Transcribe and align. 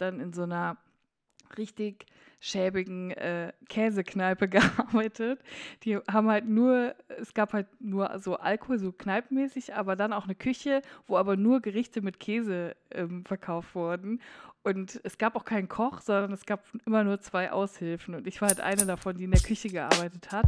dann 0.00 0.20
in 0.20 0.32
so 0.32 0.42
einer 0.42 0.76
richtig 1.58 2.06
schäbigen 2.40 3.10
äh, 3.12 3.52
Käsekneipe 3.68 4.48
gearbeitet. 4.48 5.40
Die 5.82 5.96
haben 5.96 6.28
halt 6.28 6.46
nur, 6.46 6.94
es 7.08 7.34
gab 7.34 7.52
halt 7.52 7.66
nur 7.80 8.18
so 8.18 8.36
Alkohol, 8.36 8.78
so 8.78 8.92
kneipenmäßig, 8.92 9.74
aber 9.74 9.96
dann 9.96 10.12
auch 10.12 10.24
eine 10.24 10.34
Küche, 10.34 10.82
wo 11.06 11.16
aber 11.16 11.36
nur 11.36 11.60
Gerichte 11.60 12.00
mit 12.00 12.18
Käse 12.18 12.76
ähm, 12.90 13.24
verkauft 13.24 13.74
wurden. 13.74 14.20
Und 14.62 15.00
es 15.04 15.16
gab 15.18 15.36
auch 15.36 15.44
keinen 15.44 15.68
Koch, 15.68 16.00
sondern 16.00 16.32
es 16.32 16.44
gab 16.44 16.64
immer 16.84 17.04
nur 17.04 17.20
zwei 17.20 17.50
Aushilfen. 17.50 18.14
Und 18.14 18.26
ich 18.26 18.40
war 18.40 18.48
halt 18.48 18.60
eine 18.60 18.84
davon, 18.84 19.16
die 19.16 19.24
in 19.24 19.30
der 19.30 19.40
Küche 19.40 19.68
gearbeitet 19.68 20.32
hat. 20.32 20.46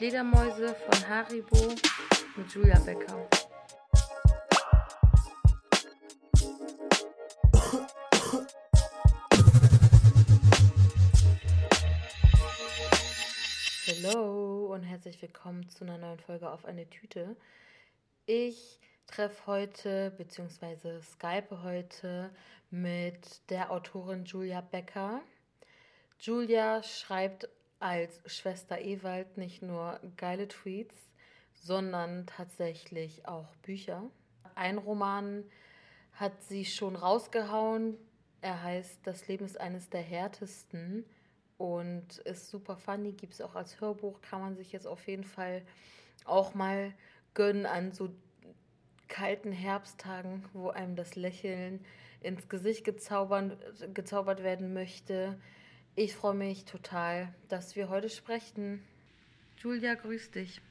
Fledermäuse 0.00 0.74
von 0.74 1.08
Haribo 1.10 1.74
mit 2.34 2.50
Julia 2.54 2.78
Becker. 2.78 3.28
Hallo 13.86 14.72
und 14.72 14.84
herzlich 14.84 15.20
willkommen 15.20 15.68
zu 15.68 15.84
einer 15.84 15.98
neuen 15.98 16.18
Folge 16.20 16.50
auf 16.50 16.64
eine 16.64 16.88
Tüte. 16.88 17.36
Ich 18.24 18.80
treffe 19.06 19.46
heute 19.46 20.12
bzw. 20.16 21.02
skype 21.02 21.62
heute 21.62 22.30
mit 22.70 23.50
der 23.50 23.70
Autorin 23.70 24.24
Julia 24.24 24.62
Becker. 24.62 25.20
Julia 26.18 26.82
schreibt 26.82 27.50
als 27.80 28.20
Schwester 28.26 28.80
Ewald 28.80 29.36
nicht 29.36 29.62
nur 29.62 29.98
geile 30.16 30.46
Tweets, 30.46 30.94
sondern 31.54 32.26
tatsächlich 32.26 33.26
auch 33.26 33.54
Bücher. 33.56 34.04
Ein 34.54 34.78
Roman 34.78 35.44
hat 36.12 36.42
sie 36.42 36.64
schon 36.64 36.94
rausgehauen. 36.96 37.96
Er 38.42 38.62
heißt 38.62 39.00
Das 39.04 39.26
Leben 39.28 39.44
ist 39.44 39.58
eines 39.58 39.90
der 39.90 40.02
härtesten 40.02 41.04
und 41.58 42.18
ist 42.24 42.50
super 42.50 42.76
funny. 42.76 43.12
Gibt 43.12 43.34
es 43.34 43.40
auch 43.40 43.54
als 43.54 43.80
Hörbuch, 43.80 44.20
kann 44.20 44.40
man 44.40 44.56
sich 44.56 44.72
jetzt 44.72 44.86
auf 44.86 45.06
jeden 45.08 45.24
Fall 45.24 45.62
auch 46.24 46.54
mal 46.54 46.92
gönnen 47.34 47.66
an 47.66 47.92
so 47.92 48.10
kalten 49.08 49.52
Herbsttagen, 49.52 50.44
wo 50.52 50.70
einem 50.70 50.96
das 50.96 51.16
Lächeln 51.16 51.84
ins 52.20 52.48
Gesicht 52.48 52.84
gezaubert, 52.84 54.42
werden 54.42 54.72
möchte. 54.72 55.38
Ich 56.00 56.14
freue 56.14 56.32
mich 56.34 56.64
total, 56.64 57.28
dass 57.50 57.76
wir 57.76 57.90
heute 57.90 58.08
sprechen. 58.08 58.82
Julia, 59.58 59.92
grüß 59.96 60.30
dich. 60.30 60.62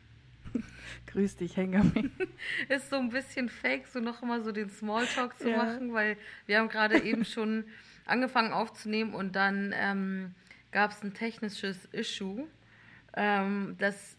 Grüß 1.05 1.35
dich, 1.35 1.55
Hengami. 1.55 2.09
Ist 2.67 2.89
so 2.89 2.95
ein 2.95 3.09
bisschen 3.09 3.47
fake, 3.47 3.85
so 3.85 4.00
noch 4.00 4.23
immer 4.23 4.41
so 4.41 4.52
den 4.52 4.72
Smalltalk 4.72 5.38
zu 5.38 5.52
Ja. 5.52 5.57
machen, 5.57 5.94
weil 5.94 6.17
wir 6.47 6.57
haben 6.57 6.67
gerade 6.69 7.00
eben 7.03 7.25
schon 7.25 7.66
angefangen 8.05 8.53
aufzunehmen 8.53 9.13
und 9.13 9.35
dann 9.35 9.72
ähm, 9.77 10.33
gab 10.72 10.89
es 10.94 11.03
ein 11.03 11.13
technisches 11.13 11.85
Issue. 11.91 12.47
Ähm, 13.16 13.75
das 13.77 14.17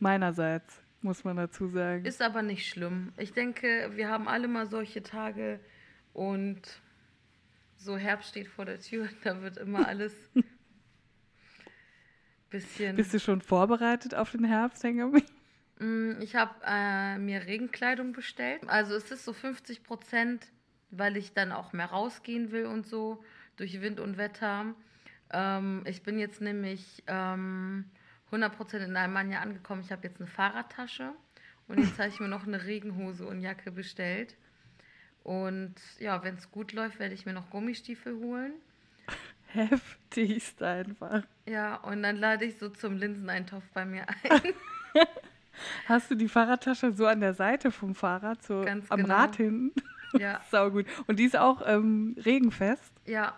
Meinerseits, 0.00 0.82
muss 1.00 1.22
man 1.22 1.36
dazu 1.36 1.68
sagen. 1.68 2.04
ist 2.04 2.20
aber 2.22 2.42
nicht 2.42 2.66
schlimm. 2.68 3.12
Ich 3.18 3.32
denke, 3.34 3.92
wir 3.94 4.08
haben 4.08 4.26
alle 4.26 4.48
mal 4.48 4.66
solche 4.66 5.00
Tage 5.00 5.60
und 6.12 6.60
so 7.78 7.96
Herbst 7.96 8.28
steht 8.28 8.48
vor 8.48 8.64
der 8.64 8.80
Tür, 8.80 9.08
da 9.24 9.40
wird 9.40 9.56
immer 9.56 9.86
alles 9.86 10.12
bisschen. 12.50 12.96
Bist 12.96 13.14
du 13.14 13.20
schon 13.20 13.40
vorbereitet 13.40 14.14
auf 14.14 14.32
den 14.32 14.44
Herbst, 14.44 14.82
Hengami? 14.82 15.22
Mm, 15.78 16.20
Ich 16.20 16.34
habe 16.34 16.54
äh, 16.64 17.18
mir 17.18 17.46
Regenkleidung 17.46 18.12
bestellt. 18.12 18.62
Also 18.68 18.94
es 18.94 19.10
ist 19.10 19.24
so 19.24 19.32
50 19.32 19.82
Prozent, 19.82 20.46
weil 20.90 21.16
ich 21.16 21.34
dann 21.34 21.52
auch 21.52 21.72
mehr 21.72 21.86
rausgehen 21.86 22.50
will 22.50 22.66
und 22.66 22.86
so 22.86 23.22
durch 23.56 23.80
Wind 23.80 24.00
und 24.00 24.16
Wetter. 24.16 24.74
Ähm, 25.30 25.82
ich 25.86 26.02
bin 26.02 26.18
jetzt 26.18 26.40
nämlich 26.40 27.02
ähm, 27.06 27.84
100 28.26 28.56
Prozent 28.56 28.84
in 28.84 28.96
Almania 28.96 29.40
angekommen. 29.40 29.82
Ich 29.82 29.92
habe 29.92 30.06
jetzt 30.06 30.20
eine 30.20 30.26
Fahrradtasche 30.28 31.12
und 31.66 31.78
jetzt 31.78 31.98
habe 31.98 32.08
ich 32.08 32.20
mir 32.20 32.28
noch 32.28 32.46
eine 32.46 32.64
Regenhose 32.64 33.26
und 33.26 33.40
Jacke 33.40 33.70
bestellt. 33.70 34.36
Und 35.28 35.74
ja, 35.98 36.24
wenn 36.24 36.36
es 36.36 36.50
gut 36.50 36.72
läuft, 36.72 36.98
werde 36.98 37.12
ich 37.14 37.26
mir 37.26 37.34
noch 37.34 37.50
Gummistiefel 37.50 38.16
holen. 38.16 38.52
Heftigst 39.48 40.62
einfach. 40.62 41.22
Ja, 41.46 41.76
und 41.76 42.02
dann 42.02 42.16
lade 42.16 42.46
ich 42.46 42.56
so 42.56 42.70
zum 42.70 42.96
Linseneintopf 42.96 43.64
bei 43.74 43.84
mir 43.84 44.06
ein. 44.08 44.54
Hast 45.86 46.10
du 46.10 46.14
die 46.14 46.28
Fahrradtasche 46.28 46.92
so 46.92 47.04
an 47.06 47.20
der 47.20 47.34
Seite 47.34 47.70
vom 47.70 47.94
Fahrrad, 47.94 48.42
so 48.42 48.62
Ganz 48.64 48.90
am 48.90 49.02
genau. 49.02 49.14
Rad 49.16 49.36
hinten? 49.36 49.72
ja, 50.18 50.40
Sau 50.50 50.70
gut. 50.70 50.86
Und 51.06 51.18
die 51.18 51.24
ist 51.24 51.36
auch 51.36 51.60
ähm, 51.66 52.16
regenfest. 52.24 52.92
ja. 53.04 53.34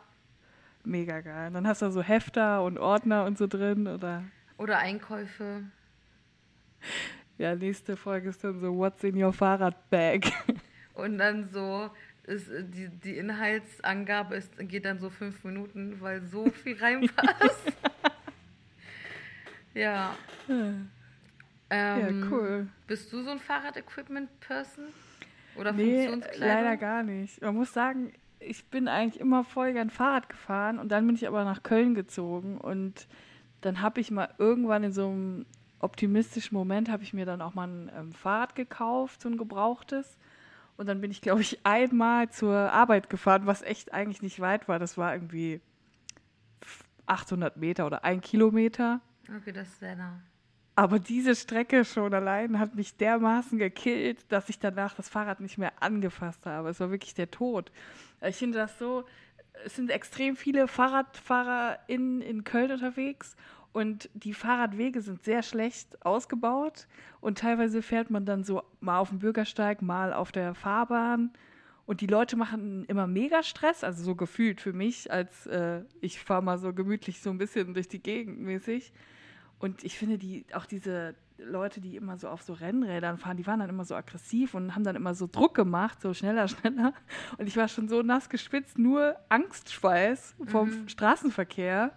Mega 0.85 1.21
geil. 1.21 1.51
Dann 1.53 1.67
hast 1.67 1.83
du 1.83 1.91
so 1.91 2.03
Hefter 2.03 2.63
und 2.65 2.79
Ordner 2.79 3.25
und 3.27 3.37
so 3.37 3.47
drin. 3.47 3.87
Oder 3.89 4.23
Oder 4.59 4.79
Einkäufe. 4.79 5.65
ja, 7.37 7.55
nächste 7.55 7.97
Folge 7.99 8.31
ist 8.31 8.43
dann 8.45 8.61
so 8.61 8.75
What's 8.79 9.03
in 9.05 9.23
your 9.23 9.33
Fahrradbag? 9.33 10.33
Und 10.95 11.19
dann 11.19 11.49
so, 11.51 11.91
ist, 12.25 12.49
äh, 12.49 12.65
die, 12.65 12.89
die 12.89 13.17
Inhaltsangabe 13.17 14.37
ist, 14.37 14.53
geht 14.59 14.85
dann 14.85 14.99
so 14.99 15.11
fünf 15.11 15.45
Minuten, 15.45 16.01
weil 16.01 16.23
so 16.23 16.47
viel 16.51 16.77
reinpasst. 16.81 17.73
ja. 19.75 20.15
ja, 20.49 20.75
Ähm, 21.71 22.29
cool. 22.31 22.69
Bist 22.87 23.13
du 23.13 23.23
so 23.23 23.31
ein 23.31 23.39
Fahrrad-Equipment-Person? 23.39 24.87
Oder 25.57 25.73
Nee, 25.73 26.09
leider 26.37 26.77
gar 26.77 27.03
nicht. 27.03 27.41
Man 27.43 27.57
muss 27.57 27.73
sagen, 27.73 28.13
ich 28.39 28.65
bin 28.67 28.89
eigentlich 28.89 29.21
immer 29.21 29.45
voll 29.45 29.73
gern 29.73 29.91
Fahrrad 29.91 30.29
gefahren 30.29 30.79
und 30.79 30.91
dann 30.91 31.07
bin 31.07 31.15
ich 31.17 31.27
aber 31.29 31.45
nach 31.45 31.63
Köln 31.63 31.95
gezogen 31.95 32.59
und 32.59 33.07
dann 33.61 33.83
habe 33.83 34.01
ich 34.01 34.11
mal 34.11 34.33
irgendwann 34.39 34.85
in 34.85 34.93
so 34.93 35.09
einem 35.09 35.47
optimistischen 35.81 36.55
Moment 36.55 36.91
habe 36.91 37.03
ich 37.03 37.13
mir 37.13 37.27
dann 37.27 37.43
auch 37.43 37.55
mal 37.55 37.69
ein 37.69 37.91
ähm, 37.95 38.13
Fahrrad 38.13 38.55
gekauft, 38.55 39.23
so 39.23 39.29
ein 39.29 39.37
gebrauchtes. 39.37 40.19
Und 40.81 40.87
dann 40.87 41.03
bin 41.03 41.11
ich, 41.11 41.21
glaube 41.21 41.43
ich, 41.43 41.59
einmal 41.67 42.31
zur 42.31 42.57
Arbeit 42.57 43.11
gefahren, 43.11 43.43
was 43.45 43.61
echt 43.61 43.93
eigentlich 43.93 44.23
nicht 44.23 44.41
weit 44.41 44.67
war. 44.67 44.79
Das 44.79 44.97
war 44.97 45.13
irgendwie 45.13 45.61
800 47.05 47.59
Meter 47.59 47.85
oder 47.85 48.03
ein 48.03 48.23
Kilometer. 48.23 49.03
Okay, 49.29 49.53
das 49.53 49.69
ist 49.69 49.81
sehr 49.81 49.95
nah. 49.95 50.23
Aber 50.77 50.99
diese 50.99 51.37
Strecke 51.37 51.85
schon 51.85 52.15
allein 52.15 52.59
hat 52.59 52.77
mich 52.77 52.97
dermaßen 52.97 53.59
gekillt, 53.59 54.25
dass 54.33 54.49
ich 54.49 54.59
danach 54.59 54.95
das 54.95 55.11
Fahrrad 55.11 55.41
nicht 55.41 55.59
mehr 55.59 55.83
angefasst 55.83 56.47
habe. 56.47 56.71
Es 56.71 56.81
war 56.81 56.91
wirklich 56.91 57.13
der 57.13 57.31
Tod. 57.31 57.71
Ich 58.23 58.37
finde 58.37 58.57
das 58.57 58.79
so, 58.79 59.05
es 59.67 59.77
sind 59.77 59.91
extrem 59.91 60.35
viele 60.35 60.67
Fahrradfahrer 60.67 61.79
in, 61.89 62.23
in 62.23 62.43
Köln 62.43 62.73
unterwegs 62.73 63.37
und 63.73 64.11
die 64.15 64.35
Fahrradwege 64.35 65.01
sind 65.01 65.23
sehr 65.23 65.43
schlecht 65.43 66.05
ausgebaut 66.05 66.87
und 67.21 67.39
teilweise 67.39 67.83
fährt 67.83 68.11
man 68.11 68.25
dann 68.27 68.43
so 68.45 68.63
mal 68.81 68.99
auf 68.99 69.11
dem 69.11 69.21
Bürgersteig, 69.21 69.81
mal 69.83 70.13
auf 70.13 70.33
der 70.33 70.55
Fahrbahn 70.55 71.33
und 71.87 72.01
die 72.01 72.07
Leute 72.07 72.37
machen 72.37 72.85
immer 72.87 73.07
mega 73.07 73.43
Stress, 73.43 73.85
also 73.85 74.03
so 74.03 74.15
gefühlt 74.15 74.61
für 74.61 74.73
mich, 74.73 75.11
als 75.13 75.47
äh, 75.47 75.83
ich 76.01 76.21
fahre 76.21 76.43
mal 76.43 76.59
so 76.59 76.73
gemütlich 76.73 77.21
so 77.21 77.31
ein 77.31 77.39
bisschen 77.39 77.75
durch 77.75 77.89
die 77.89 78.03
Gegend 78.03 78.41
mäßig. 78.41 78.93
Und 79.59 79.85
ich 79.85 79.99
finde, 79.99 80.17
die, 80.17 80.47
auch 80.55 80.65
diese 80.65 81.15
Leute, 81.37 81.81
die 81.83 81.97
immer 81.97 82.17
so 82.17 82.29
auf 82.29 82.43
so 82.43 82.55
Rennrädern 82.55 83.19
fahren, 83.19 83.37
die 83.37 83.47
waren 83.47 83.61
dann 83.61 83.69
immer 83.69 83.85
so 83.85 83.95
aggressiv 83.95 84.55
und 84.55 84.75
haben 84.75 84.85
dann 84.85 84.97
immer 84.97 85.15
so 85.15 85.29
Druck 85.31 85.55
gemacht, 85.55 86.01
so 86.01 86.15
schneller, 86.15 86.49
schneller. 86.49 86.95
Und 87.39 87.47
ich 87.47 87.57
war 87.57 87.69
schon 87.69 87.89
so 87.89 88.03
nass 88.03 88.29
gespitzt, 88.31 88.79
nur 88.79 89.17
Angstschweiß 89.29 90.37
vom 90.47 90.71
Mhm. 90.71 90.89
Straßenverkehr. 90.89 91.93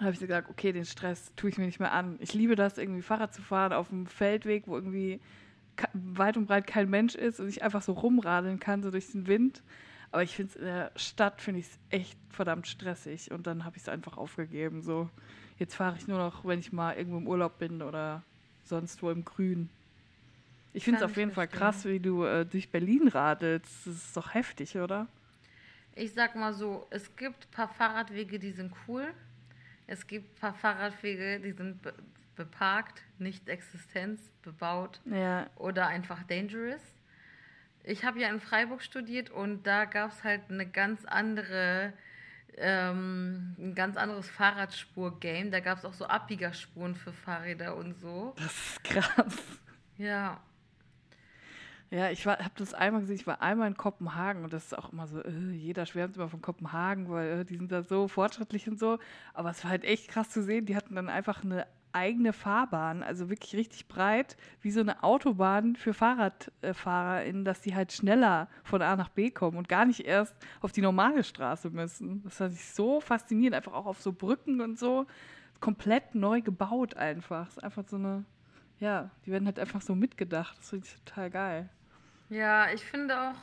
Da 0.00 0.06
habe 0.06 0.14
ich 0.14 0.18
so 0.18 0.26
gesagt, 0.26 0.48
okay, 0.48 0.72
den 0.72 0.86
Stress 0.86 1.30
tue 1.36 1.50
ich 1.50 1.58
mir 1.58 1.66
nicht 1.66 1.78
mehr 1.78 1.92
an. 1.92 2.16
Ich 2.20 2.32
liebe 2.32 2.56
das, 2.56 2.78
irgendwie 2.78 3.02
Fahrrad 3.02 3.34
zu 3.34 3.42
fahren 3.42 3.74
auf 3.74 3.92
einem 3.92 4.06
Feldweg, 4.06 4.66
wo 4.66 4.74
irgendwie 4.74 5.20
weit 5.92 6.38
und 6.38 6.46
breit 6.46 6.66
kein 6.66 6.88
Mensch 6.88 7.14
ist 7.14 7.38
und 7.38 7.48
ich 7.48 7.62
einfach 7.62 7.82
so 7.82 7.92
rumradeln 7.92 8.58
kann, 8.58 8.82
so 8.82 8.90
durch 8.90 9.12
den 9.12 9.26
Wind. 9.26 9.62
Aber 10.10 10.22
ich 10.22 10.34
finde 10.34 10.52
es 10.52 10.56
in 10.56 10.64
der 10.64 10.90
Stadt, 10.96 11.42
finde 11.42 11.60
ich 11.60 11.66
es 11.66 11.78
echt 11.90 12.18
verdammt 12.30 12.66
stressig. 12.66 13.30
Und 13.30 13.46
dann 13.46 13.66
habe 13.66 13.76
ich 13.76 13.82
es 13.82 13.88
einfach 13.90 14.16
aufgegeben. 14.16 14.80
So, 14.80 15.10
jetzt 15.58 15.74
fahre 15.74 15.98
ich 15.98 16.08
nur 16.08 16.16
noch, 16.16 16.46
wenn 16.46 16.60
ich 16.60 16.72
mal 16.72 16.96
irgendwo 16.96 17.18
im 17.18 17.28
Urlaub 17.28 17.58
bin 17.58 17.82
oder 17.82 18.22
sonst 18.64 19.02
wo 19.02 19.10
im 19.10 19.26
Grün. 19.26 19.68
Ich 20.72 20.84
finde 20.84 21.00
es 21.00 21.04
auf 21.04 21.18
jeden 21.18 21.32
Fall 21.32 21.46
verstehen. 21.46 21.60
krass, 21.60 21.84
wie 21.84 22.00
du 22.00 22.24
äh, 22.24 22.46
durch 22.46 22.70
Berlin 22.70 23.06
radelst. 23.06 23.86
Das 23.86 23.94
ist 23.94 24.16
doch 24.16 24.32
heftig, 24.32 24.78
oder? 24.78 25.08
Ich 25.94 26.14
sag 26.14 26.36
mal 26.36 26.54
so, 26.54 26.86
es 26.88 27.14
gibt 27.16 27.44
ein 27.44 27.50
paar 27.50 27.68
Fahrradwege, 27.68 28.38
die 28.38 28.52
sind 28.52 28.72
cool. 28.88 29.12
Es 29.90 30.06
gibt 30.06 30.36
ein 30.36 30.40
paar 30.40 30.54
Fahrradwege, 30.54 31.40
die 31.40 31.50
sind 31.50 31.82
be- 31.82 31.92
beparkt, 32.36 33.02
nicht 33.18 33.48
Existenz, 33.48 34.20
bebaut 34.42 35.00
Ja. 35.04 35.50
oder 35.56 35.88
einfach 35.88 36.22
dangerous. 36.22 36.80
Ich 37.82 38.04
habe 38.04 38.20
ja 38.20 38.28
in 38.28 38.40
Freiburg 38.40 38.82
studiert 38.82 39.30
und 39.30 39.66
da 39.66 39.86
gab 39.86 40.12
es 40.12 40.22
halt 40.22 40.42
eine 40.48 40.64
ganz 40.64 41.04
andere, 41.06 41.92
ähm, 42.56 43.56
ein 43.58 43.74
ganz 43.74 43.96
anderes 43.96 44.30
Fahrradspur-Game. 44.30 45.50
Da 45.50 45.58
gab 45.58 45.78
es 45.78 45.84
auch 45.84 45.94
so 45.94 46.06
Abbiegerspuren 46.06 46.94
für 46.94 47.12
Fahrräder 47.12 47.74
und 47.76 47.94
so. 47.98 48.34
Das 48.36 48.46
ist 48.46 48.84
krass. 48.84 49.38
Ja, 49.98 50.40
Ja, 51.90 52.08
ich 52.10 52.24
habe 52.24 52.38
das 52.56 52.72
einmal 52.72 53.00
gesehen, 53.00 53.16
ich 53.16 53.26
war 53.26 53.42
einmal 53.42 53.66
in 53.66 53.76
Kopenhagen 53.76 54.44
und 54.44 54.52
das 54.52 54.66
ist 54.66 54.78
auch 54.78 54.92
immer 54.92 55.08
so, 55.08 55.20
äh, 55.24 55.50
jeder 55.50 55.86
schwärmt 55.86 56.16
immer 56.16 56.28
von 56.28 56.40
Kopenhagen, 56.40 57.10
weil 57.10 57.40
äh, 57.40 57.44
die 57.44 57.56
sind 57.56 57.72
da 57.72 57.82
so 57.82 58.06
fortschrittlich 58.06 58.68
und 58.68 58.78
so. 58.78 58.98
Aber 59.34 59.50
es 59.50 59.64
war 59.64 59.72
halt 59.72 59.84
echt 59.84 60.08
krass 60.08 60.30
zu 60.30 60.40
sehen, 60.42 60.66
die 60.66 60.76
hatten 60.76 60.94
dann 60.94 61.08
einfach 61.08 61.42
eine 61.42 61.66
eigene 61.92 62.32
Fahrbahn, 62.32 63.02
also 63.02 63.28
wirklich 63.28 63.56
richtig 63.56 63.88
breit, 63.88 64.36
wie 64.62 64.70
so 64.70 64.78
eine 64.78 65.02
Autobahn 65.02 65.74
für 65.74 65.92
FahrradfahrerInnen, 65.92 67.44
dass 67.44 67.60
die 67.60 67.74
halt 67.74 67.92
schneller 67.92 68.48
von 68.62 68.82
A 68.82 68.94
nach 68.94 69.08
B 69.08 69.32
kommen 69.32 69.58
und 69.58 69.68
gar 69.68 69.84
nicht 69.84 70.06
erst 70.06 70.36
auf 70.60 70.70
die 70.70 70.82
normale 70.82 71.24
Straße 71.24 71.70
müssen. 71.70 72.22
Das 72.22 72.36
fand 72.36 72.52
ich 72.54 72.64
so 72.66 73.00
faszinierend, 73.00 73.56
einfach 73.56 73.72
auch 73.72 73.86
auf 73.86 74.00
so 74.00 74.12
Brücken 74.12 74.60
und 74.60 74.78
so, 74.78 75.06
komplett 75.58 76.14
neu 76.14 76.40
gebaut 76.40 76.96
einfach. 76.96 77.48
Es 77.48 77.56
ist 77.56 77.64
einfach 77.64 77.84
so 77.88 77.96
eine, 77.96 78.24
ja, 78.78 79.10
die 79.26 79.32
werden 79.32 79.46
halt 79.46 79.58
einfach 79.58 79.80
so 79.82 79.96
mitgedacht. 79.96 80.56
Das 80.58 80.70
finde 80.70 80.86
ich 80.86 80.94
total 81.02 81.30
geil. 81.30 81.68
Ja, 82.30 82.70
ich 82.72 82.84
finde 82.84 83.20
auch, 83.20 83.36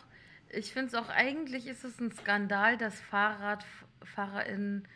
ich 0.49 0.71
finde 0.71 0.87
es 0.87 0.95
auch, 0.95 1.09
eigentlich 1.09 1.67
ist 1.67 1.83
es 1.83 1.99
ein 1.99 2.11
Skandal, 2.11 2.77
dass 2.77 2.99
FahrradfahrerInnen 3.01 4.87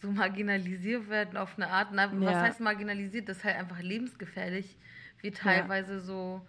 so 0.00 0.10
marginalisiert 0.10 1.08
werden 1.08 1.36
auf 1.36 1.56
eine 1.56 1.68
Art. 1.68 1.88
Na, 1.92 2.10
was 2.12 2.22
Ja. 2.36 2.42
heißt 2.42 2.60
marginalisiert? 2.60 3.28
Das 3.28 3.38
ist 3.38 3.44
halt 3.44 3.56
einfach 3.56 3.80
lebensgefährlich, 3.80 4.78
wie 5.20 5.30
teilweise 5.30 6.00
so 6.00 6.46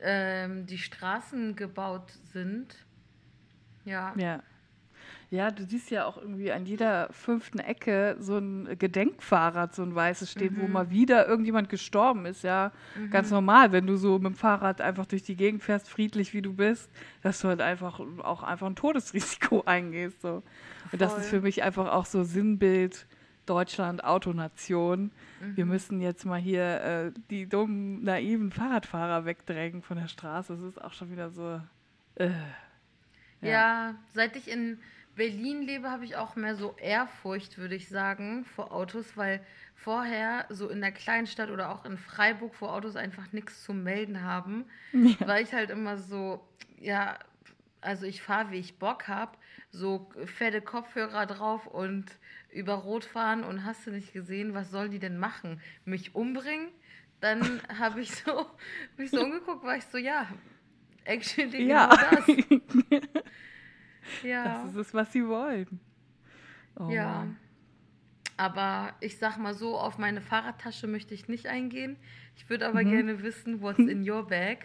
ähm, 0.00 0.66
die 0.66 0.78
Straßen 0.78 1.56
gebaut 1.56 2.10
sind. 2.32 2.76
Ja. 3.84 4.14
Ja. 4.16 4.42
Ja, 5.32 5.50
du 5.50 5.64
siehst 5.64 5.90
ja 5.90 6.04
auch 6.04 6.18
irgendwie 6.18 6.52
an 6.52 6.66
jeder 6.66 7.08
fünften 7.10 7.58
Ecke 7.58 8.16
so 8.20 8.36
ein 8.36 8.76
Gedenkfahrrad, 8.78 9.74
so 9.74 9.82
ein 9.82 9.94
weißes 9.94 10.30
stehen, 10.30 10.58
wo 10.60 10.68
mal 10.68 10.90
wieder 10.90 11.26
irgendjemand 11.26 11.70
gestorben 11.70 12.26
ist. 12.26 12.42
Ja, 12.44 12.70
ganz 13.10 13.30
normal, 13.30 13.72
wenn 13.72 13.86
du 13.86 13.96
so 13.96 14.18
mit 14.18 14.26
dem 14.26 14.34
Fahrrad 14.34 14.82
einfach 14.82 15.06
durch 15.06 15.22
die 15.22 15.34
Gegend 15.34 15.62
fährst, 15.62 15.88
friedlich 15.88 16.34
wie 16.34 16.42
du 16.42 16.52
bist, 16.52 16.90
dass 17.22 17.40
du 17.40 17.48
halt 17.48 17.62
einfach 17.62 17.98
auch 18.22 18.42
einfach 18.42 18.66
ein 18.66 18.76
Todesrisiko 18.76 19.62
eingehst. 19.66 20.20
So. 20.20 20.42
Und 20.92 21.00
das 21.00 21.16
ist 21.16 21.30
für 21.30 21.40
mich 21.40 21.62
einfach 21.62 21.90
auch 21.90 22.04
so 22.04 22.24
Sinnbild 22.24 23.06
Deutschland, 23.46 24.04
Autonation. 24.04 25.12
Wir 25.56 25.64
müssen 25.64 26.02
jetzt 26.02 26.26
mal 26.26 26.38
hier 26.38 26.80
äh, 26.82 27.12
die 27.30 27.48
dummen, 27.48 28.04
naiven 28.04 28.52
Fahrradfahrer 28.52 29.24
wegdrängen 29.24 29.80
von 29.80 29.96
der 29.96 30.08
Straße. 30.08 30.52
Das 30.54 30.62
ist 30.62 30.78
auch 30.78 30.92
schon 30.92 31.10
wieder 31.10 31.30
so. 31.30 31.58
Äh, 32.16 32.28
Ja. 33.40 33.94
seit 34.14 34.36
ich 34.36 34.48
in 34.50 34.78
Berlin 35.14 35.62
lebe, 35.62 35.90
habe 35.90 36.04
ich 36.04 36.16
auch 36.16 36.36
mehr 36.36 36.56
so 36.56 36.74
Ehrfurcht, 36.78 37.58
würde 37.58 37.74
ich 37.74 37.88
sagen, 37.88 38.44
vor 38.44 38.72
Autos, 38.72 39.16
weil 39.16 39.44
vorher 39.74 40.46
so 40.48 40.68
in 40.68 40.80
der 40.80 40.92
Kleinstadt 40.92 41.50
oder 41.50 41.70
auch 41.70 41.84
in 41.84 41.98
Freiburg, 41.98 42.54
wo 42.60 42.66
Autos 42.66 42.96
einfach 42.96 43.32
nichts 43.32 43.62
zu 43.64 43.74
melden 43.74 44.22
haben, 44.22 44.64
war 45.20 45.40
ich 45.40 45.52
halt 45.52 45.70
immer 45.70 45.98
so, 45.98 46.46
ja, 46.78 47.18
also 47.80 48.06
ich 48.06 48.22
fahre, 48.22 48.52
wie 48.52 48.58
ich 48.58 48.78
Bock 48.78 49.08
habe, 49.08 49.36
so 49.70 50.10
fette 50.24 50.62
Kopfhörer 50.62 51.26
drauf 51.26 51.66
und 51.66 52.06
über 52.50 52.74
Rot 52.74 53.04
fahren 53.04 53.44
und 53.44 53.64
hast 53.64 53.86
du 53.86 53.90
nicht 53.90 54.12
gesehen, 54.12 54.54
was 54.54 54.70
sollen 54.70 54.90
die 54.90 54.98
denn 54.98 55.18
machen? 55.18 55.60
Mich 55.84 56.14
umbringen? 56.14 56.68
Dann 57.20 57.60
habe 57.78 58.00
ich 58.00 58.14
so, 58.14 58.46
mich 58.96 59.10
so 59.10 59.20
umgeguckt, 59.22 59.64
war 59.64 59.76
ich 59.76 59.84
so, 59.84 59.98
ja, 59.98 60.26
actually 61.04 61.66
Ja. 61.66 61.88
genau 61.88 61.96
das. 61.96 62.26
Ja. 64.22 64.44
Das 64.44 64.70
ist 64.70 64.76
es, 64.76 64.94
was 64.94 65.12
sie 65.12 65.26
wollen. 65.26 65.80
Oh 66.78 66.88
Ja. 66.90 67.06
Mann. 67.06 67.36
Aber 68.36 68.94
ich 69.00 69.18
sag 69.18 69.36
mal 69.38 69.54
so, 69.54 69.78
auf 69.78 69.98
meine 69.98 70.20
Fahrradtasche 70.20 70.86
möchte 70.86 71.14
ich 71.14 71.28
nicht 71.28 71.46
eingehen. 71.46 71.96
Ich 72.36 72.48
würde 72.50 72.66
aber 72.66 72.82
Mhm. 72.82 72.90
gerne 72.90 73.22
wissen, 73.22 73.60
what's 73.60 73.78
in 73.78 74.08
your 74.08 74.26
bag. 74.26 74.58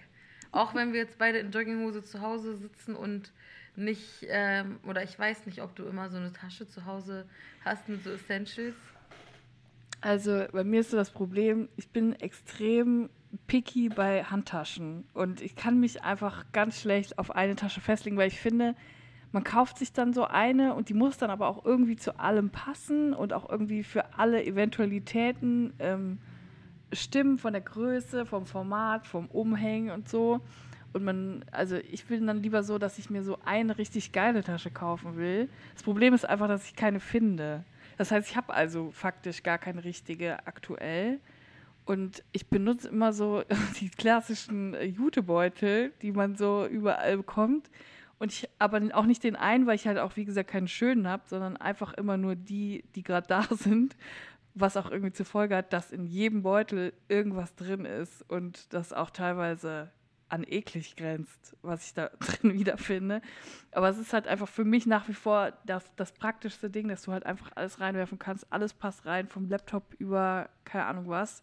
Auch 0.51 0.74
wenn 0.74 0.94
wir 0.94 1.01
jetzt 1.01 1.18
beide 1.18 1.39
in 1.39 1.51
Jogginghose 1.51 2.01
zu 2.04 2.22
Hause 2.22 2.56
sitzen 2.56 2.95
und 2.95 3.34
nicht, 3.75 4.25
ähm, 4.30 4.80
oder 4.88 5.04
ich 5.04 5.19
weiß 5.19 5.45
nicht, 5.45 5.62
ob 5.62 5.75
du 5.75 5.83
immer 5.86 6.10
so 6.10 6.18
eine 6.18 6.33
Tasche 6.33 6.68
zu 6.68 6.86
Hause 6.86 7.28
hast 7.63 7.88
mit 7.90 8.04
so 8.04 8.10
Essentials. 8.10 8.75
Also 10.01 10.45
bei 10.51 10.63
mir 10.63 10.80
ist 10.80 10.92
so 10.92 10.98
das 10.98 11.12
Problem, 11.12 11.69
ich 11.75 11.90
bin 11.90 12.13
extrem 12.13 13.10
picky 13.48 13.90
bei 13.90 14.24
Handtaschen 14.24 15.04
und 15.13 15.42
ich 15.42 15.56
kann 15.56 15.80
mich 15.80 16.04
einfach 16.04 16.45
ganz 16.54 16.80
schlecht 16.80 17.19
auf 17.19 17.31
eine 17.36 17.56
Tasche 17.56 17.81
festlegen, 17.81 18.16
weil 18.18 18.30
ich 18.30 18.40
finde, 18.40 18.75
man 19.32 19.44
kauft 19.44 19.78
sich 19.78 19.94
dann 19.94 20.14
so 20.14 20.26
eine 20.26 20.74
und 20.74 20.90
die 20.90 20.94
muss 20.94 21.18
dann 21.18 21.30
aber 21.30 21.48
auch 21.48 21.66
irgendwie 21.66 21.96
zu 21.96 22.20
allem 22.20 22.50
passen 22.50 23.14
und 23.14 23.34
auch 23.34 23.50
irgendwie 23.50 23.84
für 23.84 24.18
alle 24.18 24.44
Eventualitäten 24.44 25.74
ähm, 25.80 26.20
stimmen 26.94 27.38
von 27.38 27.54
der 27.54 27.62
Größe, 27.62 28.26
vom 28.26 28.46
Format, 28.46 29.06
vom 29.08 29.28
Umhängen 29.28 29.92
und 29.92 30.08
so. 30.08 30.42
Und 30.94 31.04
man, 31.04 31.46
also 31.52 31.76
ich 31.76 32.06
bin 32.06 32.26
dann 32.26 32.42
lieber 32.42 32.64
so, 32.64 32.78
dass 32.78 32.98
ich 32.98 33.10
mir 33.10 33.24
so 33.24 33.38
eine 33.46 33.78
richtig 33.78 34.14
geile 34.14 34.44
Tasche 34.44 34.72
kaufen 34.72 35.18
will. 35.18 35.50
Das 35.74 35.84
Problem 35.84 36.14
ist 36.14 36.26
einfach, 36.26 36.48
dass 36.48 36.66
ich 36.66 36.76
keine 36.76 37.00
finde. 37.00 37.66
Das 37.98 38.12
heißt, 38.12 38.30
ich 38.30 38.38
habe 38.38 38.54
also 38.54 38.92
faktisch 38.92 39.44
gar 39.44 39.58
keine 39.58 39.84
richtige 39.84 40.48
aktuell. 40.48 41.20
Und 41.86 42.24
ich 42.32 42.48
benutze 42.48 42.90
immer 42.90 43.14
so 43.14 43.44
die 43.80 43.90
klassischen 43.90 44.74
äh, 44.74 44.86
Jutebeutel, 44.86 45.92
die 46.02 46.12
man 46.12 46.36
so 46.36 46.66
überall 46.66 47.18
bekommt. 47.18 47.70
Und 48.19 48.31
ich 48.31 48.50
aber 48.58 48.81
auch 48.94 49.06
nicht 49.06 49.24
den 49.24 49.36
einen, 49.36 49.68
weil 49.68 49.75
ich 49.75 49.88
halt 49.88 50.00
auch, 50.00 50.16
wie 50.16 50.25
gesagt, 50.25 50.50
keinen 50.50 50.68
schönen 50.68 51.08
habe, 51.08 51.24
sondern 51.28 51.58
einfach 51.58 51.94
immer 51.94 52.18
nur 52.18 52.36
die, 52.36 52.84
die 52.96 53.04
gerade 53.04 53.28
da 53.28 53.44
sind. 53.52 53.96
Was 54.56 54.75
auch 54.75 54.90
irgendwie 54.90 55.14
zur 55.14 55.25
Folge 55.25 55.56
hat, 55.56 55.72
dass 55.72 55.92
in 55.92 56.08
jedem 56.08 56.42
Beutel 56.42 56.94
irgendwas 57.10 57.56
drin 57.56 57.86
ist 57.86 58.28
und 58.28 58.74
das 58.74 58.92
auch 58.92 59.12
teilweise 59.12 59.92
an 60.30 60.44
eklig 60.44 60.96
grenzt, 60.96 61.56
was 61.62 61.86
ich 61.86 61.94
da 61.94 62.10
drin 62.19 62.54
wiederfinde. 62.54 63.22
Aber 63.72 63.90
es 63.90 63.98
ist 63.98 64.14
halt 64.14 64.28
einfach 64.28 64.48
für 64.48 64.66
mich 64.66 64.86
nach 64.86 65.08
wie 65.08 65.14
vor 65.14 65.54
das, 65.66 65.94
das 65.96 66.12
praktischste 66.12 66.69
Ding, 66.69 66.88
dass 66.88 67.04
du 67.04 67.12
halt 67.12 67.25
einfach 67.25 67.52
alles 67.56 67.80
reinwerfen 67.80 68.19
kannst. 68.19 68.52
Alles 68.52 68.74
passt 68.74 69.06
rein, 69.06 69.28
vom 69.28 69.48
Laptop 69.48 69.94
über 70.00 70.50
keine 70.66 70.86
Ahnung 70.86 71.08
was. 71.08 71.42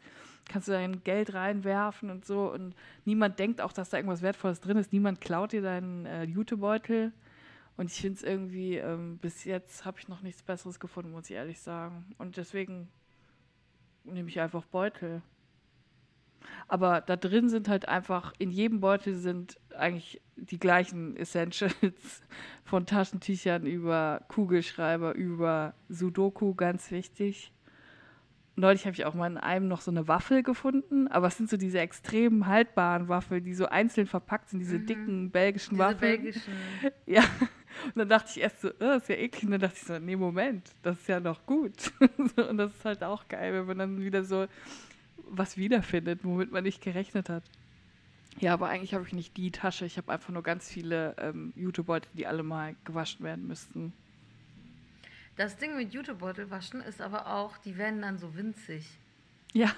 Kannst 0.49 0.69
du 0.69 0.73
dein 0.73 1.03
Geld 1.05 1.35
reinwerfen 1.35 2.11
und 2.11 2.25
so. 2.25 2.53
Und 2.53 2.75
niemand 3.05 3.39
denkt 3.39 3.61
auch, 3.61 3.73
dass 3.73 3.91
da 3.91 3.97
irgendwas 3.97 4.23
Wertvolles 4.23 4.61
drin 4.61 4.77
ist. 4.77 4.93
Niemand 4.93 5.21
klaut 5.21 5.53
dir 5.53 5.63
deinen 5.63 6.07
äh, 6.07 6.25
Jutebeutel. 6.25 7.13
Und 7.77 7.91
ich 7.91 8.01
finde 8.01 8.17
es 8.17 8.23
irgendwie, 8.23 8.77
ähm, 8.77 9.19
bis 9.19 9.45
jetzt 9.45 9.85
habe 9.85 9.99
ich 9.99 10.09
noch 10.09 10.23
nichts 10.23 10.43
Besseres 10.43 10.79
gefunden, 10.79 11.11
muss 11.11 11.29
ich 11.31 11.37
ehrlich 11.37 11.61
sagen. 11.61 12.15
Und 12.19 12.37
deswegen 12.37 12.89
nehme 14.05 14.29
ich 14.29 14.41
einfach 14.41 14.65
Beutel. 14.67 15.23
Aber 16.69 17.01
da 17.01 17.17
drin 17.17 17.49
sind 17.49 17.69
halt 17.69 17.89
einfach, 17.89 18.33
in 18.39 18.51
jedem 18.51 18.81
Beutel 18.81 19.15
sind 19.15 19.59
eigentlich 19.77 20.21
die 20.37 20.59
gleichen 20.59 21.17
Essentials. 21.17 22.23
Von 22.65 22.87
Taschentüchern 22.87 23.67
über 23.67 24.23
Kugelschreiber, 24.29 25.15
über 25.15 25.75
Sudoku, 25.89 26.55
ganz 26.55 26.91
wichtig. 26.91 27.53
Neulich 28.57 28.85
habe 28.87 28.95
ich 28.95 29.05
auch 29.05 29.15
mal 29.15 29.27
in 29.27 29.37
einem 29.37 29.67
noch 29.67 29.81
so 29.81 29.91
eine 29.91 30.07
Waffel 30.07 30.45
gefunden, 30.45 31.09
aber 31.09 31.27
es 31.27 31.37
sind 31.37 31.51
so 31.51 31.57
diese 31.57 31.81
extrem 31.81 32.47
haltbaren 32.47 33.09
Waffeln, 33.09 33.43
die 33.43 33.53
so 33.55 33.67
einzeln 33.67 34.07
verpackt 34.07 34.51
sind, 34.51 34.61
diese 34.61 34.79
dicken 34.79 35.31
belgischen 35.31 35.77
Mhm. 35.77 35.79
Diese 35.79 35.89
Waffeln. 35.95 36.23
belgischen. 36.23 36.53
Ja. 37.07 37.23
Und 37.87 37.97
dann 37.97 38.09
dachte 38.09 38.31
ich 38.31 38.41
erst 38.41 38.61
so, 38.61 38.71
oh, 38.81 38.93
ist 38.93 39.09
ja 39.09 39.17
eklig. 39.17 39.45
Und 39.45 39.51
dann 39.51 39.61
dachte 39.61 39.75
ich 39.77 39.83
so, 39.83 39.99
nee, 39.99 40.15
Moment, 40.15 40.71
das 40.83 40.99
ist 41.01 41.09
ja 41.09 41.19
noch 41.19 41.45
gut. 41.45 41.93
Und 42.37 42.57
das 42.57 42.71
ist 42.73 42.85
halt 42.85 43.03
auch 43.03 43.27
geil, 43.27 43.53
wenn 43.53 43.67
man 43.67 43.79
dann 43.79 44.01
wieder 44.01 44.23
so 44.23 44.47
was 45.29 45.57
wiederfindet, 45.57 46.21
womit 46.23 46.53
man 46.53 46.63
nicht 46.63 46.81
gerechnet 46.81 47.29
hat. 47.29 47.43
Ja, 48.39 48.53
aber 48.53 48.69
eigentlich 48.69 48.95
habe 48.95 49.05
ich 49.05 49.13
nicht 49.13 49.37
die 49.37 49.51
Tasche. 49.51 49.87
Ich 49.87 49.97
habe 49.97 50.13
einfach 50.13 50.33
nur 50.33 50.45
ganz 50.45 50.69
viele 50.71 51.17
ähm, 51.19 51.53
Jutebeutel, 51.57 52.09
die 52.15 52.27
alle 52.29 52.45
mal 52.45 52.77
gewaschen 52.85 53.25
werden 53.25 53.49
müssten. 53.49 53.93
Das 55.37 55.57
Ding 55.57 55.77
mit 55.77 55.93
Jutebeutel 55.93 56.51
waschen 56.51 56.81
ist 56.81 57.01
aber 57.01 57.27
auch, 57.27 57.59
die 57.59 57.77
werden 57.77 58.03
dann 58.03 58.19
so 58.19 58.37
winzig. 58.37 58.89
Ja. 59.53 59.71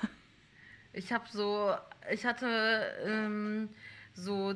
Ich 0.93 1.13
habe 1.13 1.25
so, 1.31 1.75
ich 2.11 2.27
hatte 2.27 2.93
ähm, 3.05 3.69
so, 4.15 4.55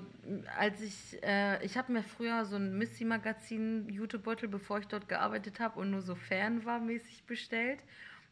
als 0.58 0.80
ich, 0.80 1.22
äh, 1.22 1.64
ich 1.64 1.76
habe 1.76 1.92
mir 1.92 2.02
früher 2.02 2.44
so 2.44 2.56
ein 2.56 2.76
Missy-Magazin 2.76 3.88
Jutebeutel, 3.88 4.48
bevor 4.48 4.78
ich 4.78 4.88
dort 4.88 5.08
gearbeitet 5.08 5.58
habe 5.58 5.80
und 5.80 5.90
nur 5.90 6.02
so 6.02 6.14
fern 6.14 6.64
war, 6.64 6.80
mäßig 6.80 7.24
bestellt. 7.24 7.80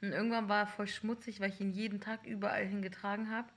Und 0.00 0.12
irgendwann 0.12 0.48
war 0.48 0.60
er 0.60 0.66
voll 0.66 0.86
schmutzig, 0.86 1.40
weil 1.40 1.50
ich 1.50 1.60
ihn 1.60 1.72
jeden 1.72 2.00
Tag 2.00 2.26
überall 2.26 2.64
hingetragen 2.66 3.30
habe. 3.30 3.48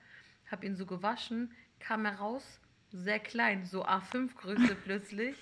Habe 0.50 0.66
ihn 0.66 0.76
so 0.76 0.86
gewaschen, 0.86 1.52
kam 1.80 2.06
er 2.06 2.16
raus, 2.16 2.61
sehr 2.92 3.20
klein, 3.20 3.66
so 3.66 3.86
A5-Größe 3.86 4.76
plötzlich. 4.84 5.36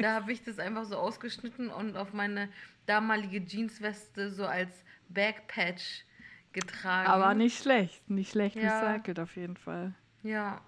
Da 0.00 0.14
habe 0.14 0.32
ich 0.32 0.42
das 0.42 0.58
einfach 0.58 0.84
so 0.84 0.96
ausgeschnitten 0.96 1.68
und 1.70 1.96
auf 1.96 2.12
meine 2.12 2.48
damalige 2.86 3.38
Jeansweste 3.44 4.30
so 4.30 4.46
als 4.46 4.84
Backpatch 5.08 6.04
getragen. 6.52 7.08
Aber 7.08 7.34
nicht 7.34 7.60
schlecht, 7.62 8.08
nicht 8.08 8.30
schlecht 8.30 8.56
Ja. 8.56 8.80
recycelt 8.80 9.20
auf 9.20 9.36
jeden 9.36 9.56
Fall. 9.56 9.94
Ja. 10.22 10.60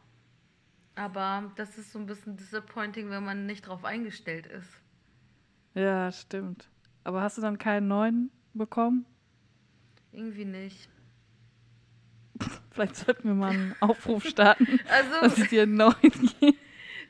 Aber 0.95 1.52
das 1.57 1.76
ist 1.76 1.93
so 1.93 1.99
ein 1.99 2.07
bisschen 2.07 2.37
disappointing, 2.37 3.11
wenn 3.11 3.25
man 3.25 3.45
nicht 3.47 3.66
drauf 3.66 3.85
eingestellt 3.85 4.47
ist. 4.47 4.69
Ja, 5.75 6.11
stimmt. 6.11 6.71
Aber 7.05 7.21
hast 7.21 7.37
du 7.37 7.43
dann 7.43 7.59
keinen 7.59 7.87
neuen 7.88 8.31
bekommen? 8.55 9.05
Irgendwie 10.12 10.47
nicht. 10.47 10.88
Vielleicht 12.76 12.97
sollten 12.97 13.28
wir 13.28 13.35
mal 13.35 13.50
einen 13.52 13.75
Aufruf 13.80 14.25
starten, 14.26 14.78
dass 15.21 15.23
Also, 15.23 15.42
es 15.42 15.49
dir 15.49 15.66
neuen 15.66 15.95
gibt. 16.02 16.59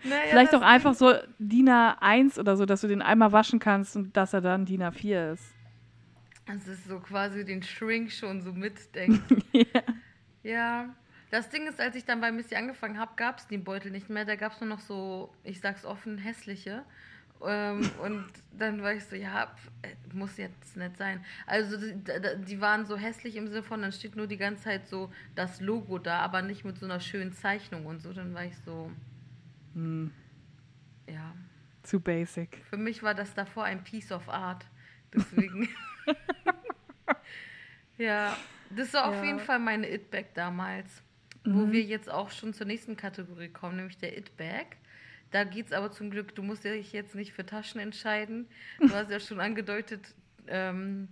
naja, 0.04 0.22
Vielleicht 0.30 0.54
auch 0.54 0.62
einfach 0.62 0.94
so 0.94 1.12
DIN 1.38 1.68
A1 1.68 2.38
oder 2.38 2.56
so, 2.56 2.66
dass 2.66 2.82
du 2.82 2.86
den 2.88 3.02
einmal 3.02 3.32
waschen 3.32 3.58
kannst 3.58 3.96
und 3.96 4.16
dass 4.16 4.32
er 4.32 4.40
dann 4.40 4.64
DIN 4.64 4.82
A4 4.82 5.32
ist. 5.32 5.56
Das 6.46 6.68
ist 6.68 6.84
so 6.86 7.00
quasi 7.00 7.44
den 7.44 7.62
Shrink 7.62 8.12
schon 8.12 8.40
so 8.40 8.52
mitdenken. 8.52 9.42
ja. 9.52 9.82
ja. 10.44 10.94
Das 11.30 11.48
Ding 11.50 11.66
ist, 11.66 11.80
als 11.80 11.96
ich 11.96 12.04
dann 12.04 12.20
bei 12.20 12.30
Missy 12.30 12.54
angefangen 12.54 12.98
habe, 13.00 13.12
gab 13.16 13.38
es 13.38 13.48
den 13.48 13.64
Beutel 13.64 13.90
nicht 13.90 14.08
mehr. 14.08 14.24
Da 14.24 14.36
gab 14.36 14.52
es 14.52 14.60
nur 14.60 14.68
noch 14.70 14.80
so, 14.80 15.34
ich 15.42 15.60
sag's 15.60 15.84
offen, 15.84 16.18
hässliche. 16.18 16.84
Ähm, 17.44 17.90
und 18.02 18.24
dann 18.52 18.82
war 18.82 18.94
ich 18.94 19.04
so, 19.04 19.16
ja, 19.16 19.54
äh, 19.82 19.94
muss 20.14 20.36
jetzt 20.38 20.76
nicht 20.76 20.96
sein. 20.96 21.24
Also 21.46 21.76
die, 21.76 21.94
die 22.46 22.60
waren 22.60 22.86
so 22.86 22.96
hässlich 22.96 23.36
im 23.36 23.48
Sinne 23.48 23.62
von, 23.62 23.82
dann 23.82 23.92
steht 23.92 24.16
nur 24.16 24.26
die 24.26 24.36
ganze 24.38 24.64
Zeit 24.64 24.86
so 24.88 25.12
das 25.34 25.60
Logo 25.60 25.98
da, 25.98 26.20
aber 26.20 26.42
nicht 26.42 26.64
mit 26.64 26.78
so 26.78 26.86
einer 26.86 27.00
schönen 27.00 27.32
Zeichnung 27.32 27.86
und 27.86 28.00
so. 28.00 28.12
Dann 28.12 28.32
war 28.34 28.44
ich 28.44 28.56
so, 28.64 28.90
Hm, 29.74 30.10
ja. 31.08 31.34
zu 31.82 32.00
basic. 32.00 32.62
Für 32.70 32.78
mich 32.78 33.02
war 33.02 33.14
das 33.14 33.34
davor 33.34 33.64
ein 33.64 33.84
Piece 33.84 34.12
of 34.12 34.28
Art. 34.28 34.64
Deswegen. 35.14 35.68
ja, 37.98 38.36
das 38.70 38.92
war 38.94 39.08
auf 39.08 39.16
Ja. 39.16 39.24
jeden 39.24 39.40
Fall 39.40 39.58
meine 39.58 39.88
It-Bag 39.92 40.34
damals. 40.34 41.02
Wo 41.44 41.66
Mhm. 41.66 41.72
wir 41.72 41.82
jetzt 41.82 42.10
auch 42.10 42.30
schon 42.30 42.52
zur 42.54 42.66
nächsten 42.66 42.96
Kategorie 42.96 43.48
kommen, 43.48 43.76
nämlich 43.76 43.98
der 43.98 44.18
It-Bag. 44.18 44.76
Da 45.30 45.44
geht 45.44 45.66
es 45.66 45.72
aber 45.72 45.90
zum 45.90 46.10
Glück, 46.10 46.34
du 46.34 46.42
musst 46.42 46.64
dich 46.64 46.92
jetzt 46.92 47.14
nicht 47.14 47.32
für 47.32 47.44
Taschen 47.44 47.80
entscheiden. 47.80 48.48
Du 48.78 48.90
hast 48.90 49.10
ja 49.10 49.20
schon 49.20 49.40
angedeutet, 49.40 50.14
ähm, 50.46 51.08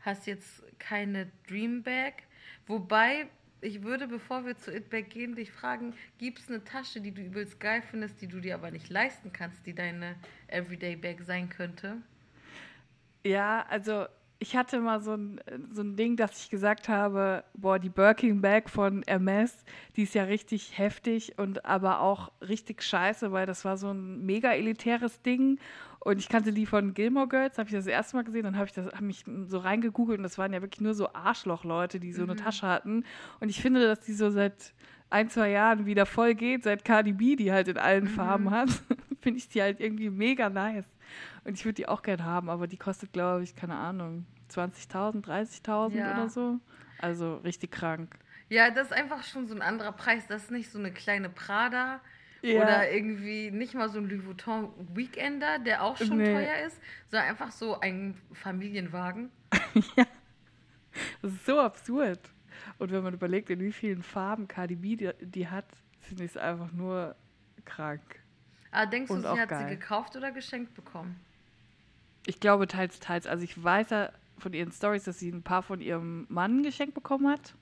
hast 0.00 0.26
jetzt 0.26 0.62
keine 0.78 1.30
Dream 1.48 1.82
Bag. 1.82 2.22
Wobei, 2.66 3.28
ich 3.60 3.82
würde, 3.82 4.06
bevor 4.06 4.46
wir 4.46 4.56
zu 4.56 4.74
It-Bag 4.74 5.10
gehen, 5.10 5.34
dich 5.34 5.50
fragen, 5.50 5.94
gibt 6.18 6.38
es 6.38 6.48
eine 6.48 6.62
Tasche, 6.62 7.00
die 7.00 7.12
du 7.12 7.22
übelst 7.22 7.58
geil 7.58 7.82
findest, 7.82 8.20
die 8.20 8.28
du 8.28 8.40
dir 8.40 8.54
aber 8.54 8.70
nicht 8.70 8.88
leisten 8.88 9.32
kannst, 9.32 9.66
die 9.66 9.74
deine 9.74 10.14
Everyday 10.46 10.96
Bag 10.96 11.22
sein 11.22 11.48
könnte? 11.48 11.96
Ja, 13.24 13.66
also 13.68 14.06
ich 14.40 14.56
hatte 14.56 14.80
mal 14.80 15.02
so 15.02 15.14
ein, 15.14 15.40
so 15.72 15.82
ein 15.82 15.96
Ding, 15.96 16.16
dass 16.16 16.40
ich 16.40 16.50
gesagt 16.50 16.88
habe, 16.88 17.42
boah, 17.54 17.78
die 17.78 17.88
Birkin 17.88 18.40
Bag 18.40 18.70
von 18.70 19.02
Hermes, 19.06 19.64
die 19.96 20.04
ist 20.04 20.14
ja 20.14 20.24
richtig 20.24 20.78
heftig 20.78 21.38
und 21.38 21.64
aber 21.64 22.00
auch 22.00 22.30
richtig 22.40 22.82
scheiße, 22.82 23.32
weil 23.32 23.46
das 23.46 23.64
war 23.64 23.76
so 23.76 23.90
ein 23.90 24.24
mega 24.24 24.52
elitäres 24.52 25.22
Ding. 25.22 25.58
Und 26.00 26.18
ich 26.18 26.28
kannte 26.28 26.52
die 26.52 26.66
von 26.66 26.94
Gilmore 26.94 27.26
Girls, 27.26 27.58
habe 27.58 27.68
ich 27.68 27.74
das 27.74 27.88
erste 27.88 28.16
Mal 28.16 28.22
gesehen, 28.22 28.44
dann 28.44 28.56
habe 28.56 28.66
ich 28.66 28.72
das 28.72 28.86
hab 28.86 29.00
mich 29.00 29.24
so 29.46 29.58
reingegoogelt 29.58 30.18
und 30.18 30.22
das 30.22 30.38
waren 30.38 30.52
ja 30.52 30.62
wirklich 30.62 30.80
nur 30.80 30.94
so 30.94 31.12
Arschlochleute, 31.12 31.98
die 31.98 32.12
so 32.12 32.22
eine 32.22 32.36
Tasche 32.36 32.68
hatten. 32.68 33.04
Und 33.40 33.48
ich 33.48 33.60
finde, 33.60 33.84
dass 33.84 34.00
die 34.00 34.12
so 34.12 34.30
seit 34.30 34.72
ein, 35.10 35.28
zwei 35.28 35.50
Jahren 35.50 35.86
wieder 35.86 36.06
voll 36.06 36.34
geht, 36.34 36.62
seit 36.62 36.84
Cardi 36.84 37.12
B 37.12 37.34
die 37.34 37.50
halt 37.50 37.66
in 37.66 37.78
allen 37.78 38.06
Farben 38.06 38.50
hat, 38.50 38.68
finde 39.20 39.38
ich 39.38 39.48
die 39.48 39.60
halt 39.60 39.80
irgendwie 39.80 40.10
mega 40.10 40.48
nice. 40.48 40.86
Und 41.44 41.54
ich 41.54 41.64
würde 41.64 41.74
die 41.74 41.88
auch 41.88 42.02
gern 42.02 42.24
haben, 42.24 42.48
aber 42.50 42.66
die 42.66 42.76
kostet, 42.76 43.12
glaube 43.12 43.42
ich, 43.42 43.54
keine 43.56 43.74
Ahnung, 43.76 44.26
20.000, 44.50 45.22
30.000 45.24 45.94
Ja. 45.96 46.12
oder 46.12 46.28
so. 46.28 46.58
Also 46.98 47.36
richtig 47.38 47.70
krank. 47.72 48.16
Ja, 48.48 48.70
das 48.70 48.88
ist 48.88 48.92
einfach 48.92 49.22
schon 49.24 49.46
so 49.46 49.54
ein 49.54 49.62
anderer 49.62 49.92
Preis. 49.92 50.26
Das 50.26 50.44
ist 50.44 50.50
nicht 50.50 50.70
so 50.70 50.78
eine 50.78 50.90
kleine 50.92 51.28
Prada 51.28 52.00
Ja. 52.42 52.62
oder 52.62 52.90
irgendwie 52.90 53.50
nicht 53.50 53.74
mal 53.74 53.88
so 53.88 53.98
ein 53.98 54.08
Louis 54.08 54.24
Vuitton 54.24 54.70
Weekender, 54.94 55.58
der 55.58 55.82
auch 55.82 55.96
schon 55.98 56.16
Nee. 56.18 56.32
teuer 56.32 56.66
ist, 56.66 56.80
sondern 57.08 57.28
einfach 57.28 57.52
so 57.52 57.78
ein 57.80 58.16
Familienwagen. 58.32 59.30
Das 61.22 61.32
ist 61.32 61.46
so 61.46 61.60
absurd. 61.60 62.18
Und 62.78 62.90
wenn 62.90 63.02
man 63.04 63.14
überlegt, 63.14 63.50
in 63.50 63.60
wie 63.60 63.72
vielen 63.72 64.02
Farben 64.02 64.48
Cardi 64.48 64.74
B 64.74 64.96
die, 64.96 65.10
die 65.20 65.48
hat, 65.48 65.66
finde 66.00 66.24
ich 66.24 66.32
es 66.32 66.36
einfach 66.36 66.72
nur 66.72 67.14
krank. 67.64 68.02
Aber 68.70 68.86
denkst 68.86 69.08
du, 69.08 69.20
sie 69.20 69.28
hat 69.28 69.48
geil. 69.48 69.68
sie 69.68 69.76
gekauft 69.76 70.16
oder 70.16 70.30
geschenkt 70.30 70.74
bekommen? 70.74 71.18
Ich 72.26 72.40
glaube 72.40 72.66
teils, 72.66 73.00
teils. 73.00 73.26
Also 73.26 73.44
ich 73.44 73.62
weiß 73.62 73.90
ja 73.90 74.12
von 74.38 74.52
ihren 74.52 74.70
Stories, 74.72 75.04
dass 75.04 75.18
sie 75.18 75.30
ein 75.30 75.42
paar 75.42 75.62
von 75.62 75.80
ihrem 75.80 76.26
Mann 76.28 76.62
geschenkt 76.62 76.94
bekommen 76.94 77.28
hat. 77.28 77.54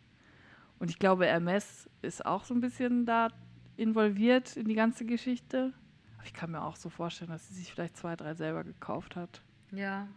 Und 0.79 0.91
ich 0.91 0.99
glaube, 0.99 1.27
Hermes 1.27 1.89
ist 2.03 2.27
auch 2.27 2.45
so 2.45 2.55
ein 2.55 2.61
bisschen 2.61 3.07
da 3.07 3.29
involviert 3.77 4.57
in 4.57 4.67
die 4.67 4.75
ganze 4.75 5.05
Geschichte. 5.05 5.73
Aber 6.19 6.27
ich 6.27 6.35
kann 6.35 6.51
mir 6.51 6.63
auch 6.63 6.77
so 6.77 6.89
vorstellen, 6.91 7.31
dass 7.31 7.49
sie 7.49 7.55
sich 7.55 7.73
vielleicht 7.73 7.97
zwei, 7.97 8.17
drei 8.17 8.35
selber 8.35 8.65
gekauft 8.65 9.17
hat. 9.17 9.41
Ja. 9.71 10.09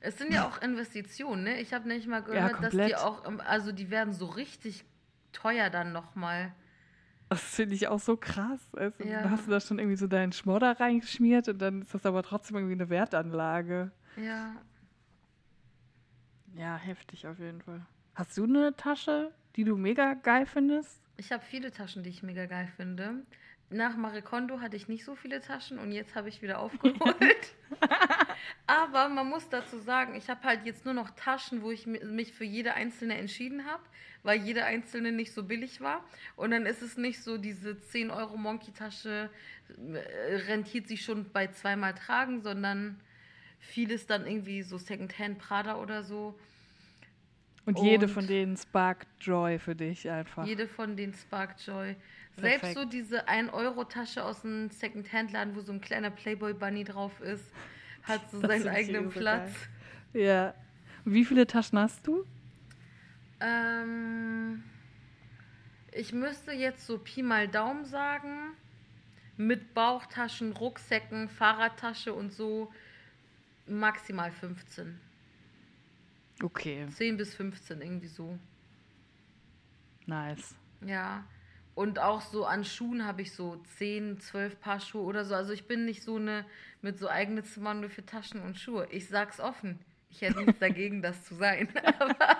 Es 0.00 0.16
sind 0.16 0.32
ja 0.32 0.48
auch 0.48 0.62
Investitionen, 0.62 1.44
ne? 1.44 1.60
Ich 1.60 1.74
habe 1.74 1.86
nicht 1.86 2.06
mal 2.06 2.22
Ja, 2.32 2.48
gehört, 2.48 2.62
dass 2.62 2.74
die 2.74 2.96
auch, 2.96 3.22
also 3.44 3.72
die 3.72 3.90
werden 3.90 4.14
so 4.14 4.26
richtig 4.26 4.84
teuer 5.32 5.68
dann 5.68 5.92
nochmal. 5.92 6.52
Das 7.30 7.40
finde 7.42 7.76
ich 7.76 7.86
auch 7.88 8.00
so 8.00 8.16
krass. 8.16 8.60
Also, 8.76 9.04
Ja. 9.04 9.22
Da 9.22 9.30
hast 9.30 9.46
du 9.46 9.50
da 9.52 9.60
schon 9.60 9.78
irgendwie 9.78 9.96
so 9.96 10.06
deinen 10.08 10.32
Schmodder 10.32 10.78
reingeschmiert 10.80 11.48
und 11.48 11.58
dann 11.62 11.82
ist 11.82 11.94
das 11.94 12.04
aber 12.04 12.22
trotzdem 12.24 12.56
irgendwie 12.56 12.74
eine 12.74 12.90
Wertanlage. 12.90 13.92
Ja. 14.16 14.56
Ja, 16.56 16.76
heftig 16.76 17.26
auf 17.28 17.38
jeden 17.38 17.62
Fall. 17.62 17.86
Hast 18.16 18.36
du 18.36 18.44
eine 18.44 18.74
Tasche, 18.76 19.30
die 19.56 19.62
du 19.64 19.76
mega 19.76 20.14
geil 20.14 20.44
findest? 20.44 21.00
Ich 21.16 21.30
habe 21.30 21.44
viele 21.44 21.70
Taschen, 21.70 22.02
die 22.02 22.10
ich 22.10 22.22
mega 22.24 22.46
geil 22.46 22.68
finde. 22.76 23.22
Nach 23.70 23.96
Marie 23.96 24.22
Kondo 24.22 24.60
hatte 24.60 24.74
ich 24.76 24.88
nicht 24.88 25.04
so 25.04 25.14
viele 25.14 25.40
Taschen 25.40 25.78
und 25.78 25.92
jetzt 25.92 26.16
habe 26.16 26.28
ich 26.28 26.42
wieder 26.42 26.58
aufgeholt. 26.60 27.54
Aber 28.66 29.08
man 29.08 29.28
muss 29.28 29.48
dazu 29.48 29.78
sagen, 29.78 30.14
ich 30.14 30.28
habe 30.30 30.42
halt 30.44 30.64
jetzt 30.64 30.84
nur 30.84 30.94
noch 30.94 31.10
Taschen, 31.10 31.62
wo 31.62 31.70
ich 31.70 31.86
mi- 31.86 32.04
mich 32.04 32.32
für 32.32 32.44
jede 32.44 32.74
einzelne 32.74 33.16
entschieden 33.16 33.66
habe, 33.66 33.82
weil 34.22 34.40
jede 34.40 34.64
einzelne 34.64 35.12
nicht 35.12 35.32
so 35.32 35.42
billig 35.44 35.80
war. 35.80 36.04
Und 36.36 36.50
dann 36.52 36.66
ist 36.66 36.82
es 36.82 36.96
nicht 36.96 37.22
so, 37.22 37.38
diese 37.38 37.80
10 37.80 38.10
Euro 38.10 38.36
Monkey-Tasche 38.36 39.30
äh, 39.68 40.34
rentiert 40.46 40.88
sich 40.88 41.04
schon 41.04 41.30
bei 41.32 41.46
zweimal 41.48 41.94
tragen, 41.94 42.42
sondern 42.42 43.00
vieles 43.58 44.06
dann 44.06 44.26
irgendwie 44.26 44.62
so 44.62 44.78
Secondhand 44.78 45.38
Prada 45.38 45.76
oder 45.76 46.02
so. 46.02 46.38
Und, 47.66 47.78
jede 47.78 48.06
Und- 48.06 48.12
von 48.12 48.26
denen 48.26 48.56
sparkt 48.56 49.06
Joy 49.20 49.58
für 49.58 49.74
dich 49.76 50.08
einfach. 50.08 50.46
Jede 50.46 50.66
von 50.66 50.96
den 50.96 51.12
Spark 51.12 51.56
Joy. 51.64 51.94
Selbst 52.36 52.60
Perfekt. 52.60 52.78
so 52.78 52.84
diese 52.86 53.28
1-Euro-Tasche 53.28 54.24
aus 54.24 54.44
einem 54.44 54.70
Second-Hand-Laden, 54.70 55.54
wo 55.56 55.60
so 55.60 55.72
ein 55.72 55.80
kleiner 55.80 56.10
Playboy-Bunny 56.10 56.84
drauf 56.84 57.20
ist, 57.20 57.44
hat 58.02 58.30
so 58.30 58.40
Das 58.40 58.50
seinen 58.50 58.68
eigenen 58.68 59.10
so 59.10 59.18
Platz. 59.18 59.52
Ja. 60.12 60.54
Und 61.04 61.14
wie 61.14 61.24
viele 61.24 61.46
Taschen 61.46 61.78
hast 61.78 62.06
du? 62.06 62.24
Ähm, 63.40 64.62
ich 65.92 66.12
müsste 66.12 66.52
jetzt 66.52 66.86
so 66.86 66.98
Pi 66.98 67.22
mal 67.22 67.48
Daumen 67.48 67.84
sagen, 67.84 68.54
mit 69.36 69.72
Bauchtaschen, 69.72 70.52
Rucksäcken, 70.52 71.28
Fahrradtasche 71.28 72.12
und 72.12 72.32
so 72.32 72.70
maximal 73.66 74.30
15. 74.30 75.00
Okay, 76.42 76.86
10 76.88 77.16
bis 77.16 77.34
15, 77.34 77.80
irgendwie 77.80 78.06
so. 78.06 78.38
nice. 80.06 80.54
Ja. 80.84 81.24
Und 81.80 81.98
auch 81.98 82.20
so 82.20 82.44
an 82.44 82.66
Schuhen 82.66 83.06
habe 83.06 83.22
ich 83.22 83.32
so 83.32 83.56
10, 83.78 84.20
12 84.20 84.60
Paar 84.60 84.80
Schuhe 84.80 85.00
oder 85.00 85.24
so. 85.24 85.34
Also 85.34 85.54
ich 85.54 85.66
bin 85.66 85.86
nicht 85.86 86.02
so 86.02 86.16
eine 86.16 86.44
mit 86.82 86.98
so 86.98 87.08
eigene 87.08 87.42
Zimmer 87.42 87.72
nur 87.72 87.88
für 87.88 88.04
Taschen 88.04 88.42
und 88.42 88.58
Schuhe. 88.58 88.86
Ich 88.90 89.08
sag's 89.08 89.40
offen. 89.40 89.78
Ich 90.10 90.20
hätte 90.20 90.42
nichts 90.42 90.58
dagegen, 90.60 91.00
das 91.00 91.24
zu 91.24 91.36
sein. 91.36 91.70
Aber 91.98 92.36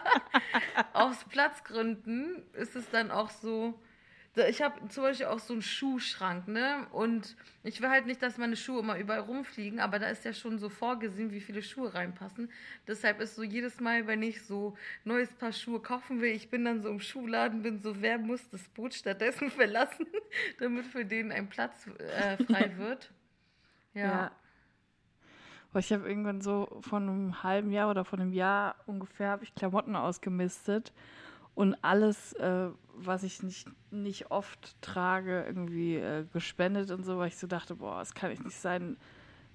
aus 0.92 1.25
Platzgründen 1.25 2.42
ist 2.52 2.76
es 2.76 2.90
dann 2.90 3.11
auch 3.11 3.30
so. 3.30 3.80
Ich 4.37 4.62
habe 4.62 4.88
zum 4.88 5.02
Beispiel 5.02 5.26
auch 5.26 5.40
so 5.40 5.54
einen 5.54 5.62
Schuhschrank, 5.62 6.46
ne? 6.46 6.87
Und 6.92 7.37
ich 7.64 7.82
will 7.82 7.88
halt 7.88 8.06
nicht, 8.06 8.22
dass 8.22 8.38
meine 8.38 8.54
Schuhe 8.54 8.78
immer 8.78 8.96
überall 8.96 9.20
rumfliegen, 9.20 9.80
aber 9.80 9.99
da 9.99 10.06
ist 10.06 10.25
ja 10.25 10.32
schon 10.32 10.58
so 10.60 10.68
vorgesehen, 10.68 11.32
wie 11.32 11.40
viele 11.40 11.62
Schuhe 11.62 11.92
reinpassen. 11.92 12.49
Deshalb 12.87 13.20
ist 13.20 13.34
so 13.34 13.42
jedes 13.42 13.80
Mal, 13.80 14.06
wenn 14.06 14.22
ich 14.22 14.42
so 14.44 14.76
neues 15.02 15.32
Paar 15.34 15.52
Schuhe 15.52 15.80
kaufen 15.80 16.20
will, 16.20 16.30
ich 16.30 16.49
bin 16.49 16.64
dann 16.64 16.80
so 16.80 16.88
im 16.90 17.00
Schuhladen, 17.00 17.62
bin 17.62 17.80
so, 17.80 18.00
wer 18.00 18.18
muss 18.18 18.49
das 18.50 18.62
Boot 18.68 18.94
stattdessen 18.94 19.50
verlassen, 19.50 20.06
damit 20.60 20.87
für 20.87 21.04
den 21.04 21.32
ein 21.32 21.49
Platz 21.49 21.88
äh, 21.99 22.37
frei 22.44 22.70
wird. 22.76 23.10
Ja. 23.94 24.30
Boah, 25.72 25.80
Ich 25.80 25.92
habe 25.92 26.08
irgendwann 26.08 26.40
so 26.40 26.78
von 26.82 27.08
einem 27.08 27.42
halben 27.42 27.72
Jahr 27.72 27.90
oder 27.90 28.04
von 28.04 28.20
einem 28.20 28.32
Jahr 28.32 28.76
ungefähr 28.87 29.30
habe 29.30 29.42
ich 29.42 29.56
Klamotten 29.56 29.96
ausgemistet 29.96 30.92
und 31.54 31.76
alles, 31.83 32.33
äh, 32.35 32.69
was 32.95 33.23
ich 33.23 33.42
nicht, 33.42 33.69
nicht 33.90 34.30
oft 34.30 34.80
trage, 34.83 35.45
irgendwie 35.47 35.97
äh, 35.97 36.25
gespendet 36.33 36.90
und 36.90 37.04
so, 37.04 37.19
weil 37.19 37.28
ich 37.28 37.37
so 37.37 37.47
dachte, 37.47 37.76
boah, 37.76 37.99
das 37.99 38.14
kann 38.14 38.30
nicht 38.30 38.50
sein. 38.52 38.97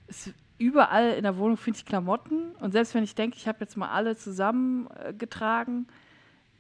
Es, 0.08 0.32
überall 0.58 1.14
in 1.14 1.24
der 1.24 1.38
Wohnung 1.38 1.58
finde 1.58 1.80
ich 1.80 1.86
Klamotten 1.86 2.52
und 2.56 2.72
selbst 2.72 2.94
wenn 2.94 3.04
ich 3.04 3.16
denke, 3.16 3.38
ich 3.38 3.48
habe 3.48 3.60
jetzt 3.62 3.75
mal 3.75 3.90
alle 3.90 4.16
zusammengetragen, 4.16 5.88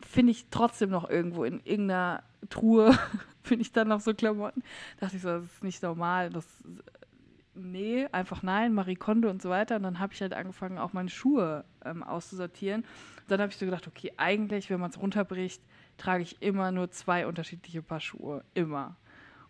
finde 0.01 0.31
ich 0.31 0.47
trotzdem 0.49 0.89
noch 0.89 1.09
irgendwo 1.09 1.43
in 1.43 1.61
irgendeiner 1.63 2.23
Truhe, 2.49 2.97
finde 3.43 3.61
ich 3.61 3.71
dann 3.71 3.87
noch 3.87 4.01
so 4.01 4.13
Klamotten. 4.13 4.63
Dachte 4.99 5.15
ich 5.15 5.21
so, 5.21 5.29
das 5.29 5.43
ist 5.43 5.63
nicht 5.63 5.81
normal. 5.83 6.29
Das, 6.29 6.45
nee, 7.55 8.07
einfach 8.11 8.43
nein, 8.43 8.73
Marie 8.73 8.95
Kondo 8.95 9.29
und 9.29 9.41
so 9.41 9.49
weiter. 9.49 9.75
Und 9.77 9.83
dann 9.83 9.99
habe 9.99 10.13
ich 10.13 10.21
halt 10.21 10.33
angefangen, 10.33 10.77
auch 10.77 10.93
meine 10.93 11.09
Schuhe 11.09 11.65
ähm, 11.83 12.03
auszusortieren. 12.03 12.81
Und 12.81 13.31
dann 13.31 13.41
habe 13.41 13.51
ich 13.51 13.57
so 13.57 13.65
gedacht, 13.65 13.87
okay, 13.87 14.11
eigentlich, 14.17 14.69
wenn 14.69 14.79
man 14.79 14.91
es 14.91 14.99
runterbricht, 14.99 15.61
trage 15.97 16.23
ich 16.23 16.41
immer 16.41 16.71
nur 16.71 16.91
zwei 16.91 17.27
unterschiedliche 17.27 17.81
Paar 17.81 17.99
Schuhe. 18.01 18.43
Immer. 18.53 18.97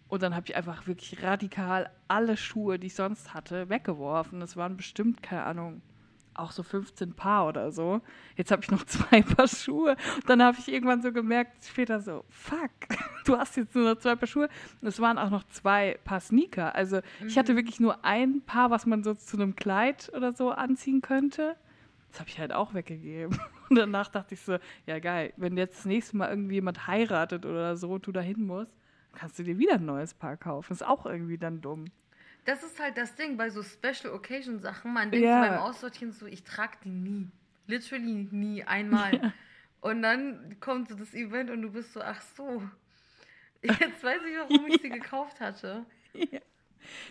Und 0.08 0.22
dann 0.22 0.36
habe 0.36 0.46
ich 0.48 0.56
einfach 0.56 0.88
wirklich 0.88 1.24
radikal 1.24 1.90
alle 2.08 2.38
Schuhe, 2.38 2.78
die 2.78 2.88
ich 2.88 2.96
sonst 2.96 3.34
hatte, 3.34 3.70
weggeworfen. 3.70 4.40
Das 4.40 4.56
waren 4.56 4.78
bestimmt, 4.78 5.24
keine 5.24 5.44
Ahnung, 5.44 5.82
auch 6.36 6.52
so 6.52 6.64
15 6.64 7.14
Paar 7.14 7.48
oder 7.48 7.72
so. 7.72 8.02
Jetzt 8.36 8.52
habe 8.52 8.62
ich 8.64 8.72
noch 8.72 8.84
zwei 8.86 9.22
Paar 9.22 9.48
Schuhe. 9.48 9.96
Und 10.16 10.30
dann 10.30 10.44
habe 10.44 10.58
ich 10.60 10.72
irgendwann 10.72 11.02
so 11.02 11.12
gemerkt, 11.12 11.66
später 11.66 12.00
so, 12.00 12.26
fuck, 12.30 12.72
du 13.26 13.38
hast 13.38 13.58
jetzt 13.58 13.76
nur 13.76 13.94
noch 13.94 14.00
zwei 14.00 14.16
Paar 14.16 14.28
Schuhe. 14.28 14.50
Und 14.82 14.88
es 14.88 15.00
waren 15.00 15.18
auch 15.18 15.30
noch 15.30 15.44
zwei 15.50 16.00
Paar 16.04 16.20
Sneaker. 16.20 16.76
Also 16.76 16.98
mhm. 17.20 17.28
ich 17.28 17.38
hatte 17.38 17.54
mhm. 17.54 17.58
wirklich 17.58 17.80
nur 17.80 18.04
ein 18.04 18.42
Paar, 18.42 18.72
was 18.72 18.86
man 18.86 19.04
so 19.04 19.14
zu 19.14 19.38
einem 19.38 19.56
Kleid 19.56 20.12
oder 20.16 20.34
so 20.34 20.52
anziehen 20.52 21.02
könnte. 21.02 21.56
Das 22.12 22.20
habe 22.22 22.30
ich 22.30 22.40
halt 22.40 22.54
auch 22.54 22.74
weggegeben. 22.74 23.38
Und 23.70 23.78
danach 23.78 24.08
dachte 24.08 24.36
ich 24.36 24.42
so, 24.42 24.58
ja 24.86 25.00
geil, 25.00 25.34
wenn 25.38 25.58
jetzt 25.58 25.80
das 25.80 25.86
nächste 25.86 26.16
Mal 26.18 26.30
irgendwie 26.30 26.56
jemand 26.56 26.88
heiratet 26.88 27.46
oder 27.46 27.76
so 27.76 27.90
und 27.90 28.06
du 28.06 28.12
da 28.12 28.22
hin 28.22 28.46
musst, 28.46 28.72
kannst 29.16 29.40
du 29.40 29.44
dir 29.44 29.58
wieder 29.58 29.76
ein 29.76 29.86
neues 29.86 30.14
Paar 30.14 30.38
kaufen. 30.38 30.72
Ist 30.72 30.86
auch 30.86 31.06
irgendwie 31.06 31.38
dann 31.38 31.62
dumm. 31.62 31.86
Das 32.46 32.64
ist 32.64 32.80
halt 32.80 32.98
das 32.98 33.16
Ding 33.16 33.38
bei 33.38 33.50
so 33.50 33.64
Special 33.64 34.14
Occasion 34.14 34.60
Sachen. 34.60 34.94
Man 34.94 35.12
denkt 35.12 35.26
ja. 35.26 35.42
beim 35.42 35.60
Aussortieren 35.60 36.14
so, 36.14 36.26
ich 36.26 36.44
trage 36.44 36.78
die 36.84 36.90
nie. 36.90 37.28
Literally 37.68 38.28
nie, 38.32 38.64
einmal. 38.64 39.16
Ja. 39.16 39.34
Und 39.82 40.02
dann 40.02 40.58
kommt 40.60 40.88
so 40.90 40.96
das 40.96 41.14
Event 41.14 41.50
und 41.50 41.62
du 41.62 41.72
bist 41.72 41.94
so, 41.94 42.02
ach 42.02 42.22
so. 42.36 42.62
Jetzt 43.62 44.04
weiß 44.04 44.22
ich, 44.24 44.38
warum 44.38 44.68
ich 44.68 44.82
sie 44.82 44.90
gekauft 45.02 45.40
hatte. 45.40 45.86
Ja. 46.14 46.40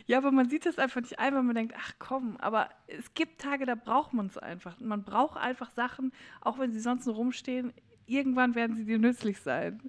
Ja, 0.07 0.19
aber 0.19 0.31
man 0.31 0.49
sieht 0.49 0.67
das 0.67 0.79
einfach 0.79 1.01
nicht 1.01 1.19
ein, 1.19 1.35
weil 1.35 1.43
man 1.43 1.55
denkt, 1.55 1.75
ach 1.77 1.93
komm, 1.99 2.37
aber 2.39 2.71
es 2.87 3.15
gibt 3.15 3.41
Tage, 3.41 3.67
da 3.67 3.75
braucht 3.75 4.13
man 4.13 4.27
es 4.27 4.39
einfach. 4.39 4.79
Man 4.81 5.05
braucht 5.05 5.37
einfach 5.37 5.71
Sachen, 5.71 6.13
auch 6.41 6.59
wenn 6.59 6.73
sie 6.73 6.81
sonst 6.81 7.07
nur 7.07 7.17
rumstehen, 7.17 7.73
irgendwann 8.07 8.55
werden 8.55 8.77
sie 8.77 8.85
dir 8.85 8.99
nützlich 8.99 9.41
sein. 9.41 9.81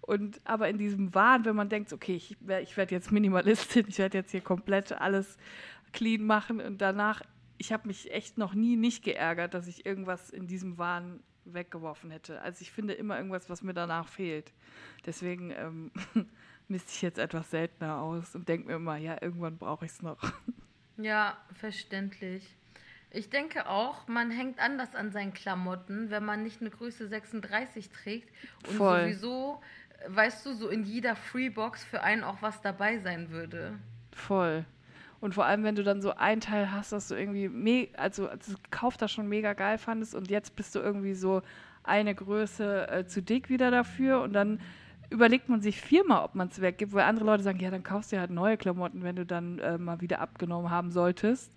Und 0.00 0.40
aber 0.44 0.68
in 0.68 0.78
diesem 0.78 1.14
Wahn, 1.14 1.44
wenn 1.44 1.56
man 1.56 1.68
denkt, 1.68 1.92
okay, 1.92 2.16
ich, 2.16 2.36
ich 2.62 2.76
werde 2.76 2.94
jetzt 2.94 3.12
Minimalistin, 3.12 3.86
ich 3.88 3.98
werde 3.98 4.18
jetzt 4.18 4.32
hier 4.32 4.40
komplett 4.40 4.92
alles 4.92 5.36
clean 5.92 6.24
machen 6.24 6.60
und 6.60 6.80
danach, 6.80 7.22
ich 7.58 7.72
habe 7.72 7.86
mich 7.86 8.12
echt 8.12 8.38
noch 8.38 8.54
nie 8.54 8.76
nicht 8.76 9.04
geärgert, 9.04 9.54
dass 9.54 9.68
ich 9.68 9.86
irgendwas 9.86 10.30
in 10.30 10.46
diesem 10.46 10.78
Wahn 10.78 11.20
weggeworfen 11.44 12.10
hätte. 12.10 12.40
Also 12.42 12.62
ich 12.62 12.72
finde 12.72 12.94
immer 12.94 13.16
irgendwas, 13.16 13.48
was 13.50 13.62
mir 13.62 13.74
danach 13.74 14.08
fehlt. 14.08 14.52
Deswegen 15.06 15.50
ähm, 15.50 15.90
misste 16.68 16.92
ich 16.92 17.02
jetzt 17.02 17.18
etwas 17.18 17.50
seltener 17.50 18.00
aus 18.00 18.34
und 18.34 18.48
denke 18.48 18.68
mir 18.68 18.76
immer, 18.76 18.96
ja, 18.96 19.16
irgendwann 19.20 19.58
brauche 19.58 19.84
ich 19.84 19.92
es 19.92 20.02
noch. 20.02 20.20
Ja, 20.98 21.38
verständlich. 21.54 22.54
Ich 23.14 23.28
denke 23.28 23.68
auch, 23.68 24.08
man 24.08 24.30
hängt 24.30 24.58
anders 24.58 24.94
an 24.94 25.12
seinen 25.12 25.34
Klamotten, 25.34 26.10
wenn 26.10 26.24
man 26.24 26.42
nicht 26.42 26.60
eine 26.60 26.70
Größe 26.70 27.08
36 27.08 27.90
trägt 27.90 28.30
und 28.68 28.76
Voll. 28.76 29.02
sowieso 29.02 29.60
weißt 30.08 30.46
du, 30.46 30.54
so 30.54 30.68
in 30.68 30.84
jeder 30.84 31.14
Freebox 31.16 31.84
für 31.84 32.02
einen 32.02 32.24
auch 32.24 32.40
was 32.40 32.60
dabei 32.60 32.98
sein 32.98 33.30
würde. 33.30 33.78
Voll. 34.12 34.64
Und 35.20 35.34
vor 35.34 35.44
allem, 35.44 35.62
wenn 35.62 35.76
du 35.76 35.84
dann 35.84 36.02
so 36.02 36.14
ein 36.16 36.40
Teil 36.40 36.72
hast, 36.72 36.92
dass 36.92 37.08
du 37.08 37.14
irgendwie, 37.14 37.48
me 37.48 37.88
also 37.96 38.26
das 38.26 38.56
Kauf 38.70 38.96
da 38.96 39.06
schon 39.06 39.28
mega 39.28 39.52
geil 39.52 39.78
fandest 39.78 40.14
und 40.14 40.30
jetzt 40.30 40.56
bist 40.56 40.74
du 40.74 40.80
irgendwie 40.80 41.14
so 41.14 41.42
eine 41.84 42.14
Größe 42.14 42.88
äh, 42.88 43.06
zu 43.06 43.22
dick 43.22 43.48
wieder 43.48 43.70
dafür 43.70 44.22
und 44.22 44.32
dann 44.32 44.60
überlegt 45.10 45.48
man 45.48 45.60
sich 45.60 45.80
viermal, 45.80 46.24
ob 46.24 46.34
man 46.34 46.48
es 46.48 46.60
weggibt, 46.60 46.92
weil 46.92 47.04
andere 47.04 47.26
Leute 47.26 47.42
sagen, 47.42 47.60
ja, 47.60 47.70
dann 47.70 47.82
kaufst 47.82 48.12
du 48.12 48.18
halt 48.18 48.30
neue 48.30 48.56
Klamotten, 48.56 49.04
wenn 49.04 49.14
du 49.14 49.26
dann 49.26 49.58
äh, 49.58 49.78
mal 49.78 50.00
wieder 50.00 50.20
abgenommen 50.20 50.70
haben 50.70 50.90
solltest. 50.90 51.52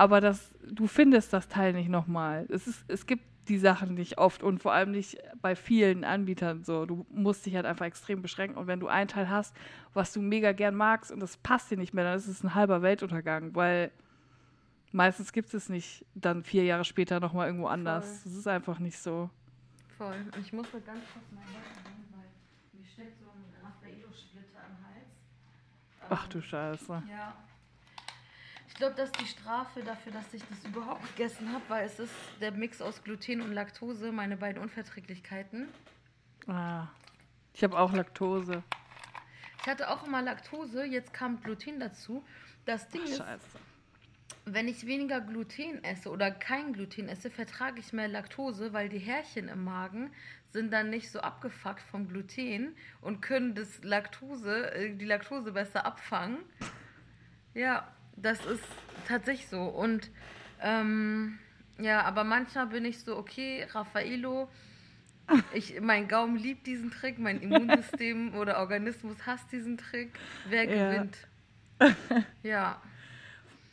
Aber 0.00 0.22
das, 0.22 0.54
du 0.66 0.86
findest 0.86 1.34
das 1.34 1.48
Teil 1.48 1.74
nicht 1.74 1.90
nochmal. 1.90 2.46
Es, 2.48 2.84
es 2.88 3.04
gibt 3.04 3.22
die 3.48 3.58
Sachen 3.58 3.92
nicht 3.92 4.16
oft 4.16 4.42
und 4.42 4.58
vor 4.62 4.72
allem 4.72 4.92
nicht 4.92 5.18
bei 5.42 5.54
vielen 5.54 6.04
Anbietern 6.04 6.64
so. 6.64 6.86
Du 6.86 7.04
musst 7.10 7.44
dich 7.44 7.54
halt 7.54 7.66
einfach 7.66 7.84
extrem 7.84 8.22
beschränken 8.22 8.56
und 8.56 8.66
wenn 8.66 8.80
du 8.80 8.88
einen 8.88 9.08
Teil 9.08 9.28
hast, 9.28 9.54
was 9.92 10.14
du 10.14 10.22
mega 10.22 10.52
gern 10.52 10.74
magst 10.74 11.12
und 11.12 11.20
das 11.20 11.36
passt 11.36 11.70
dir 11.70 11.76
nicht 11.76 11.92
mehr, 11.92 12.04
dann 12.04 12.16
ist 12.16 12.28
es 12.28 12.42
ein 12.42 12.54
halber 12.54 12.80
Weltuntergang, 12.80 13.54
weil 13.54 13.90
meistens 14.90 15.34
gibt 15.34 15.52
es 15.52 15.68
nicht 15.68 16.06
dann 16.14 16.44
vier 16.44 16.64
Jahre 16.64 16.86
später 16.86 17.20
nochmal 17.20 17.48
irgendwo 17.48 17.66
anders. 17.66 18.24
Das 18.24 18.32
ist 18.32 18.48
einfach 18.48 18.78
nicht 18.78 18.96
so. 18.96 19.28
Voll. 19.98 20.16
Ich 20.40 20.50
muss 20.54 20.72
mir 20.72 20.80
ganz 20.80 21.00
kurz 21.12 21.30
mal 21.30 21.42
machen, 21.42 22.08
weil 22.12 22.80
mir 22.80 22.86
steckt 22.86 23.18
so 23.20 23.26
ein 23.26 23.44
Raffaello-Splitter 23.62 24.60
am 24.64 24.82
Hals. 24.86 26.08
Ach 26.08 26.26
du 26.28 26.40
Scheiße. 26.40 27.02
Ja 27.06 27.34
glaube, 28.80 28.94
das 28.96 29.10
ist 29.10 29.20
die 29.20 29.26
Strafe 29.26 29.82
dafür, 29.82 30.10
dass 30.12 30.32
ich 30.32 30.42
das 30.48 30.64
überhaupt 30.64 31.02
gegessen 31.14 31.52
habe, 31.52 31.62
weil 31.68 31.84
es 31.84 31.98
ist 32.00 32.14
der 32.40 32.50
Mix 32.50 32.80
aus 32.80 33.04
Gluten 33.04 33.42
und 33.42 33.52
Laktose, 33.52 34.10
meine 34.10 34.38
beiden 34.38 34.60
Unverträglichkeiten. 34.60 35.68
Ah, 36.46 36.86
ich 37.52 37.62
habe 37.62 37.78
auch 37.78 37.92
Laktose. 37.92 38.62
Ich 39.60 39.68
hatte 39.68 39.90
auch 39.90 40.06
immer 40.06 40.22
Laktose, 40.22 40.86
jetzt 40.86 41.12
kam 41.12 41.42
Gluten 41.42 41.78
dazu. 41.78 42.24
Das 42.64 42.88
Ding 42.88 43.02
Ach, 43.20 43.36
ist, 43.36 43.46
wenn 44.46 44.66
ich 44.66 44.86
weniger 44.86 45.20
Gluten 45.20 45.84
esse 45.84 46.08
oder 46.08 46.30
kein 46.30 46.72
Gluten 46.72 47.10
esse, 47.10 47.30
vertrage 47.30 47.80
ich 47.80 47.92
mehr 47.92 48.08
Laktose, 48.08 48.72
weil 48.72 48.88
die 48.88 48.98
Härchen 48.98 49.48
im 49.48 49.62
Magen 49.62 50.10
sind 50.52 50.72
dann 50.72 50.88
nicht 50.88 51.10
so 51.10 51.20
abgefuckt 51.20 51.82
vom 51.82 52.08
Gluten 52.08 52.74
und 53.02 53.20
können 53.20 53.54
das 53.54 53.84
Laktose, 53.84 54.72
äh, 54.72 54.94
die 54.94 55.04
Laktose 55.04 55.52
besser 55.52 55.84
abfangen. 55.84 56.38
Ja, 57.52 57.86
das 58.16 58.44
ist 58.46 58.64
tatsächlich 59.08 59.48
so. 59.48 59.62
Und 59.62 60.10
ähm, 60.62 61.38
ja, 61.78 62.02
aber 62.02 62.24
manchmal 62.24 62.66
bin 62.66 62.84
ich 62.84 63.00
so, 63.00 63.16
okay, 63.16 63.66
Raffaello, 63.72 64.48
ich, 65.52 65.80
mein 65.80 66.08
Gaumen 66.08 66.36
liebt 66.36 66.66
diesen 66.66 66.90
Trick, 66.90 67.18
mein 67.18 67.40
Immunsystem 67.42 68.34
oder 68.34 68.58
Organismus 68.58 69.16
hasst 69.26 69.50
diesen 69.52 69.78
Trick. 69.78 70.12
Wer 70.48 70.64
ja. 70.64 70.90
gewinnt? 70.90 71.16
ja. 72.42 72.80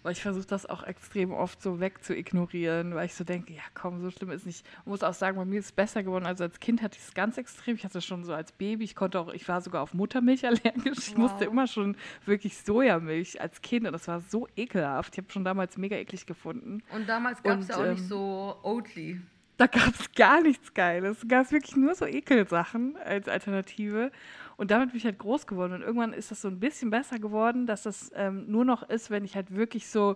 Weil 0.08 0.14
ich 0.14 0.22
versuche 0.22 0.48
das 0.48 0.66
auch 0.66 0.84
extrem 0.84 1.34
oft 1.34 1.62
so 1.62 1.82
wegzuignorieren, 1.82 2.96
weil 2.96 3.08
ich 3.08 3.14
so 3.14 3.26
denke, 3.26 3.52
ja 3.52 3.62
komm, 3.74 4.00
so 4.00 4.10
schlimm 4.10 4.32
ist 4.32 4.46
nicht. 4.46 4.66
Ich 4.66 4.86
muss 4.86 5.04
auch 5.04 5.14
sagen, 5.14 5.36
bei 5.36 5.44
mir 5.44 5.60
ist 5.60 5.66
es 5.66 5.72
besser 5.74 6.02
geworden. 6.02 6.26
Also 6.26 6.46
als 6.46 6.62
Kind 6.62 6.82
hatte 6.82 6.98
ich 6.98 7.04
es 7.04 7.14
ganz 7.14 7.38
extrem. 7.38 7.76
Ich 7.76 7.84
hatte 7.84 7.98
es 7.98 8.06
schon 8.06 8.24
so 8.24 8.34
als 8.34 8.54
Baby. 8.54 8.86
Ich 8.86 8.96
konnte 8.96 9.20
auch, 9.20 9.34
ich 9.34 9.46
war 9.50 9.60
sogar 9.60 9.82
auf 9.82 9.94
Muttermilch 9.94 10.46
allergisch. 10.48 11.10
Ich 11.10 11.18
musste 11.18 11.44
immer 11.44 11.68
schon 11.68 11.98
wirklich 12.26 12.58
Sojamilch 12.58 13.42
als 13.42 13.62
Kind 13.62 13.86
und 13.86 13.92
das 13.92 14.08
war 14.08 14.22
so 14.22 14.48
ekelhaft. 14.56 15.16
Ich 15.16 15.18
habe 15.18 15.30
schon 15.30 15.44
damals 15.44 15.76
mega 15.76 15.98
eklig 15.98 16.26
gefunden. 16.26 16.84
Und 16.94 17.10
damals 17.10 17.44
gab 17.44 17.60
es 17.60 17.68
ja 17.68 17.76
auch 17.76 17.84
ähm, 17.84 17.96
nicht 17.96 18.08
so 18.08 18.56
Oatly. 18.64 19.20
Da 19.58 19.68
gab 19.68 19.90
es 19.90 20.10
gar 20.14 20.42
nichts 20.42 20.74
Geiles. 20.74 21.20
Da 21.20 21.28
gab 21.28 21.46
es 21.48 21.52
wirklich 21.52 21.76
nur 21.76 21.96
so 21.96 22.06
Ekelsachen 22.06 22.96
als 23.04 23.28
Alternative. 23.28 24.12
Und 24.58 24.72
damit 24.72 24.90
bin 24.90 24.98
ich 24.98 25.06
halt 25.06 25.20
groß 25.20 25.48
geworden. 25.48 25.74
Und 25.74 25.82
irgendwann 25.82 26.14
ist 26.14 26.32
das 26.32 26.42
so 26.42 26.48
ein 26.48 26.60
bisschen 26.60 26.90
besser 26.90 27.20
geworden, 27.20 27.68
dass 27.68 27.84
das 27.84 28.12
ähm, 28.16 28.50
nur 28.52 28.66
noch 28.66 28.84
ist, 28.90 29.10
wenn 29.12 29.24
ich 29.24 29.36
halt 29.36 29.56
wirklich 29.56 29.88
so 29.88 30.16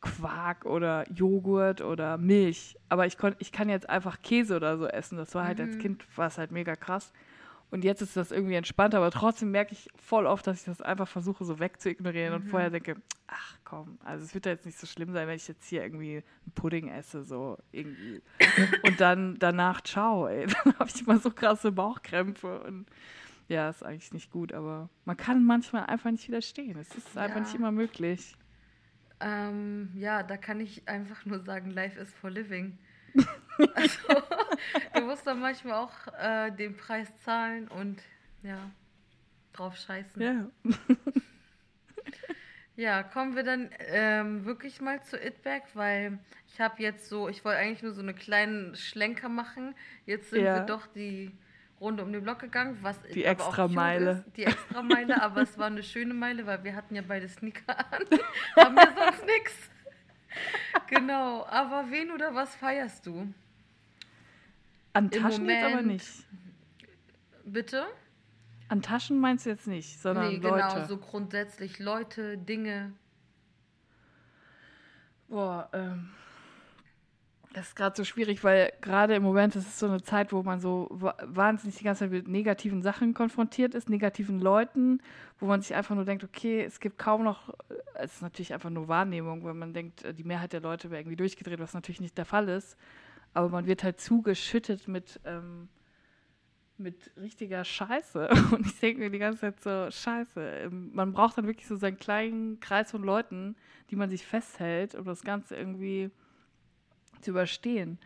Quark 0.00 0.66
oder 0.66 1.04
Joghurt 1.12 1.80
oder 1.80 2.16
Milch. 2.16 2.76
Aber 2.88 3.06
ich, 3.06 3.18
kon, 3.18 3.34
ich 3.38 3.50
kann 3.52 3.68
jetzt 3.68 3.88
einfach 3.88 4.22
Käse 4.22 4.56
oder 4.56 4.78
so 4.78 4.86
essen. 4.86 5.18
Das 5.18 5.34
war 5.34 5.46
halt 5.46 5.58
mhm. 5.58 5.64
als 5.64 5.78
Kind, 5.78 6.06
war 6.16 6.28
es 6.28 6.38
halt 6.38 6.52
mega 6.52 6.76
krass. 6.76 7.12
Und 7.72 7.84
jetzt 7.84 8.02
ist 8.02 8.18
das 8.18 8.32
irgendwie 8.32 8.54
entspannter, 8.56 8.98
aber 8.98 9.10
trotzdem 9.10 9.50
merke 9.50 9.72
ich 9.72 9.88
voll 9.96 10.26
oft, 10.26 10.46
dass 10.46 10.58
ich 10.58 10.64
das 10.64 10.82
einfach 10.82 11.08
versuche, 11.08 11.42
so 11.46 11.58
wegzuignorieren 11.58 12.34
mhm. 12.34 12.42
und 12.42 12.50
vorher 12.50 12.68
denke, 12.68 12.96
ach 13.28 13.56
komm, 13.64 13.98
also 14.04 14.22
es 14.22 14.34
wird 14.34 14.44
ja 14.44 14.52
jetzt 14.52 14.66
nicht 14.66 14.78
so 14.78 14.86
schlimm 14.86 15.10
sein, 15.14 15.26
wenn 15.26 15.36
ich 15.36 15.48
jetzt 15.48 15.66
hier 15.66 15.82
irgendwie 15.82 16.16
einen 16.16 16.52
Pudding 16.54 16.88
esse, 16.88 17.24
so 17.24 17.56
irgendwie. 17.70 18.20
und 18.82 19.00
dann 19.00 19.38
danach, 19.38 19.80
ciao, 19.80 20.28
ey. 20.28 20.46
Dann 20.64 20.78
habe 20.78 20.90
ich 20.94 21.00
immer 21.00 21.18
so 21.18 21.30
krasse 21.30 21.72
Bauchkrämpfe 21.72 22.60
und 22.60 22.84
ja, 23.48 23.68
ist 23.68 23.82
eigentlich 23.82 24.12
nicht 24.12 24.30
gut, 24.30 24.52
aber 24.52 24.88
man 25.04 25.16
kann 25.16 25.44
manchmal 25.44 25.86
einfach 25.86 26.10
nicht 26.10 26.28
widerstehen. 26.28 26.78
Es 26.78 26.94
ist 26.94 27.16
einfach 27.16 27.36
ja. 27.36 27.42
nicht 27.42 27.54
immer 27.54 27.72
möglich. 27.72 28.36
Ähm, 29.20 29.90
ja, 29.94 30.22
da 30.22 30.36
kann 30.36 30.60
ich 30.60 30.88
einfach 30.88 31.24
nur 31.24 31.40
sagen, 31.40 31.70
life 31.70 31.98
is 31.98 32.12
for 32.12 32.30
living. 32.30 32.78
also, 33.74 33.98
du 34.94 35.00
musst 35.02 35.26
dann 35.26 35.40
manchmal 35.40 35.74
auch 35.74 35.92
äh, 36.18 36.50
den 36.50 36.76
Preis 36.76 37.08
zahlen 37.18 37.68
und 37.68 38.02
ja, 38.42 38.58
drauf 39.52 39.76
scheißen. 39.76 40.20
Ja. 40.20 40.48
ja, 42.76 43.02
kommen 43.02 43.36
wir 43.36 43.44
dann 43.44 43.70
ähm, 43.78 44.44
wirklich 44.44 44.80
mal 44.80 45.02
zu 45.02 45.18
Itback, 45.18 45.64
weil 45.74 46.18
ich 46.48 46.60
habe 46.60 46.82
jetzt 46.82 47.08
so, 47.08 47.28
ich 47.28 47.44
wollte 47.44 47.58
eigentlich 47.58 47.82
nur 47.82 47.92
so 47.92 48.00
einen 48.00 48.16
kleinen 48.16 48.74
Schlenker 48.74 49.28
machen. 49.28 49.74
Jetzt 50.06 50.30
sind 50.30 50.44
ja. 50.44 50.56
wir 50.56 50.62
doch 50.62 50.86
die 50.86 51.30
Runde 51.82 52.02
um 52.04 52.12
den 52.12 52.22
Block 52.22 52.38
gegangen, 52.38 52.78
was 52.80 53.00
die 53.02 53.24
extra 53.24 53.68
Meile. 53.68 54.24
Ist, 54.26 54.36
die 54.36 54.44
extra 54.44 54.82
Meile, 54.94 55.20
aber 55.20 55.42
es 55.42 55.58
war 55.58 55.66
eine 55.66 55.82
schöne 55.82 56.14
Meile, 56.14 56.46
weil 56.46 56.62
wir 56.64 56.74
hatten 56.74 56.94
ja 56.94 57.02
beide 57.06 57.28
Sneaker 57.28 57.76
an. 57.78 58.04
Haben 58.56 58.74
wir 58.76 58.92
sonst 58.96 59.26
nichts. 59.26 59.70
Genau, 60.88 61.44
aber 61.46 61.90
wen 61.90 62.10
oder 62.12 62.34
was 62.34 62.54
feierst 62.54 63.06
du? 63.06 63.32
An 64.92 65.10
Taschen 65.10 65.48
jetzt 65.48 65.64
aber 65.64 65.82
nicht. 65.82 66.26
Bitte? 67.44 67.86
An 68.68 68.80
Taschen 68.80 69.18
meinst 69.18 69.44
du 69.44 69.50
jetzt 69.50 69.66
nicht, 69.66 70.00
sondern 70.00 70.28
nee, 70.28 70.38
genau, 70.38 70.56
Leute. 70.56 70.74
genau, 70.74 70.86
so 70.86 70.96
grundsätzlich 70.96 71.78
Leute, 71.78 72.38
Dinge. 72.38 72.92
Boah, 75.28 75.68
ähm, 75.72 76.10
das 77.52 77.68
ist 77.68 77.76
gerade 77.76 77.96
so 77.96 78.04
schwierig, 78.04 78.42
weil 78.44 78.72
gerade 78.80 79.14
im 79.14 79.22
Moment 79.22 79.56
ist 79.56 79.66
es 79.66 79.78
so 79.78 79.86
eine 79.86 80.02
Zeit, 80.02 80.32
wo 80.32 80.42
man 80.42 80.60
so 80.60 80.88
wahnsinnig 80.90 81.76
die 81.76 81.84
ganze 81.84 82.00
Zeit 82.00 82.10
mit 82.10 82.28
negativen 82.28 82.82
Sachen 82.82 83.14
konfrontiert 83.14 83.74
ist, 83.74 83.88
negativen 83.88 84.40
Leuten, 84.40 85.00
wo 85.38 85.46
man 85.46 85.60
sich 85.60 85.74
einfach 85.74 85.94
nur 85.94 86.04
denkt, 86.04 86.24
okay, 86.24 86.62
es 86.62 86.80
gibt 86.80 86.98
kaum 86.98 87.24
noch, 87.24 87.48
äh, 87.48 87.74
es 87.94 88.14
ist 88.14 88.22
natürlich 88.22 88.54
einfach 88.54 88.70
nur 88.70 88.88
Wahrnehmung, 88.88 89.44
wenn 89.44 89.58
man 89.58 89.74
denkt, 89.74 90.04
äh, 90.04 90.14
die 90.14 90.24
Mehrheit 90.24 90.52
der 90.52 90.60
Leute 90.60 90.90
wäre 90.90 91.00
irgendwie 91.00 91.16
durchgedreht, 91.16 91.58
was 91.58 91.74
natürlich 91.74 92.00
nicht 92.00 92.16
der 92.16 92.24
Fall 92.24 92.48
ist. 92.48 92.76
Aber 93.34 93.48
man 93.48 93.66
wird 93.66 93.82
halt 93.82 94.00
zugeschüttet 94.00 94.88
mit, 94.88 95.20
ähm, 95.24 95.68
mit 96.76 97.12
richtiger 97.16 97.64
Scheiße. 97.64 98.28
Und 98.52 98.66
ich 98.66 98.78
denke 98.80 99.00
mir 99.00 99.10
die 99.10 99.18
ganze 99.18 99.40
Zeit 99.40 99.60
so, 99.60 99.90
Scheiße. 99.90 100.40
Ähm, 100.40 100.90
man 100.92 101.12
braucht 101.12 101.38
dann 101.38 101.46
wirklich 101.46 101.66
so 101.66 101.76
seinen 101.76 101.98
kleinen 101.98 102.60
Kreis 102.60 102.90
von 102.90 103.02
Leuten, 103.02 103.56
die 103.90 103.96
man 103.96 104.10
sich 104.10 104.26
festhält, 104.26 104.94
um 104.94 105.04
das 105.04 105.22
Ganze 105.22 105.56
irgendwie 105.56 106.10
zu 107.22 107.30
überstehen. 107.30 107.98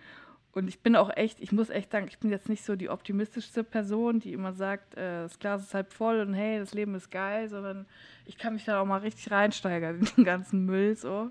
Und 0.57 0.69
ich 0.69 0.81
bin 0.81 0.97
auch 0.97 1.15
echt, 1.15 1.41
ich 1.41 1.53
muss 1.53 1.69
echt 1.69 1.93
sagen, 1.93 2.07
ich 2.09 2.19
bin 2.19 2.31
jetzt 2.31 2.49
nicht 2.49 2.65
so 2.65 2.77
die 2.77 2.89
optimistischste 2.89 3.63
Person, 3.63 4.21
die 4.21 4.33
immer 4.33 4.55
sagt, 4.55 4.95
äh, 4.95 5.23
das 5.25 5.39
Glas 5.39 5.63
ist 5.63 5.75
halb 5.75 5.93
voll 5.93 6.21
und 6.21 6.33
hey, 6.33 6.59
das 6.59 6.73
Leben 6.73 6.95
ist 6.95 7.11
geil, 7.11 7.51
sondern 7.51 7.85
ich 8.25 8.39
kann 8.39 8.55
mich 8.55 8.65
da 8.65 8.81
auch 8.81 8.87
mal 8.87 9.01
richtig 9.01 9.31
reinsteigern 9.31 9.99
in 10.01 10.07
den 10.17 10.25
ganzen 10.25 10.65
Müll 10.65 10.97
so. 10.97 11.31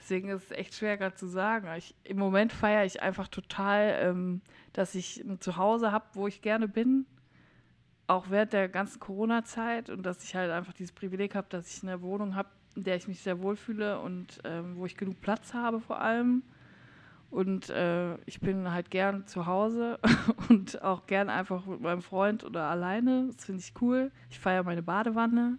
Deswegen 0.00 0.30
ist 0.30 0.50
es 0.50 0.50
echt 0.50 0.74
schwer 0.74 0.96
gerade 0.96 1.14
zu 1.14 1.28
sagen. 1.28 1.68
Ich, 1.76 1.94
Im 2.02 2.18
Moment 2.18 2.52
feiere 2.52 2.84
ich 2.84 3.02
einfach 3.02 3.28
total, 3.28 3.96
ähm, 4.00 4.40
dass 4.72 4.96
ich 4.96 5.20
ein 5.20 5.40
Zuhause 5.40 5.92
habe, 5.92 6.06
wo 6.14 6.26
ich 6.26 6.42
gerne 6.42 6.66
bin, 6.66 7.06
auch 8.08 8.30
während 8.30 8.52
der 8.52 8.68
ganzen 8.68 8.98
Corona-Zeit 8.98 9.90
und 9.90 10.02
dass 10.02 10.24
ich 10.24 10.34
halt 10.34 10.50
einfach 10.50 10.72
dieses 10.72 10.90
Privileg 10.90 11.36
habe, 11.36 11.46
dass 11.50 11.72
ich 11.72 11.84
eine 11.84 12.02
Wohnung 12.02 12.34
habe, 12.34 12.48
in 12.74 12.82
der 12.82 12.96
ich 12.96 13.06
mich 13.06 13.20
sehr 13.20 13.40
wohlfühle 13.40 14.00
und 14.00 14.40
ähm, 14.42 14.74
wo 14.74 14.86
ich 14.86 14.96
genug 14.96 15.20
Platz 15.20 15.54
habe 15.54 15.78
vor 15.78 16.00
allem 16.00 16.42
und 17.30 17.70
äh, 17.70 18.16
ich 18.26 18.40
bin 18.40 18.72
halt 18.72 18.90
gern 18.90 19.26
zu 19.26 19.46
Hause 19.46 20.00
und 20.48 20.82
auch 20.82 21.06
gern 21.06 21.30
einfach 21.30 21.64
mit 21.64 21.80
meinem 21.80 22.02
Freund 22.02 22.42
oder 22.42 22.64
alleine. 22.64 23.30
Das 23.32 23.44
finde 23.44 23.60
ich 23.60 23.72
cool. 23.80 24.10
Ich 24.30 24.40
feiere 24.40 24.64
meine 24.64 24.82
Badewanne. 24.82 25.58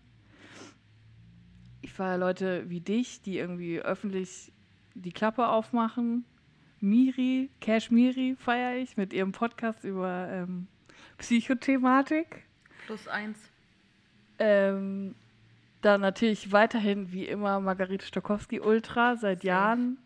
Ich 1.82 1.94
feiere 1.94 2.18
Leute 2.18 2.70
wie 2.70 2.82
dich, 2.82 3.22
die 3.22 3.38
irgendwie 3.38 3.80
öffentlich 3.80 4.52
die 4.96 5.14
Klappe 5.14 5.48
aufmachen. 5.48 6.26
Miri, 6.82 7.50
Cash 7.62 7.90
Miri 7.90 8.36
feiere 8.38 8.76
ich 8.76 8.98
mit 8.98 9.14
ihrem 9.14 9.32
Podcast 9.32 9.84
über 9.84 10.28
ähm, 10.30 10.68
Psychothematik. 11.18 12.44
Plus 12.86 13.08
eins. 13.08 13.38
Ähm, 14.40 15.16
dann 15.82 16.02
natürlich 16.02 16.52
weiterhin 16.52 17.12
wie 17.14 17.26
immer 17.26 17.60
Margarete 17.60 18.06
Stokowski 18.06 18.60
Ultra 18.60 19.16
seit 19.16 19.44
Jahren 19.44 19.98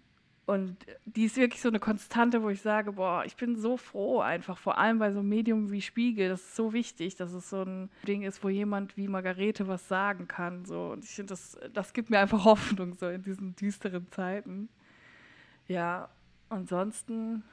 und 0.45 0.77
die 1.05 1.25
ist 1.25 1.37
wirklich 1.37 1.61
so 1.61 1.69
eine 1.69 1.79
Konstante, 1.79 2.43
wo 2.43 2.49
ich 2.49 2.61
sage, 2.61 2.93
boah, 2.93 3.23
ich 3.25 3.35
bin 3.35 3.55
so 3.55 3.77
froh 3.77 4.19
einfach, 4.19 4.59
vor 4.59 4.77
allem 4.77 4.99
bei 4.99 5.11
so 5.11 5.19
einem 5.19 5.29
Medium 5.29 5.71
wie 5.71 5.81
Spiegel, 5.81 6.29
das 6.29 6.41
ist 6.41 6.55
so 6.55 6.71
wichtig, 6.71 7.15
dass 7.15 7.33
es 7.33 7.49
so 7.49 7.63
ein 7.63 7.89
Ding 8.07 8.21
ist, 8.21 8.43
wo 8.43 8.49
jemand 8.49 8.95
wie 8.95 9.07
Margarete 9.07 9.67
was 9.67 9.87
sagen 9.87 10.27
kann. 10.27 10.63
So. 10.65 10.91
Und 10.91 11.03
ich 11.03 11.11
finde, 11.11 11.29
das, 11.29 11.57
das 11.73 11.93
gibt 11.93 12.11
mir 12.11 12.19
einfach 12.19 12.45
Hoffnung 12.45 12.93
so 12.93 13.09
in 13.09 13.23
diesen 13.23 13.55
düsteren 13.55 14.07
Zeiten. 14.11 14.69
Ja, 15.67 16.09
ansonsten, 16.49 17.43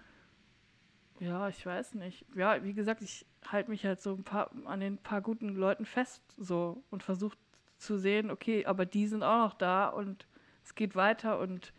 ja, 1.18 1.48
ich 1.48 1.64
weiß 1.64 1.94
nicht. 1.94 2.26
Ja, 2.34 2.62
wie 2.62 2.74
gesagt, 2.74 3.00
ich 3.00 3.24
halte 3.46 3.70
mich 3.70 3.86
halt 3.86 4.02
so 4.02 4.12
ein 4.12 4.24
paar 4.24 4.50
an 4.66 4.80
den 4.80 4.98
paar 4.98 5.22
guten 5.22 5.48
Leuten 5.48 5.86
fest 5.86 6.22
so 6.36 6.82
und 6.90 7.02
versuche 7.02 7.38
zu 7.78 7.96
sehen, 7.96 8.30
okay, 8.30 8.66
aber 8.66 8.84
die 8.84 9.06
sind 9.06 9.22
auch 9.22 9.46
noch 9.46 9.54
da 9.54 9.88
und 9.88 10.26
es 10.62 10.74
geht 10.74 10.94
weiter 10.94 11.38
und 11.38 11.72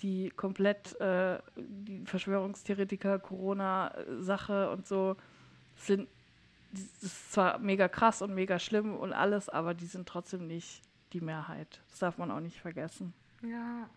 die 0.00 0.30
komplett 0.30 0.98
äh, 1.00 1.38
die 1.56 2.04
Verschwörungstheoretiker, 2.04 3.18
Corona-Sache 3.18 4.70
und 4.70 4.86
so 4.86 5.16
sind, 5.76 6.08
das 6.72 7.02
ist 7.02 7.32
zwar 7.32 7.58
mega 7.58 7.88
krass 7.88 8.22
und 8.22 8.34
mega 8.34 8.58
schlimm 8.58 8.94
und 8.96 9.12
alles, 9.12 9.48
aber 9.48 9.74
die 9.74 9.86
sind 9.86 10.08
trotzdem 10.08 10.46
nicht 10.46 10.82
die 11.12 11.20
Mehrheit. 11.20 11.80
Das 11.90 12.00
darf 12.00 12.18
man 12.18 12.30
auch 12.30 12.40
nicht 12.40 12.60
vergessen. 12.60 13.14
Ja, 13.42 13.88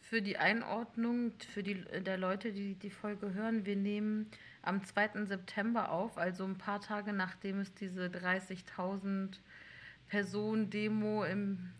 für 0.00 0.20
die 0.20 0.36
Einordnung 0.36 1.32
für 1.52 1.62
die 1.62 1.82
der 1.82 2.18
Leute, 2.18 2.52
die 2.52 2.74
die 2.74 2.90
Folge 2.90 3.32
hören, 3.32 3.64
wir 3.64 3.76
nehmen 3.76 4.30
am 4.62 4.84
2. 4.84 5.24
September 5.24 5.90
auf, 5.90 6.18
also 6.18 6.44
ein 6.44 6.58
paar 6.58 6.80
Tage 6.80 7.12
nachdem 7.12 7.60
es 7.60 7.72
diese 7.74 8.06
30.000 8.06 9.38
Personen 10.08 10.70
Demo 10.70 11.24
im 11.24 11.70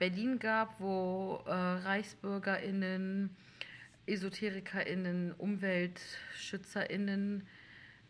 Berlin 0.00 0.38
gab, 0.38 0.80
wo 0.80 1.42
äh, 1.46 1.52
ReichsbürgerInnen, 1.52 3.36
EsoterikerInnen, 4.06 5.34
UmweltschützerInnen 5.36 7.46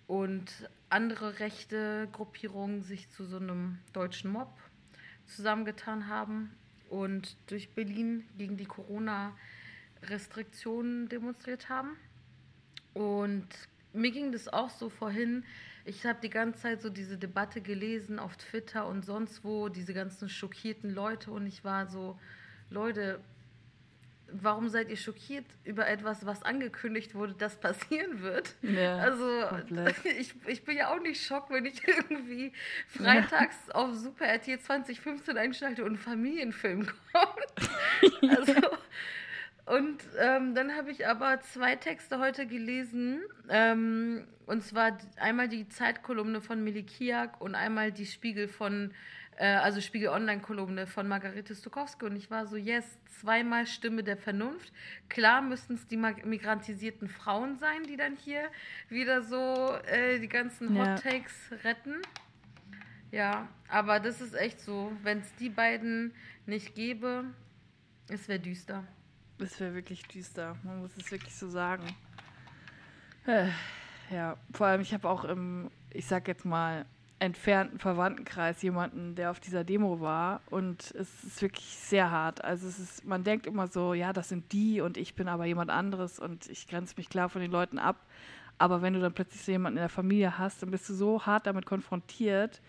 und 0.07 0.71
andere 0.89 1.41
rechte 1.41 2.07
Gruppierungen 2.13 2.83
sich 2.83 3.11
zu 3.11 3.25
so 3.25 3.39
einem 3.39 3.79
deutschen 3.93 4.31
Mob 4.31 4.53
zusammengetan 5.27 6.07
haben 6.07 6.53
und 6.91 7.37
durch 7.49 7.71
Berlin 7.71 8.25
gegen 8.39 8.57
die 8.57 8.67
Corona-Restriktionen 8.67 11.09
demonstriert 11.09 11.69
haben. 11.69 11.97
Und 12.95 13.49
mir 13.93 14.13
ging 14.13 14.31
das 14.31 14.47
auch 14.47 14.71
so 14.71 14.91
vorhin, 14.91 15.43
ich 15.85 16.05
habe 16.05 16.19
die 16.23 16.31
ganze 16.31 16.61
Zeit 16.61 16.83
so 16.83 16.91
diese 16.91 17.19
Debatte 17.19 17.61
gelesen 17.61 18.19
auf 18.19 18.37
Twitter 18.37 18.87
und 18.87 19.05
sonst 19.05 19.45
wo, 19.45 19.69
diese 19.69 19.95
ganzen 19.95 20.29
schockierten 20.29 20.95
Leute 20.95 21.31
und 21.31 21.47
ich 21.47 21.65
war 21.65 21.87
so, 21.87 22.19
Leute, 22.71 23.21
warum 24.33 24.69
seid 24.69 24.91
ihr 24.91 24.97
schockiert 24.97 25.45
über 25.65 25.87
etwas, 25.87 26.25
was 26.27 26.43
angekündigt 26.43 27.15
wurde, 27.15 27.35
das 27.35 27.57
passieren 27.57 28.23
wird? 28.23 28.55
Ja, 28.63 28.97
also 28.99 29.25
ich, 30.19 30.35
ich 30.47 30.65
bin 30.65 30.77
ja 30.77 30.95
auch 30.95 31.01
nicht 31.01 31.25
schockt, 31.25 31.51
wenn 31.51 31.67
ich 31.67 31.87
irgendwie 31.87 32.53
freitags 32.89 33.57
ja. 33.69 33.75
auf 33.75 33.95
Super 33.95 34.27
RT 34.27 34.63
2015 34.63 35.37
einschalte 35.37 35.85
und 35.85 35.93
ein 35.95 35.99
Familienfilm 35.99 36.87
kommt. 37.13 37.71
also 38.39 38.55
und 39.71 40.03
ähm, 40.19 40.57
dann 40.57 40.77
habe 40.77 40.91
ich 40.91 41.07
aber 41.07 41.41
zwei 41.43 41.77
Texte 41.77 42.19
heute 42.19 42.45
gelesen. 42.45 43.21
Ähm, 43.49 44.27
und 44.47 44.65
zwar 44.65 44.99
einmal 45.17 45.49
die 45.49 45.69
Zeitkolumne 45.69 46.41
von 46.41 46.65
Milikiak 46.65 47.41
und 47.41 47.55
einmal 47.55 47.93
die 47.93 48.07
Spiegel 48.07 48.49
von, 48.49 48.93
äh, 49.37 49.47
also 49.47 49.81
Spiegel 49.81 50.09
Online-Kolumne 50.09 50.89
von 50.89 51.07
Margarete 51.07 51.55
Stokowski. 51.55 52.07
Und 52.07 52.17
ich 52.17 52.33
war 52.33 52.49
so, 52.49 52.57
yes, 52.57 52.99
zweimal 53.21 53.65
Stimme 53.65 54.03
der 54.03 54.17
Vernunft. 54.17 54.73
Klar 55.09 55.41
müssten 55.41 55.75
es 55.75 55.87
die 55.87 55.97
migrantisierten 55.97 57.07
Frauen 57.07 57.57
sein, 57.59 57.85
die 57.85 57.97
dann 57.97 58.17
hier 58.17 58.43
wieder 58.89 59.23
so 59.23 59.79
äh, 59.87 60.19
die 60.19 60.29
ganzen 60.29 60.77
Hot 60.77 61.01
Takes 61.01 61.51
ja. 61.51 61.57
retten. 61.59 61.95
Ja, 63.13 63.49
aber 63.69 64.01
das 64.01 64.21
ist 64.21 64.35
echt 64.35 64.61
so. 64.61 64.91
Wenn 65.05 65.19
es 65.19 65.33
die 65.37 65.49
beiden 65.49 66.13
nicht 66.45 66.75
gäbe, 66.75 67.27
es 68.09 68.27
wäre 68.27 68.41
düster. 68.41 68.83
Es 69.43 69.59
wäre 69.59 69.75
wirklich 69.75 70.03
düster. 70.03 70.57
Man 70.63 70.81
muss 70.81 70.91
es 70.97 71.11
wirklich 71.11 71.35
so 71.35 71.49
sagen. 71.49 71.85
Äh, 73.27 73.49
ja, 74.11 74.37
vor 74.53 74.67
allem, 74.67 74.83
ich 74.83 74.93
habe 74.93 75.09
auch 75.09 75.25
im, 75.25 75.71
ich 75.91 76.07
sag 76.07 76.29
jetzt 76.29 76.45
mal, 76.45 76.85
entfernten 77.21 77.79
Verwandtenkreis 77.79 78.63
jemanden, 78.63 79.15
der 79.15 79.31
auf 79.31 79.41
dieser 79.41 79.65
Demo 79.65 80.01
war. 80.01 80.41
Und 80.51 80.91
es 80.93 81.25
ist 81.25 81.43
wirklich 81.43 81.65
sehr 81.65 82.11
hart. 82.11 82.45
Also 82.45 82.69
es 82.69 82.79
ist, 82.79 83.05
man 83.05 83.25
denkt 83.25 83.47
immer 83.47 83.69
so, 83.69 83.95
ja, 83.95 84.13
das 84.13 84.29
sind 84.29 84.53
die 84.53 84.81
und 84.81 84.97
ich 84.97 85.15
bin 85.15 85.29
aber 85.29 85.47
jemand 85.47 85.71
anderes 85.71 86.19
und 86.19 86.49
ich 86.49 86.67
grenze 86.67 86.95
mich 86.97 87.09
klar 87.09 87.29
von 87.29 87.41
den 87.41 87.51
Leuten 87.51 87.79
ab. 87.79 87.97
Aber 88.59 88.83
wenn 88.83 88.93
du 88.93 89.01
dann 89.01 89.15
plötzlich 89.15 89.43
so 89.43 89.53
jemanden 89.53 89.79
in 89.79 89.83
der 89.83 89.89
Familie 89.89 90.39
hast, 90.39 90.63
dann 90.63 90.71
bist 90.71 90.89
du 90.89 90.95
so 90.95 91.25
hart 91.25 91.47
damit 91.47 91.65
konfrontiert 91.65 92.61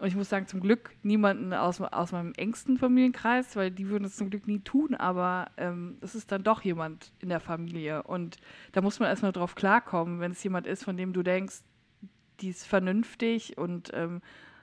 und 0.00 0.08
ich 0.08 0.16
muss 0.16 0.30
sagen, 0.30 0.46
zum 0.46 0.60
Glück 0.60 0.92
niemanden 1.02 1.52
aus, 1.52 1.80
aus 1.80 2.12
meinem 2.12 2.32
engsten 2.34 2.78
Familienkreis, 2.78 3.54
weil 3.54 3.70
die 3.70 3.88
würden 3.90 4.06
es 4.06 4.16
zum 4.16 4.30
Glück 4.30 4.48
nie 4.48 4.60
tun, 4.60 4.94
aber 4.94 5.50
ähm, 5.58 5.98
es 6.00 6.14
ist 6.14 6.32
dann 6.32 6.42
doch 6.42 6.62
jemand 6.62 7.12
in 7.18 7.28
der 7.28 7.40
Familie. 7.40 8.02
Und 8.04 8.38
da 8.72 8.80
muss 8.80 8.98
man 8.98 9.10
erstmal 9.10 9.32
drauf 9.32 9.54
klarkommen, 9.54 10.18
wenn 10.20 10.32
es 10.32 10.42
jemand 10.42 10.66
ist, 10.66 10.84
von 10.84 10.96
dem 10.96 11.12
du 11.12 11.22
denkst, 11.22 11.60
die 12.40 12.48
ist 12.48 12.66
vernünftig 12.66 13.58
und 13.58 13.90
ähm, 13.92 14.22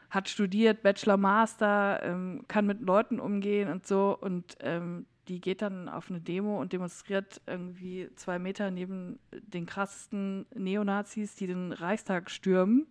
hat 0.10 0.28
studiert, 0.28 0.82
Bachelor, 0.82 1.18
Master, 1.18 2.02
ähm, 2.02 2.46
kann 2.48 2.66
mit 2.66 2.82
Leuten 2.82 3.20
umgehen 3.20 3.70
und 3.70 3.86
so. 3.86 4.18
Und 4.20 4.58
ähm, 4.62 5.06
die 5.28 5.40
geht 5.40 5.62
dann 5.62 5.88
auf 5.88 6.10
eine 6.10 6.20
Demo 6.20 6.60
und 6.60 6.74
demonstriert 6.74 7.42
irgendwie 7.46 8.10
zwei 8.16 8.40
Meter 8.40 8.72
neben 8.72 9.20
den 9.32 9.68
krassesten 9.68 10.48
Neonazis, 10.56 11.36
die 11.36 11.46
den 11.46 11.74
Reichstag 11.74 12.32
stürmen 12.32 12.88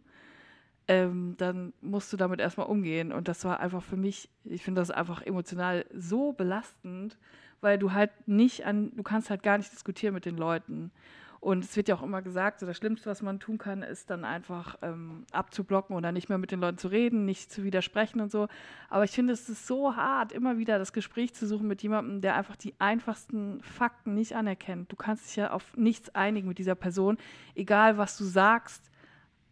ähm, 0.88 1.34
dann 1.38 1.72
musst 1.80 2.12
du 2.12 2.16
damit 2.16 2.40
erstmal 2.40 2.66
umgehen. 2.66 3.12
Und 3.12 3.28
das 3.28 3.44
war 3.44 3.60
einfach 3.60 3.82
für 3.82 3.96
mich, 3.96 4.28
ich 4.44 4.62
finde 4.62 4.80
das 4.80 4.90
einfach 4.90 5.22
emotional 5.22 5.84
so 5.92 6.32
belastend, 6.32 7.18
weil 7.60 7.78
du 7.78 7.92
halt 7.92 8.10
nicht 8.26 8.64
an, 8.66 8.92
du 8.94 9.02
kannst 9.02 9.30
halt 9.30 9.42
gar 9.42 9.58
nicht 9.58 9.72
diskutieren 9.72 10.14
mit 10.14 10.24
den 10.24 10.36
Leuten. 10.36 10.92
Und 11.40 11.64
es 11.64 11.76
wird 11.76 11.88
ja 11.88 11.94
auch 11.94 12.02
immer 12.02 12.22
gesagt, 12.22 12.60
so 12.60 12.66
das 12.66 12.76
Schlimmste, 12.76 13.08
was 13.08 13.22
man 13.22 13.38
tun 13.38 13.58
kann, 13.58 13.82
ist 13.82 14.10
dann 14.10 14.24
einfach 14.24 14.76
ähm, 14.82 15.26
abzublocken 15.32 15.94
oder 15.94 16.10
nicht 16.10 16.28
mehr 16.28 16.38
mit 16.38 16.50
den 16.50 16.60
Leuten 16.60 16.78
zu 16.78 16.88
reden, 16.88 17.24
nicht 17.24 17.52
zu 17.52 17.62
widersprechen 17.62 18.20
und 18.20 18.32
so. 18.32 18.48
Aber 18.88 19.04
ich 19.04 19.12
finde, 19.12 19.32
es 19.32 19.48
ist 19.48 19.66
so 19.66 19.94
hart, 19.96 20.32
immer 20.32 20.58
wieder 20.58 20.78
das 20.78 20.92
Gespräch 20.92 21.34
zu 21.34 21.46
suchen 21.46 21.68
mit 21.68 21.82
jemandem, 21.82 22.20
der 22.20 22.34
einfach 22.34 22.56
die 22.56 22.74
einfachsten 22.78 23.62
Fakten 23.62 24.14
nicht 24.14 24.34
anerkennt. 24.34 24.90
Du 24.90 24.96
kannst 24.96 25.28
dich 25.28 25.36
ja 25.36 25.50
auf 25.50 25.76
nichts 25.76 26.12
einigen 26.14 26.48
mit 26.48 26.58
dieser 26.58 26.74
Person, 26.74 27.18
egal 27.54 27.98
was 27.98 28.16
du 28.16 28.24
sagst. 28.24 28.90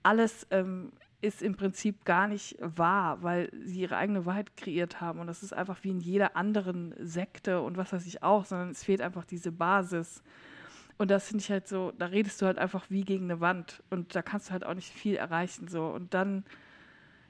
Alles 0.03 0.47
ähm, 0.51 0.91
ist 1.25 1.43
im 1.43 1.57
Prinzip 1.57 2.05
gar 2.05 2.29
nicht 2.29 2.57
wahr, 2.61 3.23
weil 3.23 3.51
sie 3.65 3.81
ihre 3.81 3.97
eigene 3.97 4.27
Wahrheit 4.27 4.57
kreiert 4.57 5.01
haben. 5.01 5.19
Und 5.19 5.27
das 5.27 5.43
ist 5.43 5.55
einfach 5.55 5.79
wie 5.83 5.91
in 5.91 6.01
jeder 6.01 6.37
anderen 6.37 6.95
Sekte 7.01 7.63
und 7.63 7.77
was 7.77 7.93
weiß 7.93 8.07
ich 8.07 8.23
auch, 8.23 8.45
sondern 8.45 8.71
es 8.71 8.85
fehlt 8.85 9.01
einfach 9.01 9.25
diese 9.25 9.51
Basis. 9.51 10.23
Und 10.99 11.11
das 11.11 11.29
finde 11.29 11.43
ich 11.43 11.51
halt 11.51 11.67
so, 11.67 11.93
da 11.99 12.07
redest 12.07 12.41
du 12.41 12.47
halt 12.47 12.59
einfach 12.59 12.85
wie 12.91 13.05
gegen 13.05 13.25
eine 13.25 13.41
Wand 13.41 13.83
und 13.91 14.15
da 14.15 14.23
kannst 14.23 14.49
du 14.49 14.53
halt 14.53 14.65
auch 14.65 14.75
nicht 14.75 14.93
viel 14.93 15.17
erreichen. 15.17 15.67
So. 15.67 15.87
Und 15.87 16.15
dann, 16.15 16.45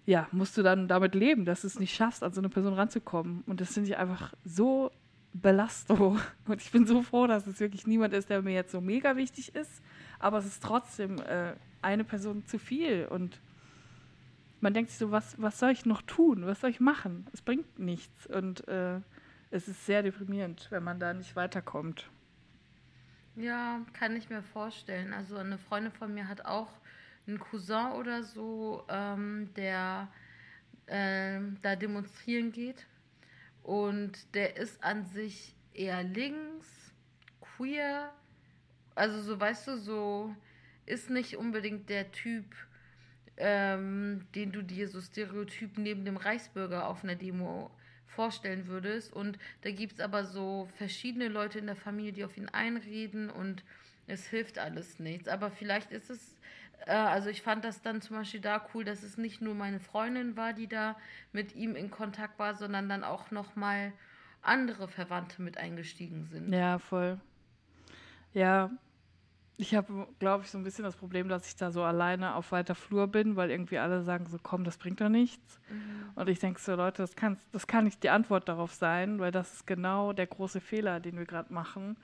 ja, 0.06 0.28
musst 0.32 0.58
du 0.58 0.62
dann 0.62 0.88
damit 0.88 1.14
leben, 1.14 1.44
dass 1.44 1.62
du 1.62 1.68
es 1.68 1.78
nicht 1.78 1.94
schaffst, 1.94 2.22
an 2.22 2.32
so 2.32 2.40
eine 2.40 2.50
Person 2.50 2.74
ranzukommen. 2.74 3.42
Und 3.46 3.60
das 3.60 3.72
finde 3.72 3.90
ich 3.90 3.96
einfach 3.96 4.34
so 4.44 4.90
belastend. 5.32 6.00
Und 6.46 6.60
ich 6.60 6.70
bin 6.72 6.86
so 6.86 7.02
froh, 7.02 7.26
dass 7.26 7.46
es 7.46 7.60
wirklich 7.60 7.86
niemand 7.86 8.12
ist, 8.12 8.28
der 8.28 8.42
mir 8.42 8.54
jetzt 8.54 8.72
so 8.72 8.80
mega 8.80 9.16
wichtig 9.16 9.54
ist. 9.54 9.82
Aber 10.18 10.38
es 10.38 10.46
ist 10.46 10.62
trotzdem 10.62 11.18
äh, 11.20 11.54
eine 11.80 12.04
Person 12.04 12.44
zu 12.44 12.58
viel. 12.58 13.06
Und 13.06 13.40
man 14.64 14.72
denkt 14.72 14.90
sich 14.90 14.98
so, 14.98 15.10
was, 15.10 15.40
was 15.40 15.58
soll 15.58 15.72
ich 15.72 15.84
noch 15.84 16.00
tun? 16.00 16.46
Was 16.46 16.62
soll 16.62 16.70
ich 16.70 16.80
machen? 16.80 17.26
Es 17.34 17.42
bringt 17.42 17.78
nichts. 17.78 18.26
Und 18.26 18.66
äh, 18.66 19.00
es 19.50 19.68
ist 19.68 19.84
sehr 19.84 20.02
deprimierend, 20.02 20.68
wenn 20.70 20.82
man 20.82 20.98
da 20.98 21.12
nicht 21.12 21.36
weiterkommt. 21.36 22.10
Ja, 23.36 23.82
kann 23.92 24.16
ich 24.16 24.30
mir 24.30 24.42
vorstellen. 24.42 25.12
Also 25.12 25.36
eine 25.36 25.58
Freundin 25.58 25.92
von 25.92 26.14
mir 26.14 26.28
hat 26.28 26.46
auch 26.46 26.70
einen 27.26 27.38
Cousin 27.38 27.92
oder 27.92 28.22
so, 28.22 28.84
ähm, 28.88 29.50
der 29.54 30.08
äh, 30.86 31.40
da 31.60 31.76
demonstrieren 31.76 32.50
geht. 32.50 32.86
Und 33.62 34.34
der 34.34 34.56
ist 34.56 34.82
an 34.82 35.04
sich 35.04 35.54
eher 35.74 36.02
links, 36.02 36.94
queer. 37.40 38.14
Also 38.94 39.20
so, 39.20 39.38
weißt 39.38 39.68
du, 39.68 39.76
so 39.76 40.34
ist 40.86 41.10
nicht 41.10 41.36
unbedingt 41.36 41.90
der 41.90 42.10
Typ, 42.12 42.46
ähm, 43.36 44.26
den 44.34 44.52
du 44.52 44.62
dir 44.62 44.88
so 44.88 45.00
stereotyp 45.00 45.78
neben 45.78 46.04
dem 46.04 46.16
Reichsbürger 46.16 46.88
auf 46.88 47.04
einer 47.04 47.16
Demo 47.16 47.70
vorstellen 48.06 48.66
würdest. 48.68 49.12
Und 49.12 49.38
da 49.62 49.70
gibt 49.70 49.94
es 49.94 50.00
aber 50.00 50.24
so 50.24 50.68
verschiedene 50.76 51.28
Leute 51.28 51.58
in 51.58 51.66
der 51.66 51.76
Familie, 51.76 52.12
die 52.12 52.24
auf 52.24 52.36
ihn 52.36 52.48
einreden 52.48 53.30
und 53.30 53.64
es 54.06 54.26
hilft 54.26 54.58
alles 54.58 54.98
nichts. 54.98 55.28
Aber 55.28 55.50
vielleicht 55.50 55.90
ist 55.90 56.10
es, 56.10 56.40
äh, 56.86 56.92
also 56.92 57.28
ich 57.28 57.42
fand 57.42 57.64
das 57.64 57.82
dann 57.82 58.00
zum 58.00 58.16
Beispiel 58.16 58.40
da 58.40 58.64
cool, 58.74 58.84
dass 58.84 59.02
es 59.02 59.18
nicht 59.18 59.40
nur 59.40 59.54
meine 59.54 59.80
Freundin 59.80 60.36
war, 60.36 60.52
die 60.52 60.68
da 60.68 60.96
mit 61.32 61.54
ihm 61.54 61.74
in 61.74 61.90
Kontakt 61.90 62.38
war, 62.38 62.54
sondern 62.54 62.88
dann 62.88 63.04
auch 63.04 63.30
nochmal 63.30 63.92
andere 64.42 64.88
Verwandte 64.88 65.42
mit 65.42 65.56
eingestiegen 65.56 66.24
sind. 66.24 66.52
Ja, 66.52 66.78
voll. 66.78 67.18
Ja, 68.34 68.70
ich 69.56 69.74
habe, 69.74 70.08
glaube 70.18 70.44
ich, 70.44 70.50
so 70.50 70.58
ein 70.58 70.64
bisschen 70.64 70.84
das 70.84 70.96
Problem, 70.96 71.28
dass 71.28 71.46
ich 71.46 71.54
da 71.54 71.70
so 71.70 71.82
alleine 71.84 72.34
auf 72.34 72.50
weiter 72.50 72.74
Flur 72.74 73.06
bin, 73.06 73.36
weil 73.36 73.50
irgendwie 73.50 73.78
alle 73.78 74.02
sagen 74.02 74.26
so, 74.26 74.38
komm, 74.42 74.64
das 74.64 74.78
bringt 74.78 75.00
doch 75.00 75.08
nichts. 75.08 75.60
Mhm. 75.70 76.10
Und 76.16 76.28
ich 76.28 76.40
denke 76.40 76.60
so, 76.60 76.74
Leute, 76.74 77.02
das 77.02 77.14
kann, 77.14 77.38
das 77.52 77.66
kann 77.66 77.84
nicht 77.84 78.02
die 78.02 78.10
Antwort 78.10 78.48
darauf 78.48 78.72
sein, 78.72 79.20
weil 79.20 79.30
das 79.30 79.54
ist 79.54 79.66
genau 79.66 80.12
der 80.12 80.26
große 80.26 80.60
Fehler, 80.60 80.98
den 80.98 81.16
wir 81.16 81.24
gerade 81.24 81.52
machen. 81.52 81.96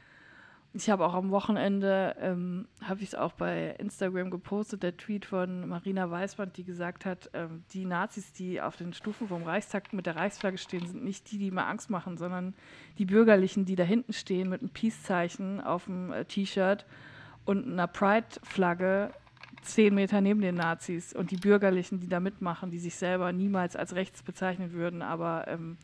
Ich 0.72 0.88
habe 0.88 1.04
auch 1.04 1.14
am 1.14 1.32
Wochenende, 1.32 2.14
ähm, 2.20 2.68
habe 2.80 3.00
ich 3.00 3.08
es 3.08 3.14
auch 3.16 3.32
bei 3.32 3.74
Instagram 3.80 4.30
gepostet, 4.30 4.84
der 4.84 4.96
Tweet 4.96 5.24
von 5.24 5.68
Marina 5.68 6.08
Weißband, 6.08 6.56
die 6.56 6.62
gesagt 6.62 7.04
hat, 7.04 7.28
ähm, 7.34 7.64
die 7.72 7.84
Nazis, 7.84 8.32
die 8.32 8.60
auf 8.60 8.76
den 8.76 8.92
Stufen 8.92 9.26
vom 9.26 9.42
Reichstag 9.42 9.92
mit 9.92 10.06
der 10.06 10.14
Reichsflagge 10.14 10.58
stehen, 10.58 10.86
sind 10.86 11.02
nicht 11.02 11.32
die, 11.32 11.38
die 11.38 11.48
immer 11.48 11.66
Angst 11.66 11.90
machen, 11.90 12.16
sondern 12.16 12.54
die 12.98 13.06
Bürgerlichen, 13.06 13.64
die 13.64 13.74
da 13.74 13.82
hinten 13.82 14.12
stehen 14.12 14.48
mit 14.48 14.60
einem 14.60 14.70
Peace-Zeichen 14.70 15.60
auf 15.60 15.86
dem 15.86 16.12
äh, 16.12 16.24
T-Shirt 16.24 16.86
und 17.50 17.66
einer 17.66 17.88
Pride-Flagge 17.88 19.12
zehn 19.62 19.92
Meter 19.92 20.20
neben 20.20 20.40
den 20.40 20.54
Nazis 20.54 21.12
und 21.12 21.32
die 21.32 21.36
Bürgerlichen, 21.36 21.98
die 21.98 22.06
da 22.06 22.20
mitmachen, 22.20 22.70
die 22.70 22.78
sich 22.78 22.94
selber 22.94 23.32
niemals 23.32 23.74
als 23.74 23.96
rechts 23.96 24.22
bezeichnen 24.22 24.72
würden, 24.72 25.02
aber 25.02 25.48
ähm, 25.48 25.76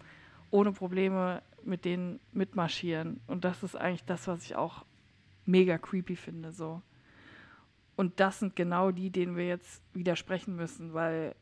ohne 0.52 0.70
Probleme 0.70 1.42
mit 1.64 1.85
denen 1.85 2.20
mitmarschieren. 2.31 3.18
Und 3.26 3.44
das 3.44 3.64
ist 3.64 3.74
eigentlich 3.74 4.05
das, 4.05 4.29
was 4.29 4.44
ich 4.44 4.55
auch 4.55 4.85
mega 5.44 5.76
creepy 5.76 6.14
finde. 6.14 6.52
So. 6.52 6.83
Und 7.96 8.20
das 8.20 8.38
sind 8.38 8.55
genau 8.55 8.92
die, 8.92 9.11
denen 9.11 9.37
wir 9.37 9.48
jetzt 9.48 9.83
widersprechen 9.92 10.55
müssen, 10.55 10.94
weil 10.94 11.35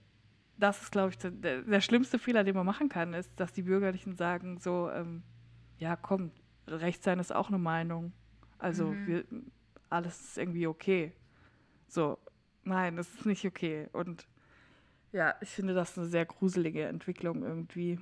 das 0.57 0.81
ist, 0.81 0.91
glaube 0.91 1.11
ich, 1.11 1.19
der, 1.19 1.61
der, 1.61 1.81
schlimmste 1.83 2.19
Fehler, 2.19 2.45
den 2.45 2.55
man 2.55 2.65
machen 2.65 2.89
kann, 2.89 3.13
ist, 3.13 3.31
dass 3.37 3.53
die 3.53 3.65
Bürgerlichen 3.65 4.17
sagen, 4.17 4.57
so, 4.57 4.89
ähm, 4.91 5.23
ja, 5.77 5.97
komm, 5.97 6.31
Recht 6.67 7.03
sein 7.03 7.19
ist 7.19 7.35
auch 7.35 7.49
eine 7.49 7.59
Meinung. 7.59 8.15
Also 8.57 8.87
mhm. 8.87 9.07
wir, 9.07 9.25
alles 9.95 10.21
ist 10.21 10.39
irgendwie 10.39 10.67
okay. 10.67 11.13
So, 11.89 12.19
nein, 12.65 12.97
das 12.97 13.09
ist 13.15 13.27
nicht 13.27 13.45
okay. 13.47 13.89
Und 13.93 14.27
ja, 15.13 15.35
ich 15.41 15.51
finde 15.51 15.75
das 15.75 15.97
eine 15.97 16.07
sehr 16.07 16.27
gruselige 16.27 16.85
Entwicklung 16.87 17.43
irgendwie. 17.43 18.01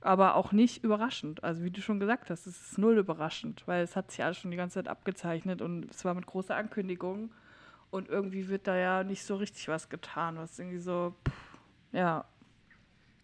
Aber 0.00 0.36
auch 0.36 0.52
nicht 0.52 0.84
überraschend. 0.84 1.42
Also 1.42 1.64
wie 1.64 1.70
du 1.70 1.80
schon 1.80 1.98
gesagt 1.98 2.30
hast, 2.30 2.46
es 2.46 2.60
ist 2.60 2.78
null 2.78 2.98
überraschend, 2.98 3.66
weil 3.66 3.82
es 3.82 3.96
hat 3.96 4.10
sich 4.10 4.22
alles 4.22 4.38
schon 4.38 4.50
die 4.50 4.56
ganze 4.56 4.74
Zeit 4.74 4.88
abgezeichnet 4.88 5.62
und 5.62 5.90
es 5.90 6.04
war 6.04 6.14
mit 6.14 6.26
großer 6.26 6.54
Ankündigung. 6.54 7.32
Und 7.90 8.08
irgendwie 8.08 8.48
wird 8.48 8.66
da 8.66 8.76
ja 8.76 9.04
nicht 9.04 9.24
so 9.24 9.36
richtig 9.36 9.68
was 9.68 9.88
getan, 9.88 10.36
was 10.36 10.58
irgendwie 10.58 10.78
so, 10.78 11.14
pff, 11.26 11.58
ja. 11.92 12.24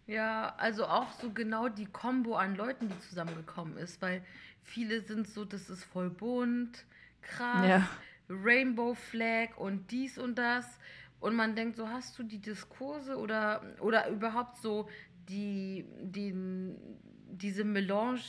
Ja, 0.07 0.55
also 0.57 0.85
auch 0.85 1.11
so 1.11 1.31
genau 1.31 1.69
die 1.69 1.85
Kombo 1.85 2.35
an 2.35 2.55
Leuten, 2.55 2.89
die 2.89 2.99
zusammengekommen 2.99 3.77
ist, 3.77 4.01
weil 4.01 4.23
viele 4.63 5.01
sind 5.01 5.27
so, 5.27 5.45
das 5.45 5.69
ist 5.69 5.83
voll 5.83 6.09
bunt, 6.09 6.85
krass, 7.21 7.67
ja. 7.67 7.89
Rainbow 8.29 8.93
Flag 8.93 9.57
und 9.57 9.91
dies 9.91 10.17
und 10.17 10.35
das. 10.35 10.79
Und 11.19 11.35
man 11.35 11.55
denkt, 11.55 11.75
so 11.77 11.87
hast 11.87 12.17
du 12.17 12.23
die 12.23 12.39
Diskurse 12.39 13.17
oder, 13.17 13.61
oder 13.79 14.09
überhaupt 14.09 14.57
so 14.57 14.89
die, 15.29 15.85
die, 16.01 16.33
diese 17.29 17.63
Melange 17.63 18.21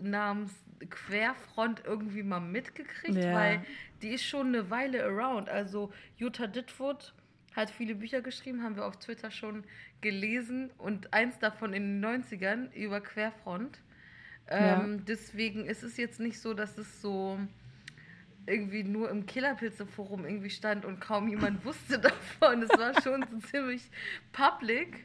namens 0.00 0.52
Querfront 0.88 1.82
irgendwie 1.84 2.22
mal 2.22 2.40
mitgekriegt, 2.40 3.22
ja. 3.22 3.34
weil 3.34 3.62
die 4.02 4.10
ist 4.10 4.24
schon 4.24 4.48
eine 4.48 4.70
Weile 4.70 5.04
around. 5.04 5.48
Also 5.48 5.92
Jutta 6.16 6.46
Dittwood 6.46 7.14
hat 7.54 7.70
viele 7.70 7.94
Bücher 7.94 8.20
geschrieben, 8.20 8.62
haben 8.62 8.76
wir 8.76 8.86
auf 8.86 8.98
Twitter 8.98 9.30
schon 9.30 9.64
gelesen 10.00 10.70
und 10.78 11.12
eins 11.12 11.38
davon 11.38 11.72
in 11.72 12.00
den 12.00 12.22
90ern 12.22 12.72
über 12.72 13.00
Querfront. 13.00 13.80
Ja. 14.48 14.82
Ähm, 14.82 15.04
deswegen 15.04 15.66
ist 15.66 15.82
es 15.82 15.96
jetzt 15.96 16.20
nicht 16.20 16.40
so, 16.40 16.54
dass 16.54 16.78
es 16.78 17.02
so 17.02 17.38
irgendwie 18.48 18.82
nur 18.82 19.10
im 19.10 19.26
Killerpilze-Forum 19.26 20.24
irgendwie 20.24 20.50
stand 20.50 20.84
und 20.84 21.00
kaum 21.00 21.28
jemand 21.28 21.64
wusste 21.64 21.98
davon. 21.98 22.62
Es 22.62 22.70
war 22.70 23.00
schon 23.02 23.24
so 23.30 23.38
ziemlich 23.48 23.82
public. 24.32 25.04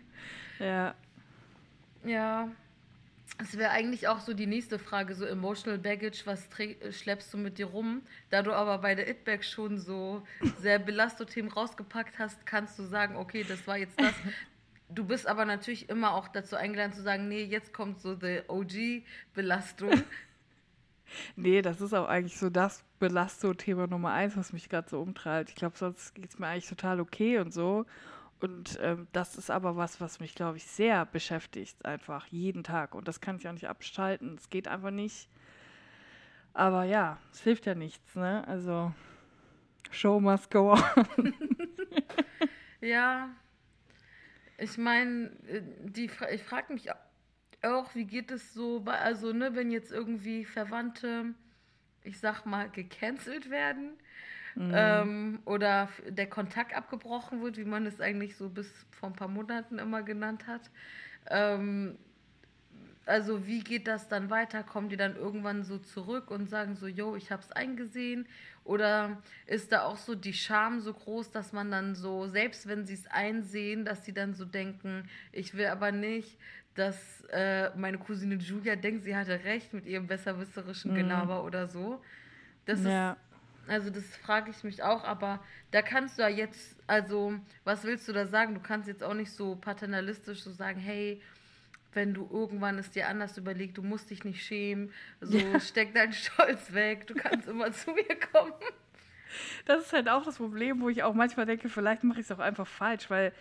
Ja. 0.60 0.96
Ja. 2.06 2.50
Es 3.40 3.58
wäre 3.58 3.72
eigentlich 3.72 4.08
auch 4.08 4.20
so 4.20 4.34
die 4.34 4.46
nächste 4.46 4.78
Frage, 4.78 5.16
so 5.16 5.26
Emotional 5.26 5.80
Baggage, 5.80 6.22
was 6.26 6.48
schleppst 6.92 7.34
du 7.34 7.38
mit 7.38 7.58
dir 7.58 7.66
rum? 7.66 8.04
Da 8.30 8.44
du 8.44 8.54
aber 8.54 8.78
bei 8.78 8.94
der 8.94 9.10
It-Bag 9.10 9.44
schon 9.44 9.80
so 9.80 10.26
sehr 10.60 10.78
Belasto-Themen 10.78 11.52
rausgepackt 11.52 12.20
hast, 12.20 12.46
kannst 12.46 12.78
du 12.78 12.84
sagen, 12.84 13.16
okay, 13.16 13.44
das 13.48 13.66
war 13.66 13.78
jetzt 13.78 14.00
das. 14.00 14.14
Du 14.90 15.04
bist 15.04 15.26
aber 15.26 15.46
natürlich 15.46 15.90
immer 15.90 16.14
auch 16.14 16.28
dazu 16.28 16.56
eingeladen 16.56 16.94
zu 16.94 17.02
sagen, 17.02 17.28
nee, 17.28 17.44
jetzt 17.44 17.74
kommt 17.74 18.00
so 18.00 18.16
die 18.16 18.42
OG-Belastung. 18.48 20.04
Nee, 21.36 21.62
das 21.62 21.82
ist 21.82 21.94
auch 21.94 22.08
eigentlich 22.08 22.38
so 22.38 22.50
das 22.50 22.84
Belastung-Thema 23.00 23.88
Nummer 23.88 24.12
eins, 24.12 24.38
was 24.38 24.54
mich 24.54 24.70
gerade 24.70 24.90
so 24.90 25.02
umtreibt. 25.02 25.50
Ich 25.50 25.56
glaube, 25.56 25.78
sonst 25.78 26.16
geht 26.16 26.30
es 26.30 26.40
mir 26.40 26.48
eigentlich 26.48 26.70
total 26.70 27.00
okay 27.00 27.40
und 27.40 27.54
so. 27.54 27.86
Und 28.40 28.78
ähm, 28.82 29.08
das 29.14 29.38
ist 29.38 29.50
aber 29.50 29.78
was, 29.78 30.02
was 30.02 30.20
mich, 30.20 30.36
glaube 30.36 30.58
ich, 30.58 30.66
sehr 30.66 31.06
beschäftigt, 31.06 31.86
einfach 31.86 32.28
jeden 32.28 32.64
Tag. 32.64 32.94
Und 32.94 33.08
das 33.08 33.22
kann 33.22 33.38
ich 33.38 33.48
auch 33.48 33.54
nicht 33.54 33.70
abschalten. 33.70 34.36
Es 34.36 34.50
geht 34.50 34.68
einfach 34.68 34.92
nicht. 34.92 35.30
Aber 36.54 36.84
ja, 36.84 37.20
es 37.32 37.42
hilft 37.42 37.66
ja 37.66 37.74
nichts, 37.74 38.16
ne? 38.16 38.46
Also, 38.48 38.94
Show 39.92 40.20
must 40.20 40.52
go 40.52 40.74
on. 40.74 41.34
ja, 42.82 43.30
ich 44.58 44.78
meine, 44.78 45.32
äh, 45.48 45.64
ich 46.34 46.44
frage 46.44 46.74
mich 46.74 46.90
auch, 47.64 47.96
wie 47.96 48.06
geht 48.06 48.32
es 48.32 48.54
so, 48.54 48.84
also, 48.86 49.34
ne, 49.34 49.56
wenn 49.56 49.72
jetzt 49.72 49.92
irgendwie 49.92 50.46
Verwandte, 50.46 51.34
ich 52.04 52.20
sag 52.20 52.46
mal, 52.46 52.70
gecancelt 52.70 53.50
werden 53.50 53.92
mhm. 54.56 54.72
ähm, 54.74 55.40
oder 55.46 55.90
der 56.08 56.28
Kontakt 56.28 56.76
abgebrochen 56.76 57.42
wird, 57.42 57.58
wie 57.58 57.66
man 57.66 57.86
es 57.86 58.02
eigentlich 58.02 58.36
so 58.36 58.50
bis 58.50 58.70
vor 58.92 59.10
ein 59.10 59.16
paar 59.16 59.28
Monaten 59.28 59.80
immer 59.80 60.04
genannt 60.04 60.48
hat. 60.48 60.70
Ähm, 61.30 61.98
also 63.06 63.46
wie 63.46 63.60
geht 63.60 63.88
das 63.88 64.08
dann 64.08 64.30
weiter? 64.30 64.64
Kommen 64.64 64.88
die 64.88 64.96
dann 64.96 65.18
irgendwann 65.18 65.64
so 65.64 65.78
zurück 65.78 66.32
und 66.32 66.50
sagen 66.50 66.76
so, 66.76 66.88
yo, 66.88 67.16
ich 67.16 67.32
hab's 67.32 67.52
eingesehen? 67.52 68.28
Oder 68.64 69.22
ist 69.46 69.74
da 69.74 69.84
auch 69.84 69.98
so 69.98 70.16
die 70.16 70.34
Scham 70.34 70.80
so 70.80 70.94
groß, 70.94 71.32
dass 71.32 71.52
man 71.52 71.70
dann 71.70 71.96
so, 71.96 72.28
selbst 72.28 72.68
wenn 72.68 72.86
sie 72.86 72.94
es 72.94 73.08
einsehen, 73.08 73.84
dass 73.84 74.06
sie 74.06 74.14
dann 74.14 74.34
so 74.34 74.46
denken, 74.46 75.10
ich 75.34 75.56
will 75.56 75.66
aber 75.66 75.92
nicht, 75.92 76.38
dass 76.76 77.24
äh, 77.32 77.70
meine 77.76 77.98
Cousine 77.98 78.36
Julia 78.36 78.76
denkt, 78.76 79.04
sie 79.04 79.16
hatte 79.16 79.44
recht 79.44 79.74
mit 79.74 79.86
ihrem 79.86 80.08
besserwisserischen 80.08 80.92
mhm. 80.92 80.96
Gelaber 80.96 81.44
oder 81.44 81.68
so. 81.68 82.02
Das 82.66 82.84
ja. 82.84 83.12
ist, 83.12 83.18
also 83.68 83.90
das 83.90 84.04
frage 84.18 84.52
ich 84.52 84.64
mich 84.64 84.84
auch, 84.84 85.04
aber 85.04 85.40
da 85.72 85.82
kannst 85.82 86.18
du 86.18 86.24
ja 86.24 86.30
jetzt, 86.30 86.76
also 86.88 87.34
was 87.64 87.84
willst 87.84 88.08
du 88.08 88.14
da 88.14 88.28
sagen? 88.28 88.56
Du 88.56 88.62
kannst 88.62 88.88
jetzt 88.88 89.04
auch 89.04 89.14
nicht 89.14 89.32
so 89.32 89.56
paternalistisch 89.56 90.42
so 90.44 90.52
sagen, 90.52 90.80
hey, 90.80 91.22
wenn 91.94 92.14
du 92.14 92.28
irgendwann 92.32 92.80
es 92.80 92.90
dir 92.90 93.08
anders 93.08 93.38
überlegst, 93.38 93.78
du 93.78 93.84
musst 93.84 94.10
dich 94.10 94.24
nicht 94.24 94.44
schämen, 94.44 94.92
so 95.22 95.38
ja. 95.38 95.60
steck 95.60 95.94
deinen 95.94 96.14
Stolz 96.14 96.74
weg, 96.74 97.08
du 97.08 97.14
kannst 97.14 97.48
immer 97.48 97.72
zu 97.72 97.92
mir 97.92 98.18
kommen. 98.32 98.54
Das 99.66 99.86
ist 99.86 99.94
halt 99.94 100.10
auch 100.10 100.24
das 100.24 100.38
Problem, 100.38 100.82
wo 100.82 100.90
ich 100.90 101.04
auch 101.04 101.14
manchmal 101.14 101.46
denke, 101.46 101.70
vielleicht 101.70 102.04
mache 102.04 102.20
ich 102.20 102.26
es 102.26 102.32
auch 102.32 102.40
einfach 102.40 102.68
falsch, 102.68 103.10
weil 103.10 103.32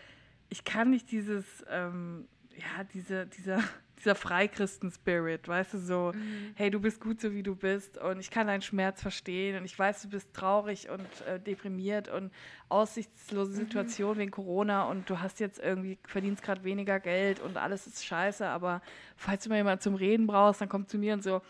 ich 0.49 0.64
kann 0.64 0.90
nicht 0.90 1.11
dieses, 1.11 1.64
ähm, 1.71 2.29
ja, 2.57 2.85
diese, 2.85 3.27
dieser, 3.27 3.61
dieser 3.99 4.15
Freikristen-Spirit, 4.15 5.47
weißt 5.47 5.75
du, 5.75 5.79
so, 5.79 6.12
mhm. 6.15 6.53
hey, 6.55 6.71
du 6.71 6.81
bist 6.81 7.01
gut 7.01 7.21
so, 7.21 7.33
wie 7.33 7.43
du 7.43 7.55
bist 7.55 7.99
und 7.99 8.21
ich 8.21 8.31
kann 8.31 8.47
deinen 8.47 8.62
Schmerz 8.62 9.01
verstehen 9.01 9.59
und 9.59 9.65
ich 9.65 9.79
weiß, 9.79 10.03
du 10.03 10.09
bist 10.09 10.33
traurig 10.35 10.88
und 10.91 11.07
äh, 11.27 11.38
deprimiert 11.38 12.09
und 12.09 12.33
aussichtslose 12.69 13.53
mhm. 13.53 13.57
Situation 13.57 14.15
mhm. 14.17 14.21
wegen 14.21 14.31
Corona 14.31 14.85
und 14.85 15.09
du 15.09 15.21
hast 15.21 15.41
jetzt 15.41 15.59
irgendwie, 15.59 15.99
verdienst 16.07 16.43
gerade 16.43 16.65
weniger 16.65 17.01
Geld 17.01 17.41
und 17.41 17.57
alles 17.57 17.87
ist 17.87 18.05
scheiße, 18.05 18.47
aber 18.47 18.83
falls 19.17 19.45
du 19.45 19.51
mal 19.51 19.57
jemanden 19.57 19.81
zum 19.81 19.95
Reden 19.95 20.27
brauchst, 20.27 20.61
dann 20.61 20.69
komm 20.69 20.87
zu 20.87 20.99
mir 20.99 21.15
und 21.15 21.23
so. 21.23 21.43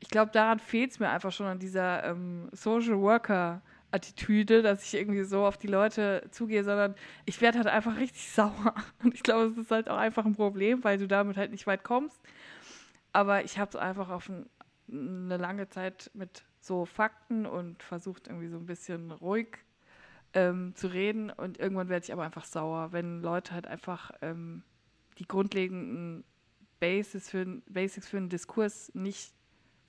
Ich 0.00 0.08
glaube, 0.08 0.32
daran 0.32 0.58
fehlt 0.58 0.90
es 0.90 0.98
mir 0.98 1.08
einfach 1.10 1.30
schon 1.30 1.46
an 1.46 1.60
dieser 1.60 2.04
ähm, 2.04 2.48
Social 2.52 2.98
Worker- 2.98 3.62
Attitüde, 3.92 4.62
dass 4.62 4.84
ich 4.84 4.94
irgendwie 4.94 5.22
so 5.22 5.44
auf 5.44 5.58
die 5.58 5.66
Leute 5.66 6.26
zugehe, 6.30 6.64
sondern 6.64 6.94
ich 7.26 7.40
werde 7.40 7.58
halt 7.58 7.68
einfach 7.68 7.96
richtig 7.96 8.28
sauer. 8.32 8.74
Und 9.02 9.14
ich 9.14 9.22
glaube, 9.22 9.52
es 9.52 9.58
ist 9.58 9.70
halt 9.70 9.88
auch 9.88 9.98
einfach 9.98 10.24
ein 10.24 10.34
Problem, 10.34 10.82
weil 10.82 10.98
du 10.98 11.06
damit 11.06 11.36
halt 11.36 11.50
nicht 11.50 11.66
weit 11.66 11.84
kommst. 11.84 12.20
Aber 13.12 13.44
ich 13.44 13.58
habe 13.58 13.68
es 13.68 13.76
einfach 13.76 14.08
auf 14.08 14.28
ein, 14.28 14.48
eine 14.90 15.36
lange 15.36 15.68
Zeit 15.68 16.10
mit 16.14 16.44
so 16.60 16.86
Fakten 16.86 17.44
und 17.46 17.82
versucht 17.82 18.28
irgendwie 18.28 18.48
so 18.48 18.56
ein 18.56 18.66
bisschen 18.66 19.10
ruhig 19.10 19.58
ähm, 20.32 20.74
zu 20.74 20.86
reden. 20.88 21.30
Und 21.30 21.58
irgendwann 21.58 21.88
werde 21.88 22.04
ich 22.04 22.12
aber 22.12 22.24
einfach 22.24 22.44
sauer, 22.44 22.92
wenn 22.92 23.20
Leute 23.20 23.52
halt 23.52 23.66
einfach 23.66 24.12
ähm, 24.22 24.62
die 25.18 25.28
grundlegenden 25.28 26.24
Basis 26.80 27.28
für, 27.28 27.44
Basics 27.68 28.08
für 28.08 28.16
einen 28.16 28.30
Diskurs 28.30 28.90
nicht 28.94 29.34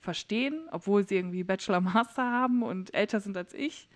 verstehen, 0.04 0.68
obwohl 0.70 1.06
sie 1.06 1.16
irgendwie 1.16 1.42
Bachelor, 1.42 1.80
Master 1.80 2.22
haben 2.22 2.62
und 2.62 2.94
älter 2.94 3.20
sind 3.20 3.36
als 3.36 3.54
ich. 3.54 3.88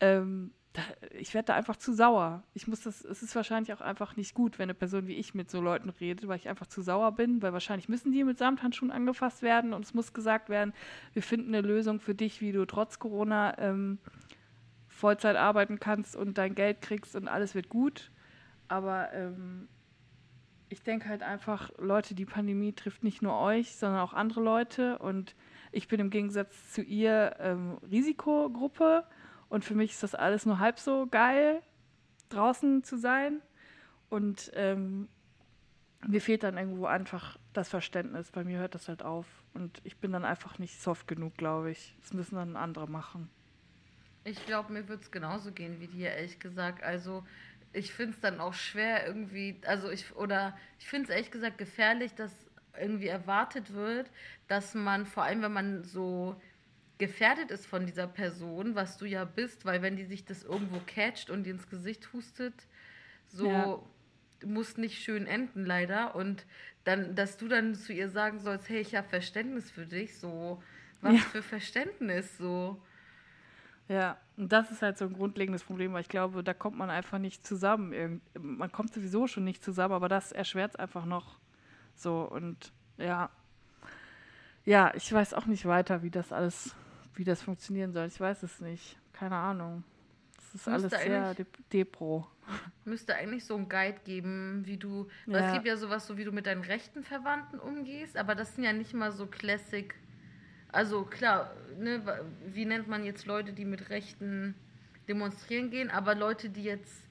Ähm, 0.00 0.52
da, 0.74 0.82
ich 1.18 1.32
werde 1.32 1.46
da 1.46 1.54
einfach 1.54 1.76
zu 1.76 1.92
sauer. 1.92 2.42
Ich 2.54 2.68
muss 2.68 2.82
das, 2.82 3.04
es 3.04 3.22
ist 3.22 3.34
wahrscheinlich 3.34 3.72
auch 3.72 3.80
einfach 3.80 4.16
nicht 4.16 4.34
gut, 4.34 4.58
wenn 4.58 4.64
eine 4.64 4.74
Person 4.74 5.06
wie 5.06 5.14
ich 5.14 5.34
mit 5.34 5.50
so 5.50 5.60
Leuten 5.60 5.88
redet, 5.88 6.28
weil 6.28 6.36
ich 6.36 6.48
einfach 6.48 6.66
zu 6.66 6.82
sauer 6.82 7.12
bin, 7.12 7.40
weil 7.40 7.52
wahrscheinlich 7.52 7.88
müssen 7.88 8.12
die 8.12 8.24
mit 8.24 8.38
Samthandschuhen 8.38 8.90
angefasst 8.90 9.42
werden 9.42 9.72
und 9.72 9.84
es 9.84 9.94
muss 9.94 10.12
gesagt 10.12 10.50
werden, 10.50 10.74
wir 11.14 11.22
finden 11.22 11.54
eine 11.54 11.66
Lösung 11.66 12.00
für 12.00 12.14
dich, 12.14 12.40
wie 12.40 12.52
du 12.52 12.66
trotz 12.66 12.98
Corona 12.98 13.56
ähm, 13.58 13.98
Vollzeit 14.88 15.36
arbeiten 15.36 15.80
kannst 15.80 16.16
und 16.16 16.36
dein 16.36 16.54
Geld 16.54 16.82
kriegst 16.82 17.16
und 17.16 17.28
alles 17.28 17.54
wird 17.54 17.68
gut. 17.68 18.10
Aber 18.68 19.12
ähm, 19.14 19.68
ich 20.68 20.82
denke 20.82 21.08
halt 21.08 21.22
einfach, 21.22 21.70
Leute, 21.78 22.14
die 22.14 22.26
Pandemie 22.26 22.72
trifft 22.72 23.02
nicht 23.02 23.22
nur 23.22 23.38
euch, 23.38 23.76
sondern 23.76 24.00
auch 24.00 24.12
andere 24.12 24.42
Leute. 24.42 24.98
Und 24.98 25.34
ich 25.72 25.88
bin 25.88 26.00
im 26.00 26.10
Gegensatz 26.10 26.72
zu 26.72 26.82
ihr 26.82 27.36
ähm, 27.38 27.78
Risikogruppe. 27.90 29.04
Und 29.48 29.64
für 29.64 29.74
mich 29.74 29.92
ist 29.92 30.02
das 30.02 30.14
alles 30.14 30.46
nur 30.46 30.58
halb 30.58 30.78
so 30.78 31.06
geil, 31.06 31.62
draußen 32.28 32.84
zu 32.84 32.98
sein. 32.98 33.40
Und 34.10 34.50
ähm, 34.54 35.08
mir 36.06 36.20
fehlt 36.20 36.42
dann 36.42 36.56
irgendwo 36.56 36.86
einfach 36.86 37.38
das 37.52 37.68
Verständnis. 37.68 38.30
Bei 38.30 38.44
mir 38.44 38.58
hört 38.58 38.74
das 38.74 38.88
halt 38.88 39.02
auf. 39.02 39.26
Und 39.54 39.80
ich 39.84 39.96
bin 39.96 40.12
dann 40.12 40.24
einfach 40.24 40.58
nicht 40.58 40.80
soft 40.80 41.08
genug, 41.08 41.36
glaube 41.36 41.70
ich. 41.70 41.96
Das 42.02 42.12
müssen 42.12 42.36
dann 42.36 42.56
andere 42.56 42.88
machen. 42.88 43.30
Ich 44.24 44.44
glaube, 44.44 44.72
mir 44.72 44.88
wird 44.88 45.02
es 45.02 45.10
genauso 45.10 45.52
gehen 45.52 45.80
wie 45.80 45.86
dir, 45.86 46.10
ehrlich 46.10 46.38
gesagt. 46.38 46.82
Also 46.82 47.24
ich 47.72 47.92
finde 47.92 48.14
es 48.14 48.20
dann 48.20 48.40
auch 48.40 48.54
schwer 48.54 49.06
irgendwie, 49.06 49.60
also 49.66 49.90
ich, 49.90 50.14
oder 50.16 50.56
ich 50.78 50.88
finde 50.88 51.04
es 51.04 51.10
ehrlich 51.10 51.30
gesagt 51.30 51.58
gefährlich, 51.58 52.14
dass 52.14 52.32
irgendwie 52.78 53.08
erwartet 53.08 53.72
wird, 53.74 54.10
dass 54.46 54.74
man, 54.74 55.06
vor 55.06 55.24
allem 55.24 55.42
wenn 55.42 55.52
man 55.52 55.84
so 55.84 56.40
gefährdet 56.98 57.50
ist 57.50 57.66
von 57.66 57.86
dieser 57.86 58.06
Person, 58.06 58.74
was 58.74 58.98
du 58.98 59.04
ja 59.04 59.24
bist, 59.24 59.64
weil 59.64 59.82
wenn 59.82 59.96
die 59.96 60.04
sich 60.04 60.24
das 60.24 60.42
irgendwo 60.42 60.80
catcht 60.86 61.30
und 61.30 61.44
dir 61.44 61.50
ins 61.50 61.68
Gesicht 61.68 62.12
hustet, 62.12 62.54
so 63.28 63.48
ja. 63.48 64.48
muss 64.48 64.76
nicht 64.76 65.02
schön 65.02 65.26
enden 65.26 65.64
leider 65.64 66.14
und 66.14 66.44
dann, 66.84 67.14
dass 67.14 67.36
du 67.36 67.48
dann 67.48 67.74
zu 67.74 67.92
ihr 67.92 68.08
sagen 68.08 68.40
sollst, 68.40 68.68
hey, 68.68 68.80
ich 68.80 68.94
habe 68.94 69.08
Verständnis 69.08 69.70
für 69.70 69.86
dich, 69.86 70.18
so 70.18 70.62
was 71.00 71.14
ja. 71.14 71.20
für 71.20 71.42
Verständnis, 71.42 72.36
so 72.38 72.82
ja, 73.88 74.18
und 74.38 74.52
das 74.52 74.70
ist 74.70 74.82
halt 74.82 74.96
so 74.96 75.04
ein 75.04 75.12
grundlegendes 75.14 75.64
Problem, 75.64 75.92
weil 75.92 76.02
ich 76.02 76.08
glaube, 76.08 76.44
da 76.44 76.54
kommt 76.54 76.78
man 76.78 76.90
einfach 76.90 77.18
nicht 77.18 77.44
zusammen. 77.44 78.20
Man 78.38 78.70
kommt 78.70 78.94
sowieso 78.94 79.26
schon 79.26 79.42
nicht 79.42 79.64
zusammen, 79.64 79.94
aber 79.94 80.08
das 80.08 80.30
erschwert 80.30 80.74
es 80.74 80.76
einfach 80.76 81.04
noch 81.04 81.40
so. 81.96 82.20
Und 82.22 82.72
ja, 82.98 83.30
ja, 84.64 84.92
ich 84.94 85.12
weiß 85.12 85.34
auch 85.34 85.46
nicht 85.46 85.66
weiter, 85.66 86.04
wie 86.04 86.10
das 86.10 86.32
alles, 86.32 86.76
wie 87.14 87.24
das 87.24 87.42
funktionieren 87.42 87.92
soll. 87.92 88.06
Ich 88.06 88.20
weiß 88.20 88.44
es 88.44 88.60
nicht. 88.60 88.96
Keine 89.12 89.34
Ahnung. 89.34 89.82
Das 90.36 90.44
ist 90.54 90.66
müsste 90.68 90.72
alles 90.72 90.92
sehr 90.92 91.34
de 91.34 91.46
depro. 91.72 92.24
Müsste 92.84 93.16
eigentlich 93.16 93.44
so 93.44 93.56
ein 93.56 93.68
Guide 93.68 93.98
geben, 94.04 94.62
wie 94.64 94.76
du. 94.76 95.08
Ja. 95.26 95.38
Es 95.38 95.52
gibt 95.52 95.66
ja 95.66 95.76
sowas, 95.76 96.06
so 96.06 96.16
wie 96.16 96.22
du 96.22 96.30
mit 96.30 96.46
deinen 96.46 96.62
rechten 96.62 97.02
Verwandten 97.02 97.58
umgehst, 97.58 98.16
aber 98.16 98.36
das 98.36 98.54
sind 98.54 98.62
ja 98.62 98.72
nicht 98.72 98.94
mal 98.94 99.10
so 99.10 99.26
Classic 99.26 99.94
also 100.70 101.04
klar, 101.04 101.50
ne, 101.78 102.02
wie 102.46 102.64
nennt 102.64 102.88
man 102.88 103.04
jetzt 103.04 103.26
Leute, 103.26 103.52
die 103.52 103.64
mit 103.64 103.90
Rechten 103.90 104.54
demonstrieren 105.08 105.70
gehen, 105.70 105.90
aber 105.90 106.14
Leute, 106.14 106.50
die 106.50 106.64
jetzt, 106.64 107.02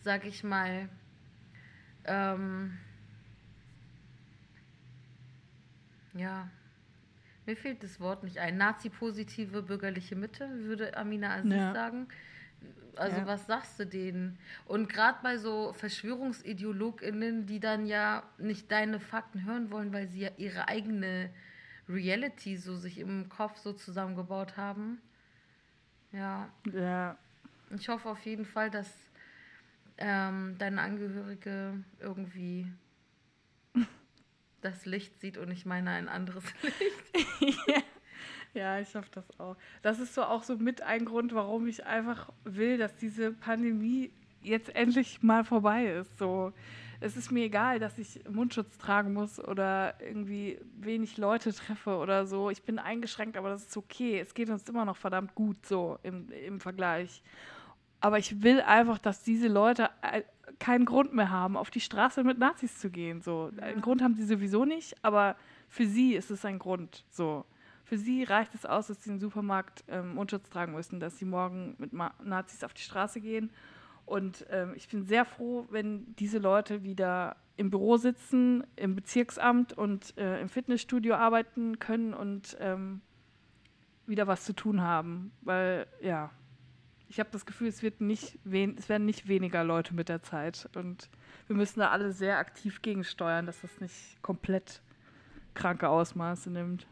sag 0.00 0.24
ich 0.24 0.44
mal, 0.44 0.88
ähm, 2.04 2.78
ja, 6.14 6.48
mir 7.46 7.56
fehlt 7.56 7.82
das 7.82 7.98
Wort 7.98 8.22
nicht 8.22 8.38
ein. 8.38 8.56
Nazi-positive 8.56 9.62
bürgerliche 9.62 10.14
Mitte, 10.14 10.48
würde 10.64 10.96
Amina 10.96 11.34
Aziz 11.36 11.52
ja. 11.52 11.72
sagen. 11.72 12.08
Also 12.96 13.18
ja. 13.18 13.26
was 13.26 13.46
sagst 13.46 13.78
du 13.80 13.86
denen? 13.86 14.38
Und 14.66 14.88
gerade 14.88 15.18
bei 15.22 15.38
so 15.38 15.72
VerschwörungsideologInnen, 15.72 17.46
die 17.46 17.58
dann 17.58 17.86
ja 17.86 18.22
nicht 18.38 18.70
deine 18.70 19.00
Fakten 19.00 19.44
hören 19.44 19.70
wollen, 19.70 19.92
weil 19.92 20.08
sie 20.08 20.20
ja 20.20 20.30
ihre 20.36 20.68
eigene 20.68 21.30
Reality 21.90 22.56
so 22.56 22.76
sich 22.76 22.98
im 22.98 23.28
Kopf 23.28 23.58
so 23.58 23.72
zusammengebaut 23.72 24.56
haben. 24.56 25.00
Ja. 26.12 26.48
Ja. 26.72 27.18
Ich 27.70 27.88
hoffe 27.88 28.08
auf 28.08 28.24
jeden 28.24 28.44
Fall, 28.44 28.70
dass 28.70 28.90
ähm, 29.98 30.56
deine 30.58 30.80
Angehörige 30.80 31.84
irgendwie 32.00 32.66
das 34.60 34.86
Licht 34.86 35.20
sieht 35.20 35.36
und 35.36 35.50
ich 35.50 35.66
meine 35.66 35.90
ein 35.90 36.08
anderes 36.08 36.44
Licht. 36.62 37.66
ja. 37.68 37.82
ja, 38.54 38.80
ich 38.80 38.94
hoffe 38.94 39.10
das 39.12 39.38
auch. 39.38 39.56
Das 39.82 40.00
ist 40.00 40.14
so 40.14 40.22
auch 40.24 40.42
so 40.42 40.56
mit 40.56 40.82
ein 40.82 41.04
Grund, 41.04 41.34
warum 41.34 41.66
ich 41.66 41.86
einfach 41.86 42.32
will, 42.44 42.78
dass 42.78 42.96
diese 42.96 43.32
Pandemie 43.32 44.10
jetzt 44.42 44.74
endlich 44.74 45.22
mal 45.22 45.44
vorbei 45.44 45.86
ist. 45.86 46.18
So, 46.18 46.52
es 47.00 47.16
ist 47.16 47.32
mir 47.32 47.44
egal, 47.44 47.78
dass 47.78 47.98
ich 47.98 48.20
Mundschutz 48.28 48.76
tragen 48.76 49.14
muss 49.14 49.40
oder 49.42 49.94
irgendwie 50.00 50.58
wenig 50.76 51.16
Leute 51.16 51.52
treffe 51.52 51.96
oder 51.96 52.26
so. 52.26 52.50
Ich 52.50 52.62
bin 52.62 52.78
eingeschränkt, 52.78 53.38
aber 53.38 53.48
das 53.48 53.64
ist 53.64 53.76
okay. 53.76 54.20
Es 54.20 54.34
geht 54.34 54.50
uns 54.50 54.68
immer 54.68 54.84
noch 54.84 54.98
verdammt 54.98 55.34
gut 55.34 55.64
so 55.64 55.98
im, 56.02 56.30
im 56.30 56.60
Vergleich. 56.60 57.22
Aber 58.00 58.18
ich 58.18 58.42
will 58.42 58.60
einfach, 58.60 58.98
dass 58.98 59.22
diese 59.22 59.48
Leute 59.48 59.88
äh, 60.02 60.22
keinen 60.58 60.84
Grund 60.84 61.14
mehr 61.14 61.30
haben, 61.30 61.56
auf 61.56 61.70
die 61.70 61.80
Straße 61.80 62.22
mit 62.22 62.38
Nazis 62.38 62.78
zu 62.78 62.90
gehen. 62.90 63.22
So. 63.22 63.50
Ja. 63.56 63.62
Einen 63.62 63.80
Grund 63.80 64.02
haben 64.02 64.14
sie 64.14 64.24
sowieso 64.24 64.66
nicht, 64.66 64.94
aber 65.02 65.36
für 65.68 65.86
sie 65.86 66.14
ist 66.14 66.30
es 66.30 66.44
ein 66.44 66.58
Grund. 66.58 67.04
So. 67.10 67.46
Für 67.84 67.96
sie 67.96 68.24
reicht 68.24 68.54
es 68.54 68.66
aus, 68.66 68.88
dass 68.88 69.02
sie 69.02 69.10
im 69.10 69.18
Supermarkt 69.18 69.84
ähm, 69.88 70.14
Mundschutz 70.14 70.50
tragen 70.50 70.72
müssen, 70.72 71.00
dass 71.00 71.18
sie 71.18 71.24
morgen 71.24 71.76
mit 71.78 71.94
Ma 71.94 72.12
Nazis 72.22 72.62
auf 72.62 72.74
die 72.74 72.82
Straße 72.82 73.20
gehen 73.20 73.50
und 74.10 74.44
ähm, 74.50 74.72
ich 74.74 74.88
bin 74.88 75.04
sehr 75.04 75.24
froh, 75.24 75.68
wenn 75.70 76.16
diese 76.16 76.38
Leute 76.38 76.82
wieder 76.82 77.36
im 77.56 77.70
Büro 77.70 77.96
sitzen, 77.96 78.66
im 78.74 78.96
Bezirksamt 78.96 79.72
und 79.72 80.18
äh, 80.18 80.40
im 80.40 80.48
Fitnessstudio 80.48 81.14
arbeiten 81.14 81.78
können 81.78 82.12
und 82.12 82.56
ähm, 82.58 83.02
wieder 84.06 84.26
was 84.26 84.42
zu 84.44 84.52
tun 84.52 84.80
haben. 84.80 85.30
Weil, 85.42 85.86
ja, 86.00 86.32
ich 87.08 87.20
habe 87.20 87.30
das 87.30 87.46
Gefühl, 87.46 87.68
es, 87.68 87.84
wird 87.84 88.00
nicht 88.00 88.40
es 88.44 88.88
werden 88.88 89.06
nicht 89.06 89.28
weniger 89.28 89.62
Leute 89.62 89.94
mit 89.94 90.08
der 90.08 90.24
Zeit. 90.24 90.68
Und 90.74 91.08
wir 91.46 91.54
müssen 91.54 91.78
da 91.78 91.90
alle 91.90 92.10
sehr 92.10 92.38
aktiv 92.38 92.82
gegensteuern, 92.82 93.46
dass 93.46 93.60
das 93.60 93.80
nicht 93.80 94.20
komplett 94.22 94.82
kranke 95.54 95.88
Ausmaße 95.88 96.50
nimmt. 96.50 96.88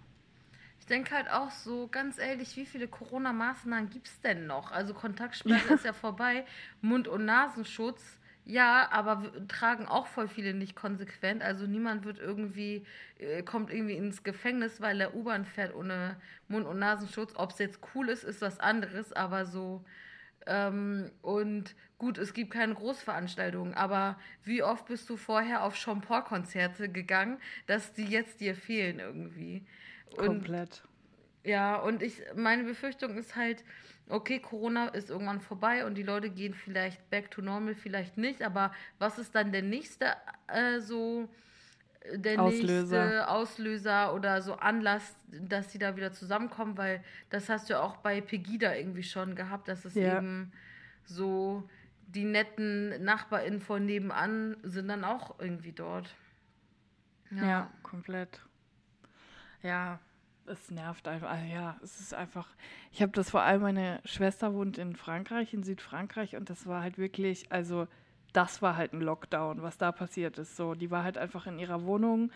Ich 0.88 0.94
denke 0.94 1.14
halt 1.14 1.28
auch 1.30 1.50
so, 1.50 1.86
ganz 1.88 2.16
ehrlich, 2.16 2.56
wie 2.56 2.64
viele 2.64 2.88
Corona-Maßnahmen 2.88 3.90
gibt 3.90 4.06
es 4.06 4.22
denn 4.22 4.46
noch? 4.46 4.72
Also 4.72 4.94
Kontaktsperre 4.94 5.68
ja. 5.68 5.74
ist 5.74 5.84
ja 5.84 5.92
vorbei, 5.92 6.46
Mund- 6.80 7.08
und 7.08 7.26
Nasenschutz 7.26 8.18
ja, 8.46 8.88
aber 8.90 9.30
tragen 9.48 9.86
auch 9.86 10.06
voll 10.06 10.26
viele 10.28 10.54
nicht 10.54 10.74
konsequent. 10.74 11.42
Also 11.42 11.66
niemand 11.66 12.06
wird 12.06 12.18
irgendwie, 12.18 12.86
äh, 13.18 13.42
kommt 13.42 13.70
irgendwie 13.70 13.96
ins 13.96 14.22
Gefängnis, 14.22 14.80
weil 14.80 14.98
er 15.02 15.14
U-Bahn 15.14 15.44
fährt 15.44 15.74
ohne 15.74 16.16
Mund- 16.48 16.66
und 16.66 16.78
Nasenschutz. 16.78 17.34
Ob 17.36 17.50
es 17.50 17.58
jetzt 17.58 17.80
cool 17.94 18.08
ist, 18.08 18.24
ist 18.24 18.40
was 18.40 18.58
anderes, 18.58 19.12
aber 19.12 19.44
so. 19.44 19.84
Ähm, 20.46 21.10
und 21.20 21.74
gut, 21.98 22.16
es 22.16 22.32
gibt 22.32 22.50
keine 22.52 22.72
Großveranstaltungen, 22.74 23.74
aber 23.74 24.18
wie 24.44 24.62
oft 24.62 24.86
bist 24.86 25.10
du 25.10 25.18
vorher 25.18 25.62
auf 25.64 25.76
Sean 25.76 26.00
Paul-Konzerte 26.00 26.88
gegangen, 26.88 27.38
dass 27.66 27.92
die 27.92 28.06
jetzt 28.06 28.40
dir 28.40 28.54
fehlen 28.54 28.98
irgendwie? 28.98 29.66
Und, 30.16 30.26
Komplett. 30.26 30.82
Ja, 31.44 31.76
und 31.76 32.02
ich, 32.02 32.20
meine 32.36 32.64
Befürchtung 32.64 33.16
ist 33.16 33.36
halt, 33.36 33.64
okay, 34.08 34.38
Corona 34.38 34.88
ist 34.88 35.10
irgendwann 35.10 35.40
vorbei 35.40 35.84
und 35.86 35.94
die 35.94 36.02
Leute 36.02 36.30
gehen 36.30 36.54
vielleicht 36.54 37.08
back 37.10 37.30
to 37.30 37.42
normal, 37.42 37.74
vielleicht 37.74 38.16
nicht, 38.16 38.42
aber 38.42 38.72
was 38.98 39.18
ist 39.18 39.34
dann 39.34 39.52
der 39.52 39.62
nächste 39.62 40.14
äh, 40.48 40.80
so 40.80 41.28
äh, 42.00 42.18
der 42.18 42.40
Auslöser. 42.40 43.04
nächste 43.04 43.28
Auslöser 43.28 44.14
oder 44.14 44.42
so 44.42 44.54
Anlass, 44.54 45.16
dass 45.28 45.72
sie 45.72 45.78
da 45.78 45.96
wieder 45.96 46.12
zusammenkommen, 46.12 46.76
weil 46.76 47.02
das 47.30 47.48
hast 47.48 47.68
du 47.68 47.74
ja 47.74 47.80
auch 47.80 47.96
bei 47.98 48.20
Pegida 48.20 48.74
irgendwie 48.74 49.02
schon 49.02 49.34
gehabt, 49.34 49.68
dass 49.68 49.84
es 49.84 49.94
ja. 49.94 50.18
eben 50.18 50.52
so 51.04 51.68
die 52.08 52.24
netten 52.24 53.02
NachbarInnen 53.04 53.60
von 53.60 53.84
nebenan 53.84 54.56
sind 54.62 54.88
dann 54.88 55.04
auch 55.04 55.38
irgendwie 55.38 55.72
dort. 55.72 56.14
Ja, 57.30 57.46
ja 57.46 57.70
komplett. 57.82 58.40
Ja, 59.62 59.98
es 60.46 60.70
nervt 60.70 61.06
einfach. 61.08 61.30
Also 61.30 61.46
ja, 61.46 61.76
es 61.82 62.00
ist 62.00 62.14
einfach. 62.14 62.48
Ich 62.92 63.02
habe 63.02 63.12
das 63.12 63.30
vor 63.30 63.42
allem, 63.42 63.62
meine 63.62 64.00
Schwester 64.04 64.54
wohnt 64.54 64.78
in 64.78 64.96
Frankreich, 64.96 65.52
in 65.54 65.62
Südfrankreich, 65.62 66.36
und 66.36 66.50
das 66.50 66.66
war 66.66 66.82
halt 66.82 66.98
wirklich, 66.98 67.50
also 67.50 67.86
das 68.32 68.62
war 68.62 68.76
halt 68.76 68.92
ein 68.92 69.00
Lockdown, 69.00 69.62
was 69.62 69.78
da 69.78 69.92
passiert 69.92 70.38
ist. 70.38 70.56
So, 70.56 70.74
die 70.74 70.90
war 70.90 71.02
halt 71.02 71.18
einfach 71.18 71.46
in 71.46 71.58
ihrer 71.58 71.84
Wohnung. 71.84 72.30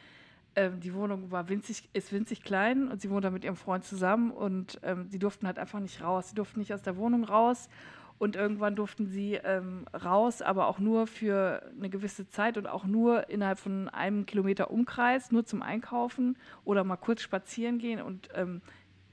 Ähm, 0.54 0.80
die 0.80 0.94
Wohnung 0.94 1.30
war 1.30 1.48
winzig, 1.48 1.88
ist 1.92 2.12
winzig 2.12 2.42
klein 2.42 2.88
und 2.88 3.00
sie 3.00 3.10
wohnt 3.10 3.24
da 3.24 3.30
mit 3.30 3.44
ihrem 3.44 3.56
Freund 3.56 3.84
zusammen 3.84 4.30
und 4.30 4.78
ähm, 4.82 5.08
die 5.08 5.18
durften 5.18 5.46
halt 5.46 5.58
einfach 5.58 5.80
nicht 5.80 6.02
raus. 6.02 6.30
Sie 6.30 6.34
durften 6.34 6.60
nicht 6.60 6.74
aus 6.74 6.82
der 6.82 6.96
Wohnung 6.96 7.24
raus 7.24 7.68
und 8.18 8.36
irgendwann 8.36 8.76
durften 8.76 9.06
sie 9.06 9.34
ähm, 9.34 9.86
raus, 9.92 10.42
aber 10.42 10.66
auch 10.66 10.78
nur 10.78 11.06
für 11.06 11.70
eine 11.76 11.90
gewisse 11.90 12.28
Zeit 12.28 12.56
und 12.56 12.66
auch 12.66 12.84
nur 12.84 13.28
innerhalb 13.28 13.58
von 13.58 13.88
einem 13.88 14.26
Kilometer 14.26 14.70
Umkreis, 14.70 15.32
nur 15.32 15.44
zum 15.44 15.62
Einkaufen 15.62 16.36
oder 16.64 16.84
mal 16.84 16.96
kurz 16.96 17.22
spazieren 17.22 17.78
gehen. 17.78 18.00
Und 18.00 18.28
ähm, 18.34 18.62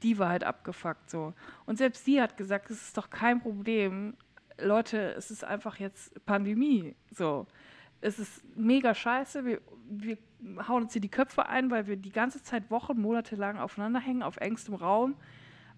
die 0.03 0.19
war 0.19 0.29
halt 0.29 0.43
abgefuckt 0.43 1.09
so. 1.09 1.33
Und 1.65 1.77
selbst 1.77 2.05
sie 2.05 2.21
hat 2.21 2.37
gesagt, 2.37 2.69
es 2.69 2.81
ist 2.81 2.97
doch 2.97 3.09
kein 3.09 3.41
Problem. 3.41 4.15
Leute, 4.61 5.13
es 5.13 5.31
ist 5.31 5.43
einfach 5.43 5.77
jetzt 5.77 6.23
Pandemie. 6.25 6.95
So. 7.11 7.47
Es 8.01 8.19
ist 8.19 8.43
mega 8.55 8.93
scheiße. 8.93 9.43
Wir, 9.45 9.61
wir 9.89 10.17
hauen 10.67 10.83
uns 10.83 10.93
hier 10.93 11.01
die 11.01 11.09
Köpfe 11.09 11.47
ein, 11.47 11.71
weil 11.71 11.87
wir 11.87 11.97
die 11.97 12.11
ganze 12.11 12.43
Zeit 12.43 12.69
Wochen, 12.71 13.01
Monate 13.01 13.35
lang 13.35 13.57
aufeinander 13.57 13.99
hängen, 13.99 14.23
auf 14.23 14.37
engstem 14.37 14.75
Raum 14.75 15.15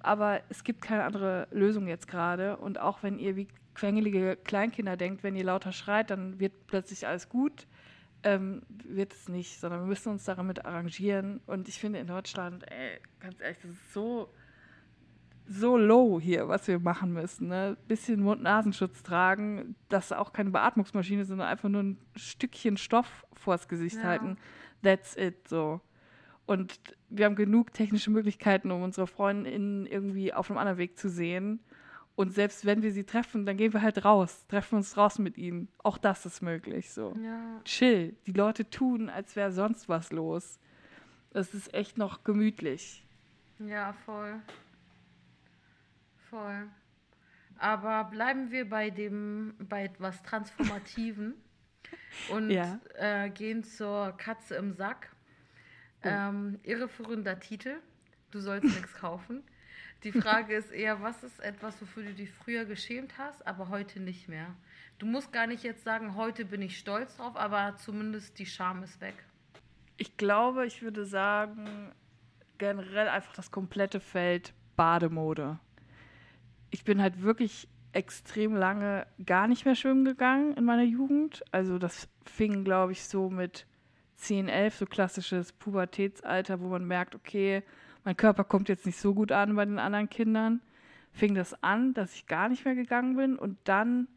aber 0.03 0.41
es 0.49 0.63
gibt 0.63 0.81
keine 0.81 1.03
andere 1.03 1.47
Lösung 1.51 1.87
jetzt 1.87 2.07
gerade. 2.07 2.57
Und 2.57 2.79
auch 2.79 3.03
wenn 3.03 3.19
ihr 3.19 3.35
wie 3.35 3.47
quengelige 3.73 4.35
Kleinkinder 4.35 4.97
denkt, 4.97 5.23
wenn 5.23 5.35
ihr 5.35 5.43
lauter 5.43 5.71
schreit, 5.71 6.09
dann 6.09 6.39
wird 6.39 6.67
plötzlich 6.67 7.07
alles 7.07 7.29
gut, 7.29 7.67
ähm, 8.23 8.61
wird 8.85 9.13
es 9.13 9.29
nicht, 9.29 9.59
sondern 9.59 9.81
wir 9.81 9.87
müssen 9.87 10.09
uns 10.09 10.25
damit 10.25 10.65
arrangieren. 10.65 11.41
Und 11.47 11.67
ich 11.67 11.79
finde 11.79 11.99
in 11.99 12.07
Deutschland, 12.07 12.69
ey, 12.71 12.99
ganz 13.19 13.39
ehrlich, 13.41 13.57
das 13.61 13.71
ist 13.71 13.93
so, 13.93 14.29
so 15.47 15.77
low 15.77 16.19
hier, 16.19 16.47
was 16.47 16.67
wir 16.67 16.79
machen 16.79 17.13
müssen. 17.13 17.47
Ne? 17.47 17.77
Bisschen 17.87 18.21
Mund-Nasenschutz 18.21 19.03
tragen, 19.03 19.75
das 19.89 20.11
auch 20.11 20.33
keine 20.33 20.51
Beatmungsmaschine, 20.51 21.25
sondern 21.25 21.47
einfach 21.47 21.69
nur 21.69 21.83
ein 21.83 21.97
Stückchen 22.15 22.77
Stoff 22.77 23.25
vors 23.33 23.67
Gesicht 23.67 23.97
ja. 23.97 24.03
halten. 24.03 24.37
That's 24.83 25.15
it, 25.15 25.47
so. 25.47 25.81
Und 26.51 26.81
wir 27.07 27.27
haben 27.27 27.37
genug 27.37 27.71
technische 27.71 28.11
Möglichkeiten, 28.11 28.71
um 28.71 28.83
unsere 28.83 29.07
Freundinnen 29.07 29.85
irgendwie 29.85 30.33
auf 30.33 30.51
einem 30.51 30.57
anderen 30.57 30.79
Weg 30.79 30.99
zu 30.99 31.07
sehen. 31.07 31.61
Und 32.17 32.33
selbst 32.33 32.65
wenn 32.65 32.81
wir 32.81 32.91
sie 32.91 33.05
treffen, 33.05 33.45
dann 33.45 33.55
gehen 33.55 33.71
wir 33.71 33.81
halt 33.81 34.03
raus, 34.03 34.47
treffen 34.49 34.75
uns 34.75 34.93
draußen 34.93 35.23
mit 35.23 35.37
ihnen. 35.37 35.69
Auch 35.77 35.97
das 35.97 36.25
ist 36.25 36.41
möglich. 36.41 36.91
So. 36.91 37.15
Ja. 37.23 37.61
Chill. 37.63 38.17
Die 38.27 38.33
Leute 38.33 38.69
tun, 38.69 39.07
als 39.07 39.37
wäre 39.37 39.53
sonst 39.53 39.87
was 39.87 40.11
los. 40.11 40.59
Es 41.33 41.53
ist 41.53 41.73
echt 41.73 41.97
noch 41.97 42.25
gemütlich. 42.25 43.07
Ja, 43.59 43.93
voll. 44.05 44.41
Voll. 46.29 46.67
Aber 47.59 48.03
bleiben 48.11 48.51
wir 48.51 48.67
bei 48.67 48.89
dem, 48.89 49.53
bei 49.57 49.85
etwas 49.85 50.21
Transformativen 50.23 51.35
und 52.29 52.49
ja. 52.49 52.77
äh, 52.97 53.29
gehen 53.29 53.63
zur 53.63 54.11
Katze 54.17 54.55
im 54.55 54.73
Sack. 54.73 55.11
Oh. 56.03 56.07
Ähm, 56.07 56.59
irreführender 56.63 57.39
Titel. 57.39 57.75
Du 58.31 58.39
sollst 58.39 58.65
nichts 58.65 58.93
kaufen. 58.95 59.43
Die 60.03 60.11
Frage 60.11 60.55
ist 60.55 60.71
eher, 60.71 61.01
was 61.01 61.23
ist 61.23 61.39
etwas, 61.41 61.79
wofür 61.79 62.03
du 62.03 62.13
dich 62.13 62.31
früher 62.31 62.65
geschämt 62.65 63.17
hast, 63.19 63.45
aber 63.45 63.69
heute 63.69 63.99
nicht 63.99 64.27
mehr? 64.27 64.47
Du 64.97 65.05
musst 65.05 65.31
gar 65.31 65.45
nicht 65.45 65.63
jetzt 65.63 65.83
sagen, 65.83 66.15
heute 66.15 66.45
bin 66.45 66.61
ich 66.61 66.77
stolz 66.77 67.17
drauf, 67.17 67.35
aber 67.35 67.75
zumindest 67.77 68.39
die 68.39 68.47
Scham 68.47 68.81
ist 68.81 68.99
weg. 68.99 69.13
Ich 69.97 70.17
glaube, 70.17 70.65
ich 70.65 70.81
würde 70.81 71.05
sagen, 71.05 71.91
generell 72.57 73.09
einfach 73.09 73.33
das 73.33 73.51
komplette 73.51 73.99
Feld 73.99 74.53
Bademode. 74.75 75.59
Ich 76.71 76.83
bin 76.83 77.01
halt 77.01 77.21
wirklich 77.21 77.67
extrem 77.93 78.55
lange 78.55 79.05
gar 79.25 79.47
nicht 79.47 79.65
mehr 79.65 79.75
schwimmen 79.75 80.05
gegangen 80.05 80.55
in 80.55 80.63
meiner 80.63 80.83
Jugend. 80.83 81.43
Also 81.51 81.77
das 81.77 82.07
fing, 82.25 82.63
glaube 82.63 82.93
ich, 82.93 83.03
so 83.03 83.29
mit 83.29 83.67
10, 84.21 84.47
11, 84.47 84.75
so 84.75 84.85
klassisches 84.85 85.51
Pubertätsalter, 85.51 86.59
wo 86.61 86.67
man 86.67 86.85
merkt, 86.85 87.15
okay, 87.15 87.63
mein 88.03 88.17
Körper 88.17 88.43
kommt 88.43 88.69
jetzt 88.69 88.85
nicht 88.85 88.97
so 88.97 89.13
gut 89.13 89.31
an 89.31 89.55
bei 89.55 89.65
den 89.65 89.79
anderen 89.79 90.09
Kindern, 90.09 90.61
fing 91.11 91.35
das 91.35 91.61
an, 91.63 91.93
dass 91.93 92.15
ich 92.15 92.27
gar 92.27 92.49
nicht 92.49 92.65
mehr 92.65 92.75
gegangen 92.75 93.15
bin. 93.15 93.37
Und 93.37 93.57
dann, 93.65 94.07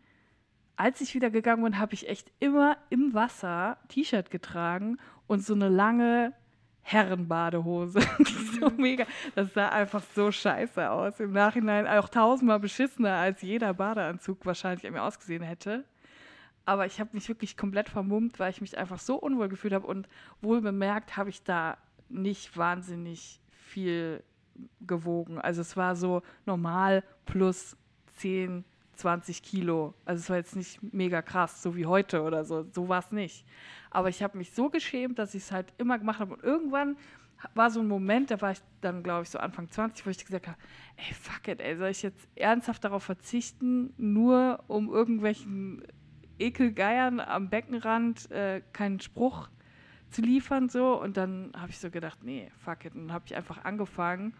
als 0.76 1.00
ich 1.00 1.14
wieder 1.14 1.30
gegangen 1.30 1.64
bin, 1.64 1.78
habe 1.78 1.94
ich 1.94 2.08
echt 2.08 2.30
immer 2.40 2.76
im 2.90 3.14
Wasser 3.14 3.78
T-Shirt 3.88 4.30
getragen 4.30 4.98
und 5.26 5.44
so 5.44 5.54
eine 5.54 5.68
lange 5.68 6.32
Herrenbadehose. 6.82 8.00
so 8.60 8.70
mhm. 8.70 8.76
mega. 8.76 9.06
Das 9.34 9.52
sah 9.54 9.70
einfach 9.70 10.02
so 10.14 10.30
scheiße 10.30 10.90
aus. 10.90 11.18
Im 11.18 11.32
Nachhinein 11.32 11.86
auch 11.86 12.08
tausendmal 12.08 12.60
beschissener, 12.60 13.14
als 13.14 13.42
jeder 13.42 13.74
Badeanzug 13.74 14.44
wahrscheinlich 14.46 14.86
an 14.86 14.92
mir 14.92 15.02
ausgesehen 15.02 15.42
hätte. 15.42 15.84
Aber 16.66 16.86
ich 16.86 17.00
habe 17.00 17.10
mich 17.12 17.28
wirklich 17.28 17.56
komplett 17.56 17.88
vermummt, 17.88 18.38
weil 18.38 18.50
ich 18.50 18.60
mich 18.60 18.78
einfach 18.78 18.98
so 18.98 19.16
unwohl 19.16 19.48
gefühlt 19.48 19.74
habe. 19.74 19.86
Und 19.86 20.08
wohl 20.40 20.60
bemerkt 20.60 21.16
habe 21.16 21.30
ich 21.30 21.42
da 21.42 21.76
nicht 22.08 22.56
wahnsinnig 22.56 23.40
viel 23.50 24.22
gewogen. 24.80 25.38
Also 25.38 25.60
es 25.60 25.76
war 25.76 25.96
so 25.96 26.22
normal 26.46 27.02
plus 27.26 27.76
10, 28.16 28.64
20 28.94 29.42
Kilo. 29.42 29.94
Also 30.04 30.20
es 30.20 30.30
war 30.30 30.36
jetzt 30.36 30.56
nicht 30.56 30.80
mega 30.92 31.22
krass, 31.22 31.62
so 31.62 31.76
wie 31.76 31.86
heute 31.86 32.22
oder 32.22 32.44
so. 32.44 32.66
So 32.72 32.88
war 32.88 33.00
es 33.00 33.12
nicht. 33.12 33.44
Aber 33.90 34.08
ich 34.08 34.22
habe 34.22 34.38
mich 34.38 34.52
so 34.52 34.70
geschämt, 34.70 35.18
dass 35.18 35.34
ich 35.34 35.42
es 35.42 35.52
halt 35.52 35.72
immer 35.78 35.98
gemacht 35.98 36.20
habe. 36.20 36.34
Und 36.34 36.42
irgendwann 36.42 36.96
war 37.54 37.70
so 37.70 37.80
ein 37.80 37.88
Moment, 37.88 38.30
da 38.30 38.40
war 38.40 38.52
ich 38.52 38.60
dann, 38.80 39.02
glaube 39.02 39.24
ich, 39.24 39.30
so 39.30 39.38
Anfang 39.38 39.68
20, 39.68 40.06
wo 40.06 40.10
ich 40.10 40.24
gesagt 40.24 40.46
habe, 40.46 40.58
ey, 40.96 41.14
fuck 41.14 41.48
it, 41.48 41.60
ey, 41.60 41.76
soll 41.76 41.88
ich 41.88 42.02
jetzt 42.02 42.26
ernsthaft 42.36 42.84
darauf 42.84 43.02
verzichten, 43.02 43.92
nur 43.98 44.64
um 44.66 44.88
irgendwelchen 44.88 45.82
Ekelgeiern 46.38 47.20
am 47.20 47.50
Beckenrand 47.50 48.30
äh, 48.30 48.62
keinen 48.72 49.00
Spruch 49.00 49.48
zu 50.10 50.22
liefern 50.22 50.68
so. 50.68 51.00
Und 51.00 51.16
dann 51.16 51.52
habe 51.56 51.70
ich 51.70 51.78
so 51.78 51.90
gedacht, 51.90 52.22
nee, 52.22 52.50
fuck 52.58 52.84
it. 52.84 52.94
Und 52.94 53.12
habe 53.12 53.24
ich 53.26 53.36
einfach 53.36 53.64
angefangen, 53.64 54.34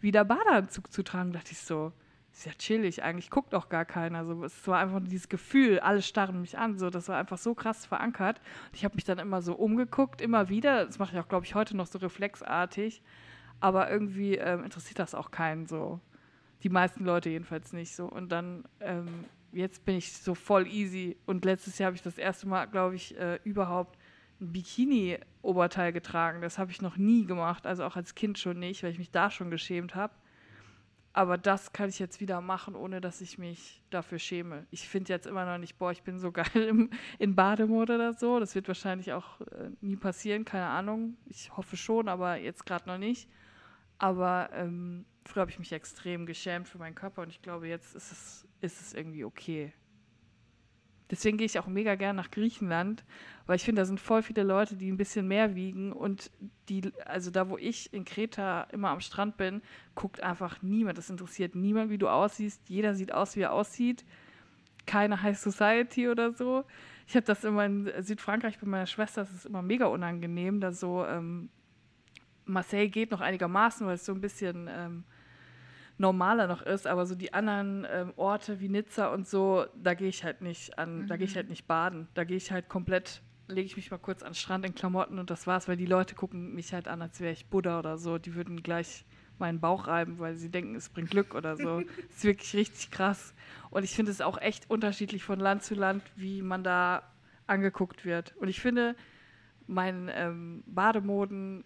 wieder 0.00 0.24
Badeanzug 0.24 0.92
zu 0.92 1.02
tragen, 1.02 1.32
dachte 1.32 1.52
ich 1.52 1.58
so, 1.58 1.92
ist 2.32 2.46
ja 2.46 2.52
chillig, 2.52 3.02
eigentlich 3.02 3.30
guckt 3.30 3.54
auch 3.54 3.68
gar 3.68 3.84
keiner, 3.84 4.18
also 4.18 4.42
es 4.44 4.66
war 4.66 4.78
einfach 4.78 5.00
dieses 5.04 5.28
Gefühl, 5.28 5.80
alle 5.80 6.00
starren 6.00 6.40
mich 6.40 6.56
an, 6.56 6.78
so 6.78 6.88
das 6.88 7.08
war 7.08 7.18
einfach 7.18 7.38
so 7.38 7.54
krass 7.54 7.84
verankert. 7.84 8.40
Und 8.68 8.76
ich 8.76 8.84
habe 8.84 8.94
mich 8.94 9.04
dann 9.04 9.18
immer 9.18 9.42
so 9.42 9.54
umgeguckt, 9.54 10.20
immer 10.20 10.48
wieder, 10.48 10.86
das 10.86 10.98
mache 10.98 11.14
ich 11.14 11.20
auch 11.20 11.28
glaube 11.28 11.44
ich 11.44 11.54
heute 11.54 11.76
noch 11.76 11.86
so 11.86 11.98
reflexartig, 11.98 13.02
aber 13.60 13.90
irgendwie 13.90 14.36
ähm, 14.36 14.64
interessiert 14.64 14.98
das 14.98 15.14
auch 15.14 15.30
keinen 15.30 15.66
so, 15.66 16.00
die 16.62 16.70
meisten 16.70 17.04
Leute 17.04 17.28
jedenfalls 17.28 17.72
nicht 17.72 17.94
so. 17.94 18.06
Und 18.06 18.32
dann 18.32 18.64
ähm, 18.80 19.24
jetzt 19.52 19.84
bin 19.84 19.96
ich 19.96 20.12
so 20.12 20.34
voll 20.34 20.66
easy. 20.66 21.16
Und 21.26 21.44
letztes 21.44 21.78
Jahr 21.78 21.86
habe 21.86 21.96
ich 21.96 22.02
das 22.02 22.18
erste 22.18 22.48
Mal, 22.48 22.66
glaube 22.66 22.96
ich, 22.96 23.16
äh, 23.18 23.38
überhaupt 23.44 23.98
ein 24.40 24.52
Bikini-Oberteil 24.52 25.92
getragen. 25.92 26.42
Das 26.42 26.58
habe 26.58 26.70
ich 26.70 26.82
noch 26.82 26.96
nie 26.96 27.26
gemacht, 27.26 27.66
also 27.66 27.84
auch 27.84 27.96
als 27.96 28.14
Kind 28.14 28.38
schon 28.38 28.58
nicht, 28.58 28.82
weil 28.82 28.90
ich 28.90 28.98
mich 28.98 29.10
da 29.10 29.30
schon 29.30 29.50
geschämt 29.50 29.94
habe. 29.94 30.14
Aber 31.14 31.36
das 31.36 31.72
kann 31.74 31.90
ich 31.90 31.98
jetzt 31.98 32.20
wieder 32.20 32.40
machen, 32.40 32.74
ohne 32.74 33.02
dass 33.02 33.20
ich 33.20 33.36
mich 33.36 33.82
dafür 33.90 34.18
schäme. 34.18 34.66
Ich 34.70 34.88
finde 34.88 35.12
jetzt 35.12 35.26
immer 35.26 35.44
noch 35.44 35.58
nicht, 35.58 35.76
boah, 35.76 35.92
ich 35.92 36.02
bin 36.02 36.18
so 36.18 36.32
geil 36.32 36.46
im, 36.54 36.90
in 37.18 37.34
Bademode 37.34 37.94
oder 37.94 38.14
so. 38.14 38.40
Das 38.40 38.54
wird 38.54 38.66
wahrscheinlich 38.68 39.12
auch 39.12 39.40
äh, 39.42 39.70
nie 39.80 39.96
passieren, 39.96 40.44
keine 40.44 40.66
Ahnung. 40.66 41.16
Ich 41.26 41.54
hoffe 41.54 41.76
schon, 41.76 42.08
aber 42.08 42.36
jetzt 42.36 42.64
gerade 42.64 42.88
noch 42.88 42.98
nicht. 42.98 43.28
Aber 43.98 44.50
ähm, 44.52 45.04
früher 45.24 45.42
habe 45.42 45.50
ich 45.50 45.58
mich 45.58 45.72
extrem 45.72 46.26
geschämt 46.26 46.66
für 46.66 46.78
meinen 46.78 46.94
Körper 46.94 47.22
und 47.22 47.28
ich 47.28 47.42
glaube, 47.42 47.68
jetzt 47.68 47.94
ist 47.94 48.10
es, 48.10 48.48
ist 48.62 48.80
es 48.80 48.94
irgendwie 48.94 49.24
okay. 49.24 49.72
Deswegen 51.10 51.36
gehe 51.36 51.44
ich 51.44 51.58
auch 51.58 51.66
mega 51.66 51.94
gern 51.94 52.16
nach 52.16 52.30
Griechenland, 52.30 53.04
weil 53.44 53.56
ich 53.56 53.64
finde, 53.64 53.82
da 53.82 53.84
sind 53.86 54.00
voll 54.00 54.22
viele 54.22 54.44
Leute, 54.44 54.76
die 54.76 54.90
ein 54.90 54.96
bisschen 54.96 55.28
mehr 55.28 55.54
wiegen 55.54 55.92
und 55.92 56.30
die, 56.70 56.90
also 57.04 57.30
da, 57.30 57.50
wo 57.50 57.58
ich 57.58 57.92
in 57.92 58.06
Kreta 58.06 58.62
immer 58.72 58.88
am 58.88 59.00
Strand 59.00 59.36
bin, 59.36 59.60
guckt 59.94 60.22
einfach 60.22 60.62
niemand. 60.62 60.96
Das 60.96 61.10
interessiert 61.10 61.54
niemand, 61.54 61.90
wie 61.90 61.98
du 61.98 62.08
aussiehst. 62.08 62.66
Jeder 62.70 62.94
sieht 62.94 63.12
aus, 63.12 63.36
wie 63.36 63.42
er 63.42 63.52
aussieht. 63.52 64.06
Keine 64.86 65.20
High 65.20 65.38
Society 65.38 66.08
oder 66.08 66.32
so. 66.32 66.64
Ich 67.06 67.14
habe 67.14 67.26
das 67.26 67.44
immer 67.44 67.66
in 67.66 67.92
Südfrankreich 67.98 68.58
bei 68.58 68.66
meiner 68.66 68.86
Schwester, 68.86 69.20
das 69.20 69.32
ist 69.32 69.44
immer 69.44 69.60
mega 69.60 69.86
unangenehm, 69.86 70.60
da 70.60 70.72
so 70.72 71.04
ähm, 71.04 71.50
Marseille 72.46 72.88
geht 72.88 73.10
noch 73.10 73.20
einigermaßen, 73.20 73.86
weil 73.86 73.96
es 73.96 74.06
so 74.06 74.12
ein 74.12 74.20
bisschen 74.22 74.68
ähm, 74.70 75.04
normaler 76.02 76.48
noch 76.48 76.62
ist, 76.62 76.86
aber 76.86 77.06
so 77.06 77.14
die 77.14 77.32
anderen 77.32 77.86
ähm, 77.90 78.12
Orte 78.16 78.60
wie 78.60 78.68
Nizza 78.68 79.06
und 79.14 79.26
so, 79.26 79.64
da 79.80 79.94
gehe 79.94 80.08
ich 80.08 80.24
halt 80.24 80.42
nicht 80.42 80.78
an, 80.78 81.02
mhm. 81.02 81.06
da 81.06 81.16
gehe 81.16 81.26
ich 81.26 81.36
halt 81.36 81.48
nicht 81.48 81.66
baden. 81.66 82.08
Da 82.14 82.24
gehe 82.24 82.36
ich 82.36 82.50
halt 82.50 82.68
komplett, 82.68 83.22
lege 83.48 83.66
ich 83.66 83.76
mich 83.76 83.90
mal 83.90 83.98
kurz 83.98 84.22
an 84.22 84.30
den 84.30 84.34
Strand 84.34 84.66
in 84.66 84.74
Klamotten 84.74 85.18
und 85.18 85.30
das 85.30 85.46
war's, 85.46 85.68
weil 85.68 85.76
die 85.76 85.86
Leute 85.86 86.14
gucken 86.14 86.54
mich 86.54 86.74
halt 86.74 86.88
an, 86.88 87.00
als 87.00 87.20
wäre 87.20 87.32
ich 87.32 87.46
Buddha 87.46 87.78
oder 87.78 87.96
so. 87.96 88.18
Die 88.18 88.34
würden 88.34 88.62
gleich 88.62 89.04
meinen 89.38 89.60
Bauch 89.60 89.86
reiben, 89.86 90.18
weil 90.18 90.34
sie 90.34 90.50
denken, 90.50 90.74
es 90.74 90.88
bringt 90.88 91.10
Glück 91.10 91.34
oder 91.34 91.56
so. 91.56 91.80
das 92.08 92.16
ist 92.16 92.24
wirklich 92.24 92.54
richtig 92.54 92.90
krass. 92.90 93.32
Und 93.70 93.84
ich 93.84 93.94
finde 93.94 94.10
es 94.10 94.20
auch 94.20 94.38
echt 94.38 94.68
unterschiedlich 94.68 95.22
von 95.22 95.38
Land 95.38 95.62
zu 95.62 95.74
Land, 95.74 96.02
wie 96.16 96.42
man 96.42 96.64
da 96.64 97.04
angeguckt 97.46 98.04
wird. 98.04 98.36
Und 98.36 98.48
ich 98.48 98.60
finde, 98.60 98.96
mein 99.68 100.10
ähm, 100.12 100.64
Bademoden 100.66 101.64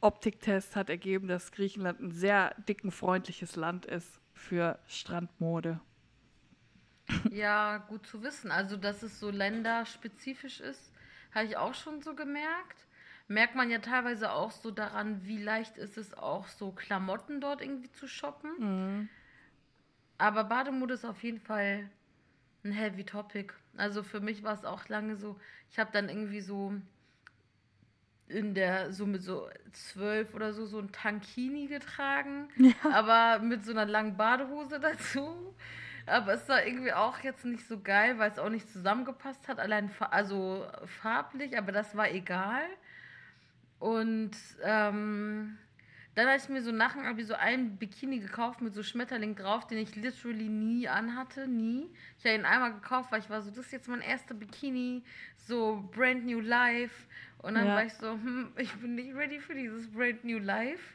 Optiktest 0.00 0.76
hat 0.76 0.90
ergeben, 0.90 1.28
dass 1.28 1.52
Griechenland 1.52 2.00
ein 2.00 2.10
sehr 2.10 2.54
dicken, 2.68 2.90
freundliches 2.90 3.56
Land 3.56 3.86
ist 3.86 4.20
für 4.32 4.78
Strandmode. 4.86 5.80
Ja, 7.30 7.78
gut 7.78 8.06
zu 8.06 8.22
wissen. 8.22 8.50
Also, 8.50 8.76
dass 8.76 9.02
es 9.02 9.18
so 9.18 9.30
länderspezifisch 9.30 10.60
ist, 10.60 10.92
habe 11.34 11.46
ich 11.46 11.56
auch 11.56 11.74
schon 11.74 12.02
so 12.02 12.14
gemerkt. 12.14 12.86
Merkt 13.28 13.54
man 13.54 13.70
ja 13.70 13.78
teilweise 13.78 14.32
auch 14.32 14.50
so 14.50 14.70
daran, 14.70 15.24
wie 15.24 15.42
leicht 15.42 15.76
ist 15.78 15.98
es 15.98 16.14
auch 16.14 16.48
so 16.48 16.72
Klamotten 16.72 17.40
dort 17.40 17.60
irgendwie 17.60 17.90
zu 17.92 18.06
shoppen. 18.08 18.50
Mhm. 18.58 19.08
Aber 20.18 20.44
Bademode 20.44 20.94
ist 20.94 21.04
auf 21.04 21.22
jeden 21.22 21.40
Fall 21.40 21.90
ein 22.64 22.72
heavy 22.72 23.04
Topic. 23.04 23.54
Also 23.76 24.02
für 24.02 24.20
mich 24.20 24.42
war 24.42 24.54
es 24.54 24.64
auch 24.64 24.88
lange 24.88 25.16
so, 25.16 25.38
ich 25.70 25.78
habe 25.78 25.90
dann 25.92 26.08
irgendwie 26.08 26.40
so 26.40 26.72
in 28.28 28.54
der, 28.54 28.92
so 28.92 29.06
mit 29.06 29.22
so 29.22 29.48
zwölf 29.72 30.34
oder 30.34 30.52
so, 30.52 30.66
so 30.66 30.78
ein 30.78 30.92
Tankini 30.92 31.66
getragen, 31.66 32.48
ja. 32.56 32.72
aber 32.92 33.42
mit 33.42 33.64
so 33.64 33.72
einer 33.72 33.86
langen 33.86 34.16
Badehose 34.16 34.80
dazu. 34.80 35.54
Aber 36.06 36.32
es 36.32 36.48
war 36.48 36.64
irgendwie 36.64 36.92
auch 36.92 37.20
jetzt 37.20 37.44
nicht 37.44 37.66
so 37.66 37.80
geil, 37.80 38.18
weil 38.18 38.30
es 38.30 38.38
auch 38.38 38.48
nicht 38.48 38.70
zusammengepasst 38.70 39.46
hat, 39.46 39.58
allein 39.58 39.90
also 40.10 40.66
farblich, 41.02 41.56
aber 41.58 41.72
das 41.72 41.96
war 41.96 42.10
egal. 42.10 42.62
Und 43.78 44.32
ähm, 44.62 45.58
dann 46.18 46.26
habe 46.26 46.36
ich 46.36 46.48
mir 46.48 46.62
so 46.62 46.72
nach 46.72 46.94
dem 46.94 47.24
so 47.24 47.34
einen 47.34 47.76
Bikini 47.76 48.18
gekauft 48.18 48.60
mit 48.60 48.74
so 48.74 48.82
Schmetterling 48.82 49.36
drauf, 49.36 49.68
den 49.68 49.78
ich 49.78 49.94
literally 49.94 50.48
nie 50.48 50.88
anhatte, 50.88 51.46
nie. 51.46 51.88
Ich 52.18 52.24
habe 52.24 52.34
ihn 52.34 52.44
einmal 52.44 52.72
gekauft, 52.72 53.12
weil 53.12 53.20
ich 53.20 53.30
war 53.30 53.40
so, 53.40 53.50
das 53.50 53.66
ist 53.66 53.72
jetzt 53.72 53.88
mein 53.88 54.00
erster 54.00 54.34
Bikini, 54.34 55.04
so 55.36 55.88
brand 55.94 56.26
new 56.26 56.40
life. 56.40 57.06
Und 57.38 57.54
dann 57.54 57.66
ja. 57.66 57.74
war 57.74 57.84
ich 57.84 57.94
so, 57.94 58.12
hm, 58.12 58.52
ich 58.56 58.72
bin 58.74 58.94
nicht 58.94 59.14
ready 59.14 59.40
für 59.40 59.54
dieses 59.54 59.90
Brand 59.90 60.24
New 60.24 60.38
Life. 60.38 60.94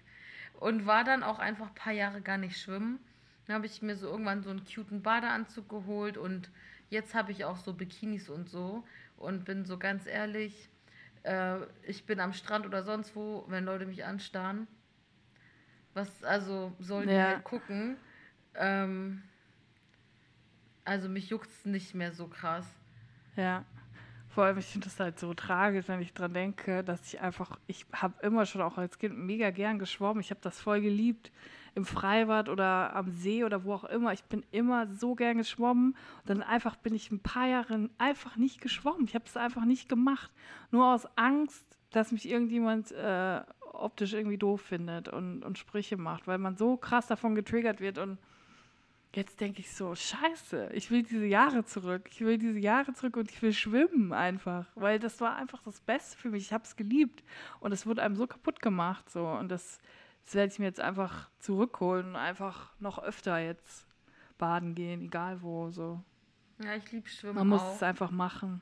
Und 0.59 0.85
war 0.85 1.03
dann 1.03 1.23
auch 1.23 1.39
einfach 1.39 1.67
ein 1.67 1.75
paar 1.75 1.93
Jahre 1.93 2.21
gar 2.21 2.37
nicht 2.37 2.59
schwimmen. 2.59 2.99
Dann 3.45 3.55
habe 3.55 3.65
ich 3.65 3.81
mir 3.81 3.95
so 3.95 4.07
irgendwann 4.07 4.43
so 4.43 4.49
einen 4.49 4.63
cuten 4.63 5.01
Badeanzug 5.01 5.67
geholt 5.67 6.17
und 6.17 6.49
jetzt 6.89 7.13
habe 7.13 7.31
ich 7.31 7.43
auch 7.43 7.57
so 7.57 7.73
Bikinis 7.73 8.29
und 8.29 8.49
so. 8.49 8.85
Und 9.17 9.45
bin 9.45 9.65
so 9.65 9.77
ganz 9.77 10.05
ehrlich, 10.05 10.69
äh, 11.23 11.57
ich 11.83 12.05
bin 12.05 12.19
am 12.19 12.33
Strand 12.33 12.65
oder 12.65 12.83
sonst 12.83 13.15
wo, 13.15 13.45
wenn 13.47 13.65
Leute 13.65 13.85
mich 13.85 14.05
anstarren. 14.05 14.67
Was, 15.93 16.23
also 16.23 16.73
sollen 16.79 17.09
ja. 17.09 17.15
die 17.15 17.35
halt 17.35 17.43
gucken. 17.43 17.97
Ähm, 18.55 19.23
also 20.85 21.09
mich 21.09 21.29
juckt 21.29 21.49
es 21.49 21.65
nicht 21.65 21.95
mehr 21.95 22.11
so 22.11 22.27
krass. 22.27 22.67
Ja. 23.35 23.65
Vor 24.33 24.45
allem, 24.45 24.57
ich 24.57 24.65
finde 24.65 24.85
das 24.85 24.99
halt 24.99 25.19
so 25.19 25.31
tragisch, 25.35 25.87
wenn 25.87 26.01
ich 26.01 26.11
dran 26.11 26.33
denke, 26.33 26.83
dass 26.83 27.05
ich 27.05 27.21
einfach, 27.21 27.59
ich 27.67 27.85
habe 27.93 28.15
immer 28.23 28.47
schon 28.47 28.63
auch 28.63 28.79
als 28.79 28.97
Kind 28.97 29.15
mega 29.15 29.51
gern 29.51 29.77
geschwommen. 29.77 30.21
Ich 30.21 30.31
habe 30.31 30.41
das 30.41 30.59
voll 30.59 30.81
geliebt 30.81 31.31
im 31.75 31.85
Freibad 31.85 32.49
oder 32.49 32.95
am 32.95 33.11
See 33.11 33.43
oder 33.43 33.63
wo 33.63 33.73
auch 33.73 33.83
immer. 33.83 34.11
Ich 34.11 34.23
bin 34.23 34.43
immer 34.49 34.87
so 34.87 35.13
gern 35.13 35.37
geschwommen. 35.37 35.91
Und 35.91 36.29
dann 36.29 36.41
einfach 36.41 36.77
bin 36.77 36.95
ich 36.95 37.11
ein 37.11 37.19
paar 37.19 37.47
Jahre 37.47 37.91
einfach 37.99 38.35
nicht 38.35 38.59
geschwommen. 38.59 39.05
Ich 39.05 39.13
habe 39.13 39.25
es 39.27 39.37
einfach 39.37 39.65
nicht 39.65 39.87
gemacht. 39.87 40.31
Nur 40.71 40.87
aus 40.87 41.07
Angst, 41.15 41.63
dass 41.91 42.11
mich 42.11 42.27
irgendjemand 42.27 42.91
äh, 42.91 43.41
optisch 43.71 44.13
irgendwie 44.13 44.39
doof 44.39 44.61
findet 44.61 45.09
und, 45.09 45.43
und 45.43 45.59
Sprüche 45.59 45.97
macht, 45.97 46.25
weil 46.25 46.39
man 46.39 46.57
so 46.57 46.75
krass 46.75 47.05
davon 47.05 47.35
getriggert 47.35 47.81
wird 47.81 47.99
und 47.99 48.17
jetzt 49.15 49.39
denke 49.39 49.59
ich 49.59 49.71
so, 49.71 49.95
scheiße, 49.95 50.69
ich 50.73 50.89
will 50.89 51.03
diese 51.03 51.25
Jahre 51.25 51.65
zurück. 51.65 52.09
Ich 52.11 52.21
will 52.21 52.37
diese 52.37 52.59
Jahre 52.59 52.93
zurück 52.93 53.17
und 53.17 53.31
ich 53.31 53.41
will 53.41 53.53
schwimmen 53.53 54.13
einfach. 54.13 54.65
Weil 54.75 54.99
das 54.99 55.21
war 55.21 55.35
einfach 55.35 55.61
das 55.63 55.79
Beste 55.81 56.17
für 56.17 56.29
mich. 56.29 56.43
Ich 56.43 56.53
habe 56.53 56.63
es 56.63 56.75
geliebt. 56.75 57.23
Und 57.59 57.71
es 57.71 57.85
wurde 57.85 58.01
einem 58.01 58.15
so 58.15 58.27
kaputt 58.27 58.61
gemacht. 58.61 59.09
So. 59.09 59.27
Und 59.27 59.49
das, 59.49 59.79
das 60.25 60.35
werde 60.35 60.51
ich 60.51 60.59
mir 60.59 60.65
jetzt 60.65 60.79
einfach 60.79 61.29
zurückholen 61.39 62.07
und 62.09 62.15
einfach 62.15 62.71
noch 62.79 63.01
öfter 63.01 63.37
jetzt 63.39 63.85
baden 64.37 64.75
gehen, 64.75 65.01
egal 65.01 65.41
wo. 65.41 65.69
So. 65.69 66.03
Ja, 66.63 66.75
ich 66.75 66.91
liebe 66.91 67.09
Schwimmen. 67.09 67.35
Man 67.35 67.47
muss 67.47 67.61
auch. 67.61 67.75
es 67.75 67.83
einfach 67.83 68.11
machen. 68.11 68.61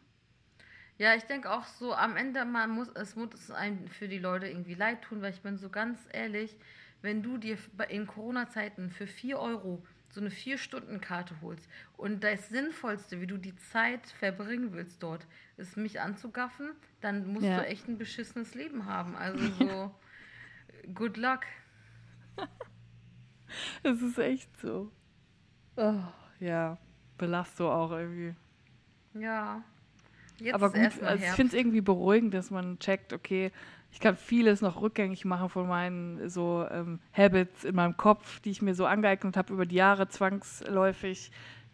Ja, 0.98 1.16
ich 1.16 1.24
denke 1.24 1.50
auch 1.50 1.66
so, 1.66 1.94
am 1.94 2.16
Ende 2.16 2.46
man 2.46 2.70
muss, 2.70 2.90
es 2.90 3.16
muss 3.16 3.50
einem 3.50 3.88
für 3.88 4.08
die 4.08 4.20
Leute 4.20 4.48
irgendwie 4.48 4.76
leid 4.76 5.02
tun, 5.02 5.22
weil 5.22 5.32
ich 5.32 5.42
bin 5.42 5.58
so 5.58 5.70
ganz 5.70 6.00
ehrlich, 6.12 6.56
wenn 7.02 7.24
du 7.24 7.38
dir 7.38 7.58
in 7.90 8.06
Corona-Zeiten 8.06 8.92
für 8.92 9.08
4 9.08 9.40
Euro 9.40 9.84
so 10.12 10.22
eine 10.22 10.32
Vier-Stunden-Karte 10.32 11.36
holst 11.42 11.68
und 11.98 12.24
das 12.24 12.50
Sinnvollste, 12.50 13.22
wie 13.22 13.28
du 13.28 13.38
die 13.38 13.56
Zeit 13.56 14.06
verbringen 14.08 14.74
willst 14.74 15.02
dort, 15.02 15.26
ist 15.58 15.78
mich 15.78 16.02
anzugaffen, 16.02 16.72
dann 17.00 17.28
musst 17.32 17.46
ja. 17.46 17.58
du 17.58 17.68
echt 17.68 17.88
ein 17.88 17.98
beschissenes 17.98 18.54
Leben 18.54 18.86
haben. 18.86 19.16
Also 19.16 19.40
so, 19.60 19.92
good 20.94 21.18
luck. 21.18 21.42
Es 23.84 24.02
ist 24.02 24.18
echt 24.18 24.50
so. 24.62 24.90
Oh, 25.76 26.00
ja, 26.40 26.78
Belastung 27.18 27.70
auch 27.70 27.92
irgendwie. 27.92 28.34
Ja. 29.14 29.62
Jetzt 30.40 30.56
Aber 30.56 30.72
gut, 30.72 31.04
also 31.04 31.24
ich 31.24 31.32
finde 31.32 31.50
es 31.50 31.54
irgendwie 31.54 31.82
beruhigend, 31.82 32.34
dass 32.34 32.50
man 32.50 32.80
checkt, 32.80 33.14
okay, 33.14 33.52
ich 33.92 34.00
kann 34.00 34.16
vieles 34.16 34.62
noch 34.62 34.82
rückgängig 34.82 35.26
machen 35.26 35.50
von 35.50 35.68
meinen 35.68 36.30
so 36.30 36.66
ähm, 36.72 37.00
Habits 37.14 37.64
in 37.64 37.76
meinem 37.76 37.98
Kopf, 37.98 38.40
die 38.40 38.52
ich 38.52 38.62
mir 38.62 38.74
so 38.74 38.86
angeeignet 38.86 39.36
habe 39.36 39.54
über 39.54 39.66
die 39.66 39.76
Jahre 39.76 40.08
zwangsläufig, 40.08 41.32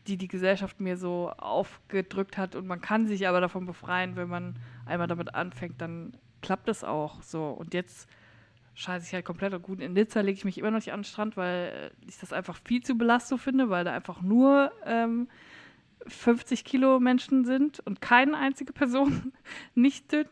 die 0.07 0.17
die 0.17 0.27
Gesellschaft 0.27 0.79
mir 0.79 0.97
so 0.97 1.29
aufgedrückt 1.37 2.37
hat. 2.37 2.55
Und 2.55 2.65
man 2.65 2.81
kann 2.81 3.07
sich 3.07 3.27
aber 3.27 3.41
davon 3.41 3.65
befreien, 3.65 4.15
wenn 4.15 4.29
man 4.29 4.57
einmal 4.85 5.07
damit 5.07 5.35
anfängt, 5.35 5.79
dann 5.79 6.17
klappt 6.41 6.69
es 6.69 6.83
auch 6.83 7.21
so. 7.21 7.49
Und 7.49 7.73
jetzt 7.73 8.09
scheiße 8.73 9.05
ich 9.07 9.13
halt 9.13 9.25
komplett 9.25 9.53
und 9.53 9.63
gut. 9.63 9.79
In 9.79 9.93
Nizza 9.93 10.21
lege 10.21 10.37
ich 10.37 10.45
mich 10.45 10.57
immer 10.57 10.71
noch 10.71 10.77
nicht 10.77 10.93
an 10.93 11.01
den 11.01 11.05
Strand, 11.05 11.37
weil 11.37 11.91
ich 12.07 12.17
das 12.19 12.33
einfach 12.33 12.57
viel 12.63 12.83
zu 12.83 12.95
belastend 12.95 13.41
finde, 13.41 13.69
weil 13.69 13.83
da 13.83 13.93
einfach 13.93 14.21
nur 14.21 14.71
ähm, 14.85 15.27
50 16.07 16.63
Kilo 16.63 16.99
Menschen 16.99 17.45
sind 17.45 17.79
und 17.81 18.01
keine 18.01 18.37
einzige 18.37 18.73
Person 18.73 19.33
nicht 19.75 20.11
dünn. 20.11 20.27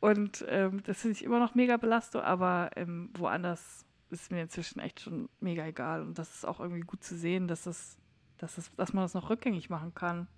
Und 0.00 0.44
ähm, 0.48 0.82
das 0.84 1.00
finde 1.00 1.16
ich 1.16 1.24
immer 1.24 1.40
noch 1.40 1.54
mega 1.54 1.76
belastung, 1.76 2.22
aber 2.22 2.70
ähm, 2.76 3.10
woanders 3.14 3.84
ist 4.10 4.30
mir 4.30 4.42
inzwischen 4.42 4.80
echt 4.80 5.00
schon 5.00 5.28
mega 5.40 5.66
egal. 5.66 6.02
Und 6.02 6.18
das 6.18 6.34
ist 6.34 6.44
auch 6.44 6.60
irgendwie 6.60 6.80
gut 6.80 7.02
zu 7.02 7.16
sehen, 7.16 7.48
dass, 7.48 7.64
das, 7.64 7.98
dass, 8.38 8.54
das, 8.54 8.74
dass 8.76 8.92
man 8.92 9.04
das 9.04 9.14
noch 9.14 9.30
rückgängig 9.30 9.70
machen 9.70 9.94
kann. 9.94 10.28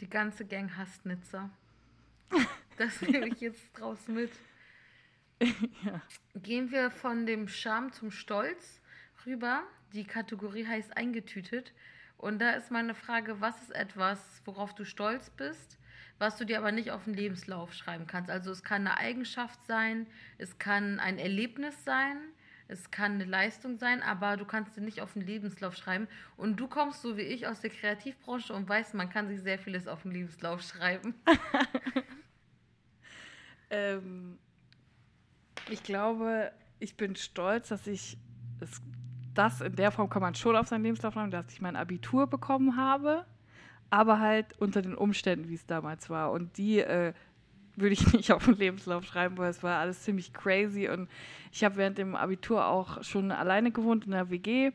Die 0.00 0.08
ganze 0.08 0.44
Gang 0.44 0.76
hasst 0.76 1.06
Nizza. 1.06 1.50
Das 2.76 3.00
nehme 3.02 3.28
ich 3.28 3.40
jetzt 3.40 3.72
draus 3.74 4.08
mit. 4.08 4.32
ja. 5.40 6.02
Gehen 6.34 6.72
wir 6.72 6.90
von 6.90 7.24
dem 7.24 7.46
Charme 7.46 7.92
zum 7.92 8.10
Stolz 8.10 8.80
rüber. 9.24 9.62
Die 9.92 10.04
Kategorie 10.04 10.66
heißt 10.66 10.96
eingetütet. 10.96 11.72
Und 12.16 12.40
da 12.40 12.50
ist 12.50 12.72
meine 12.72 12.94
Frage, 12.94 13.40
was 13.40 13.62
ist 13.62 13.74
etwas, 13.76 14.42
worauf 14.44 14.74
du 14.74 14.84
stolz 14.84 15.30
bist, 15.30 15.78
was 16.18 16.36
du 16.36 16.44
dir 16.44 16.58
aber 16.58 16.72
nicht 16.72 16.90
auf 16.90 17.04
den 17.04 17.14
Lebenslauf 17.14 17.74
schreiben 17.74 18.06
kannst. 18.06 18.30
Also 18.30 18.50
es 18.50 18.62
kann 18.62 18.86
eine 18.86 18.96
Eigenschaft 18.96 19.64
sein, 19.66 20.06
es 20.38 20.58
kann 20.58 21.00
ein 21.00 21.18
Erlebnis 21.18 21.84
sein, 21.84 22.16
es 22.66 22.90
kann 22.90 23.12
eine 23.12 23.24
Leistung 23.24 23.78
sein, 23.78 24.02
aber 24.02 24.36
du 24.36 24.44
kannst 24.44 24.74
sie 24.74 24.80
nicht 24.80 25.02
auf 25.02 25.12
den 25.12 25.22
Lebenslauf 25.22 25.76
schreiben. 25.76 26.08
Und 26.36 26.58
du 26.58 26.66
kommst 26.66 27.02
so 27.02 27.16
wie 27.16 27.22
ich 27.22 27.46
aus 27.46 27.60
der 27.60 27.70
Kreativbranche 27.70 28.54
und 28.54 28.68
weißt, 28.68 28.94
man 28.94 29.10
kann 29.10 29.28
sich 29.28 29.42
sehr 29.42 29.58
vieles 29.58 29.86
auf 29.86 30.02
den 30.02 30.12
Lebenslauf 30.12 30.62
schreiben. 30.62 31.14
ähm, 33.70 34.38
ich 35.68 35.82
glaube, 35.82 36.52
ich 36.78 36.96
bin 36.96 37.16
stolz, 37.16 37.68
dass 37.68 37.86
ich 37.86 38.16
es, 38.60 38.80
das 39.34 39.60
in 39.60 39.76
der 39.76 39.90
Form 39.90 40.08
kann 40.08 40.22
man 40.22 40.34
schon 40.34 40.56
auf 40.56 40.68
seinen 40.68 40.84
Lebenslauf 40.84 41.14
schreiben, 41.14 41.30
dass 41.30 41.52
ich 41.52 41.60
mein 41.60 41.76
Abitur 41.76 42.26
bekommen 42.26 42.76
habe, 42.76 43.26
aber 43.90 44.20
halt 44.20 44.46
unter 44.58 44.82
den 44.82 44.94
Umständen, 44.94 45.48
wie 45.48 45.54
es 45.54 45.66
damals 45.66 46.10
war. 46.10 46.32
Und 46.32 46.56
die 46.58 46.80
äh, 46.80 47.12
würde 47.76 47.92
ich 47.92 48.12
nicht 48.12 48.32
auf 48.32 48.44
den 48.44 48.56
Lebenslauf 48.56 49.04
schreiben, 49.04 49.38
weil 49.38 49.50
es 49.50 49.62
war 49.62 49.78
alles 49.78 50.02
ziemlich 50.02 50.32
crazy. 50.32 50.88
Und 50.88 51.08
ich 51.52 51.64
habe 51.64 51.76
während 51.76 51.98
dem 51.98 52.14
Abitur 52.14 52.66
auch 52.66 53.02
schon 53.02 53.30
alleine 53.30 53.70
gewohnt 53.70 54.06
in 54.06 54.12
der 54.12 54.30
WG. 54.30 54.72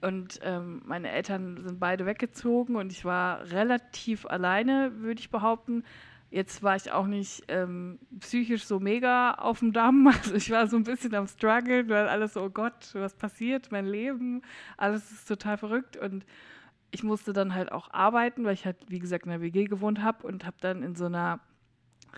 Und 0.00 0.38
ähm, 0.42 0.82
meine 0.86 1.10
Eltern 1.10 1.60
sind 1.64 1.80
beide 1.80 2.06
weggezogen 2.06 2.76
und 2.76 2.92
ich 2.92 3.04
war 3.04 3.50
relativ 3.50 4.26
alleine, 4.26 4.92
würde 5.00 5.20
ich 5.20 5.30
behaupten. 5.30 5.82
Jetzt 6.30 6.62
war 6.62 6.76
ich 6.76 6.92
auch 6.92 7.06
nicht 7.06 7.44
ähm, 7.48 7.98
psychisch 8.20 8.64
so 8.64 8.78
mega 8.78 9.32
auf 9.32 9.58
dem 9.60 9.72
Damm. 9.72 10.06
Also 10.22 10.34
ich 10.34 10.50
war 10.50 10.68
so 10.68 10.76
ein 10.76 10.84
bisschen 10.84 11.14
am 11.14 11.26
Struggle, 11.26 11.88
weil 11.88 12.06
alles 12.06 12.34
so, 12.34 12.42
oh 12.42 12.50
Gott, 12.50 12.90
was 12.92 13.14
passiert, 13.14 13.72
mein 13.72 13.86
Leben, 13.86 14.42
alles 14.76 15.10
ist 15.10 15.26
total 15.26 15.56
verrückt. 15.56 15.96
Und 15.96 16.24
ich 16.90 17.02
musste 17.02 17.32
dann 17.32 17.54
halt 17.54 17.72
auch 17.72 17.92
arbeiten, 17.92 18.44
weil 18.44 18.54
ich 18.54 18.64
halt, 18.64 18.76
wie 18.88 18.98
gesagt, 18.98 19.24
in 19.24 19.30
der 19.30 19.40
WG 19.40 19.64
gewohnt 19.64 20.02
habe 20.02 20.26
und 20.26 20.44
habe 20.44 20.56
dann 20.60 20.82
in 20.82 20.94
so 20.94 21.06
einer 21.06 21.40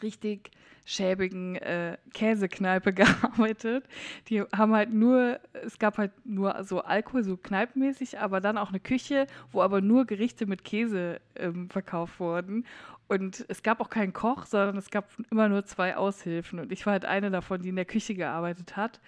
richtig 0.02 0.50
schäbigen 0.84 1.56
äh, 1.56 1.96
Käsekneipe 2.14 2.92
gearbeitet. 2.94 3.84
Die 4.28 4.42
haben 4.42 4.72
halt 4.72 4.92
nur, 4.92 5.40
es 5.52 5.78
gab 5.78 5.98
halt 5.98 6.12
nur 6.24 6.62
so 6.64 6.82
Alkohol, 6.82 7.24
so 7.24 7.36
kneipenmäßig, 7.36 8.18
aber 8.18 8.40
dann 8.40 8.58
auch 8.58 8.70
eine 8.70 8.80
Küche, 8.80 9.26
wo 9.52 9.62
aber 9.62 9.80
nur 9.80 10.04
Gerichte 10.06 10.46
mit 10.46 10.64
Käse 10.64 11.20
ähm, 11.36 11.68
verkauft 11.70 12.20
wurden. 12.20 12.64
Und 13.08 13.44
es 13.48 13.62
gab 13.64 13.80
auch 13.80 13.90
keinen 13.90 14.12
Koch, 14.12 14.46
sondern 14.46 14.76
es 14.76 14.90
gab 14.90 15.08
immer 15.30 15.48
nur 15.48 15.64
zwei 15.64 15.96
Aushilfen. 15.96 16.60
Und 16.60 16.70
ich 16.70 16.86
war 16.86 16.92
halt 16.92 17.04
eine 17.04 17.30
davon, 17.30 17.60
die 17.60 17.70
in 17.70 17.76
der 17.76 17.84
Küche 17.84 18.14
gearbeitet 18.14 18.76
hat. 18.76 19.00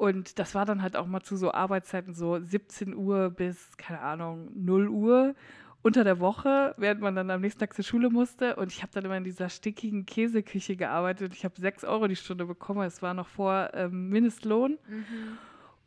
Und 0.00 0.38
das 0.38 0.54
war 0.54 0.64
dann 0.64 0.80
halt 0.80 0.96
auch 0.96 1.04
mal 1.04 1.20
zu 1.20 1.36
so 1.36 1.52
Arbeitszeiten, 1.52 2.14
so 2.14 2.40
17 2.40 2.94
Uhr 2.94 3.28
bis, 3.28 3.76
keine 3.76 4.00
Ahnung, 4.00 4.48
0 4.54 4.88
Uhr 4.88 5.34
unter 5.82 6.04
der 6.04 6.20
Woche, 6.20 6.74
während 6.78 7.02
man 7.02 7.14
dann 7.14 7.30
am 7.30 7.42
nächsten 7.42 7.60
Tag 7.60 7.74
zur 7.74 7.84
Schule 7.84 8.08
musste. 8.08 8.56
Und 8.56 8.72
ich 8.72 8.80
habe 8.80 8.90
dann 8.94 9.04
immer 9.04 9.18
in 9.18 9.24
dieser 9.24 9.50
stickigen 9.50 10.06
Käseküche 10.06 10.74
gearbeitet. 10.74 11.34
Ich 11.34 11.44
habe 11.44 11.60
sechs 11.60 11.84
Euro 11.84 12.08
die 12.08 12.16
Stunde 12.16 12.46
bekommen. 12.46 12.86
Es 12.86 13.02
war 13.02 13.12
noch 13.12 13.28
vor 13.28 13.68
ähm, 13.74 14.08
Mindestlohn. 14.08 14.78
Mhm. 14.88 15.38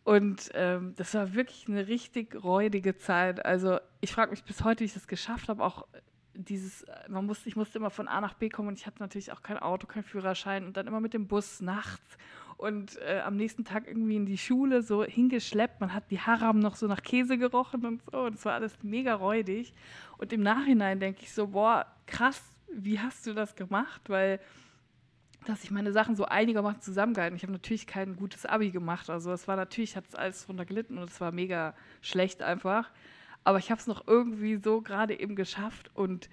Und 0.04 0.52
ähm, 0.54 0.94
das 0.96 1.16
war 1.16 1.34
wirklich 1.34 1.68
eine 1.68 1.88
richtig 1.88 2.36
räudige 2.44 2.96
Zeit. 2.96 3.44
Also 3.44 3.80
ich 4.00 4.14
frage 4.14 4.30
mich 4.30 4.44
bis 4.44 4.64
heute, 4.64 4.82
wie 4.82 4.86
ich 4.86 4.94
das 4.94 5.08
geschafft 5.08 5.50
habe. 5.50 5.64
Auch 5.64 5.88
dieses, 6.36 6.86
man 7.10 7.26
musste, 7.26 7.50
ich 7.50 7.56
musste 7.56 7.80
immer 7.80 7.90
von 7.90 8.08
A 8.08 8.22
nach 8.22 8.36
B 8.36 8.50
kommen 8.50 8.68
und 8.68 8.78
ich 8.78 8.86
hatte 8.86 9.00
natürlich 9.00 9.32
auch 9.32 9.42
kein 9.42 9.58
Auto, 9.58 9.88
kein 9.88 10.04
Führerschein 10.04 10.68
und 10.68 10.78
dann 10.78 10.86
immer 10.86 11.00
mit 11.00 11.16
dem 11.16 11.28
Bus 11.28 11.62
nachts 11.62 12.16
und 12.64 12.98
äh, 13.02 13.20
am 13.20 13.36
nächsten 13.36 13.66
Tag 13.66 13.88
irgendwie 13.88 14.16
in 14.16 14.26
die 14.26 14.38
Schule 14.38 14.84
so 14.84 15.04
hingeschleppt. 15.04 15.82
Man 15.82 15.94
hat 15.94 16.10
die 16.10 16.22
Haare 16.22 16.46
haben 16.46 16.60
noch 16.60 16.76
so 16.76 16.88
nach 16.88 17.04
Käse 17.04 17.38
gerochen 17.38 17.86
und 17.86 18.02
so. 18.10 18.22
Und 18.22 18.36
es 18.36 18.46
war 18.46 18.54
alles 18.54 18.78
mega 18.84 19.16
räudig. 19.16 19.74
Und 20.18 20.32
im 20.32 20.42
Nachhinein 20.42 21.02
denke 21.02 21.24
ich 21.24 21.34
so, 21.34 21.48
boah, 21.48 21.86
krass, 22.08 22.42
wie 22.72 23.02
hast 23.02 23.28
du 23.28 23.34
das 23.34 23.58
gemacht? 23.58 24.02
Weil 24.08 24.40
dass 25.46 25.66
ich 25.66 25.72
meine 25.72 25.92
Sachen 25.92 26.16
so 26.16 26.24
einigermaßen 26.24 26.82
zusammengehalten. 26.82 27.36
Ich 27.36 27.44
habe 27.44 27.52
natürlich 27.52 27.86
kein 27.86 28.16
gutes 28.16 28.46
Abi 28.46 28.72
gemacht. 28.72 29.10
Also 29.10 29.34
es 29.34 29.46
war 29.46 29.58
natürlich, 29.58 29.98
hat 29.98 30.06
es 30.08 30.16
alles 30.16 30.48
runter 30.48 30.64
gelitten 30.64 30.98
und 30.98 31.10
es 31.10 31.20
war 31.20 31.34
mega 31.34 31.76
schlecht 32.00 32.42
einfach. 32.42 32.90
Aber 33.44 33.58
ich 33.58 33.72
habe 33.72 33.82
es 33.82 33.88
noch 33.88 34.08
irgendwie 34.08 34.56
so 34.56 34.80
gerade 34.80 35.20
eben 35.20 35.36
geschafft 35.36 35.92
und 35.96 36.30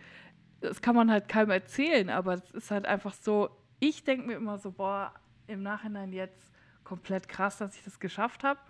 das 0.60 0.80
kann 0.80 0.94
man 0.94 1.10
halt 1.10 1.26
keinem 1.26 1.50
erzählen, 1.50 2.08
aber 2.08 2.34
es 2.34 2.50
ist 2.52 2.70
halt 2.70 2.86
einfach 2.86 3.14
so, 3.14 3.50
ich 3.80 4.04
denke 4.04 4.28
mir 4.28 4.34
immer 4.34 4.58
so, 4.58 4.70
boah, 4.70 5.12
im 5.50 5.62
Nachhinein 5.62 6.12
jetzt 6.12 6.50
komplett 6.84 7.28
krass, 7.28 7.58
dass 7.58 7.76
ich 7.76 7.84
das 7.84 8.00
geschafft 8.00 8.44
habe. 8.44 8.60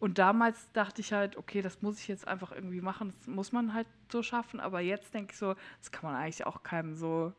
Und 0.00 0.18
damals 0.18 0.70
dachte 0.72 1.00
ich 1.00 1.12
halt, 1.12 1.36
okay, 1.36 1.62
das 1.62 1.80
muss 1.80 2.00
ich 2.00 2.08
jetzt 2.08 2.26
einfach 2.26 2.50
irgendwie 2.50 2.80
machen, 2.80 3.14
das 3.16 3.26
muss 3.28 3.52
man 3.52 3.72
halt 3.72 3.86
so 4.10 4.22
schaffen. 4.22 4.58
Aber 4.58 4.80
jetzt 4.80 5.14
denke 5.14 5.32
ich 5.32 5.38
so, 5.38 5.54
das 5.78 5.92
kann 5.92 6.10
man 6.10 6.20
eigentlich 6.20 6.44
auch 6.44 6.62
keinem 6.64 6.94
so 6.94 7.32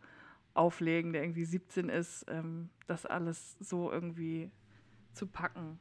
auflegen, 0.53 1.13
der 1.13 1.23
irgendwie 1.23 1.45
17 1.45 1.89
ist, 1.89 2.25
ähm, 2.29 2.69
das 2.87 3.05
alles 3.05 3.57
so 3.59 3.91
irgendwie 3.91 4.49
zu 5.13 5.27
packen. 5.27 5.77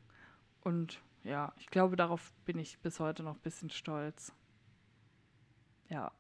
Und 0.63 1.01
ja, 1.25 1.53
ich 1.59 1.67
glaube, 1.67 1.97
darauf 1.97 2.33
bin 2.45 2.59
ich 2.59 2.79
bis 2.79 2.99
heute 2.99 3.23
noch 3.23 3.37
ein 3.37 3.43
bisschen 3.43 3.71
stolz. 3.71 4.33
Ja. 5.89 6.11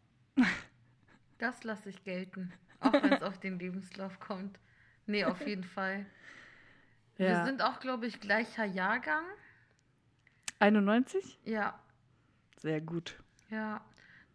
Das 1.39 1.65
lasse 1.65 1.89
ich 1.89 2.05
gelten, 2.05 2.53
auch 2.79 2.93
wenn 2.93 3.15
es 3.15 3.23
auf 3.23 3.41
den 3.41 3.59
Lebenslauf 3.59 4.21
kommt. 4.21 4.61
Nee, 5.07 5.25
auf 5.25 5.45
jeden 5.45 5.65
Fall. 5.65 6.07
Ja. 7.19 7.29
Wir 7.29 7.45
sind 7.45 7.63
auch, 7.63 7.81
glaube 7.81 8.07
ich, 8.07 8.21
gleicher 8.21 8.65
Jahrgang. 8.65 9.25
91? 10.59 11.39
Ja. 11.45 11.79
Sehr 12.57 12.81
gut. 12.81 13.23
Ja, 13.51 13.81